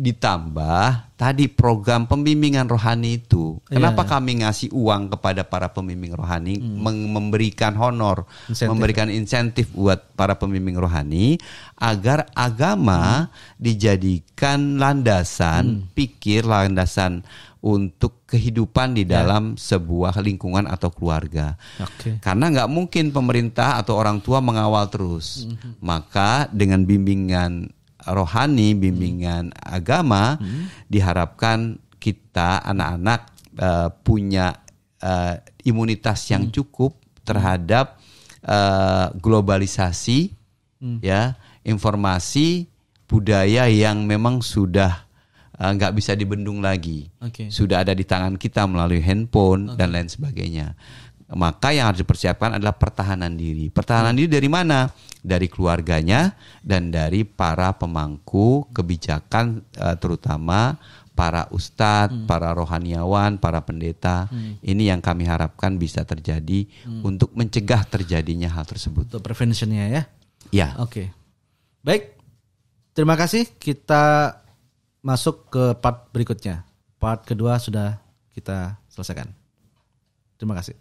ditambah 0.00 1.12
tadi 1.14 1.44
program 1.44 2.08
pembimbingan 2.08 2.64
rohani 2.64 3.20
itu. 3.20 3.60
Iya, 3.68 3.76
Kenapa 3.76 4.08
kami 4.08 4.40
ngasih 4.40 4.72
uang 4.72 5.12
kepada 5.12 5.44
para 5.44 5.68
pembimbing 5.68 6.16
rohani, 6.16 6.56
meng- 6.56 7.12
memberikan 7.12 7.76
honor, 7.76 8.24
Insentif. 8.48 8.70
memberikan 8.72 9.12
insentif 9.12 9.68
buat 9.70 10.00
para 10.16 10.40
pembimbing 10.40 10.80
rohani 10.80 11.36
agar 11.76 12.32
agama 12.32 13.28
dijadikan 13.60 14.80
landasan 14.80 15.84
pikir, 15.92 16.44
landasan 16.44 17.20
untuk 17.60 18.24
kehidupan 18.24 18.96
di 18.96 19.04
dalam 19.04 19.54
sebuah 19.56 20.16
lingkungan 20.24 20.64
atau 20.64 20.88
keluarga. 20.88 21.60
Oke. 21.76 22.16
Karena 22.24 22.48
nggak 22.48 22.70
mungkin 22.72 23.12
pemerintah 23.12 23.76
atau 23.76 24.00
orang 24.00 24.24
tua 24.24 24.40
mengawal 24.40 24.88
terus. 24.88 25.44
Maka 25.84 26.48
dengan 26.48 26.88
bimbingan 26.88 27.68
rohani, 28.08 28.72
bimbingan 28.72 29.52
agama, 29.60 30.40
diharapkan 30.88 31.76
kita 32.00 32.64
anak-anak 32.64 33.20
eh, 33.60 33.88
punya 34.00 34.56
eh, 35.04 35.44
imunitas 35.68 36.24
yang 36.32 36.48
cukup 36.48 36.96
terhadap 37.28 38.00
eh, 38.40 39.06
globalisasi, 39.20 40.32
ya 41.04 41.36
informasi 41.60 42.72
budaya 43.04 43.68
yang 43.68 44.08
memang 44.08 44.40
sudah 44.40 45.09
eh, 45.60 45.70
nggak 45.76 45.92
bisa 45.92 46.16
dibendung 46.16 46.64
lagi 46.64 47.12
Oke. 47.20 47.52
sudah 47.52 47.84
ada 47.84 47.92
di 47.92 48.08
tangan 48.08 48.40
kita 48.40 48.64
melalui 48.64 49.04
handphone 49.04 49.76
dan 49.76 49.92
lain 49.92 50.08
sebagainya. 50.08 50.72
Maka 51.30 51.70
yang 51.70 51.86
harus 51.86 52.02
dipersiapkan 52.02 52.58
adalah 52.58 52.74
pertahanan 52.74 53.38
diri. 53.38 53.70
Pertahanan 53.70 54.18
diri 54.18 54.26
dari 54.26 54.50
mana? 54.50 54.90
Dari 55.22 55.46
keluarganya 55.46 56.34
dan 56.58 56.90
dari 56.90 57.22
para 57.22 57.70
pemangku 57.78 58.66
kebijakan 58.74 59.62
eh, 59.78 59.96
terutama 60.02 60.74
para 61.14 61.46
ustadz, 61.52 62.24
para 62.24 62.50
rohaniawan, 62.56 63.36
para 63.36 63.60
pendeta. 63.60 64.26
Ini 64.64 64.96
yang 64.96 65.04
kami 65.04 65.28
harapkan 65.28 65.76
bisa 65.76 66.00
terjadi 66.00 66.64
untuk 67.04 67.36
mencegah 67.36 67.84
terjadinya 67.84 68.48
hal 68.48 68.64
tersebut. 68.64 69.04
Untuk 69.12 69.20
preventionnya 69.20 69.84
ya. 69.92 70.02
Ya. 70.48 70.68
Oke. 70.80 71.12
Baik. 71.84 72.16
Terima 72.96 73.14
kasih. 73.20 73.46
Kita 73.60 74.34
masuk 75.00 75.48
ke 75.48 75.64
part 75.80 76.12
berikutnya. 76.12 76.64
Part 77.00 77.24
kedua 77.24 77.56
sudah 77.56 78.00
kita 78.36 78.76
selesaikan. 78.92 79.32
Terima 80.36 80.56
kasih. 80.56 80.76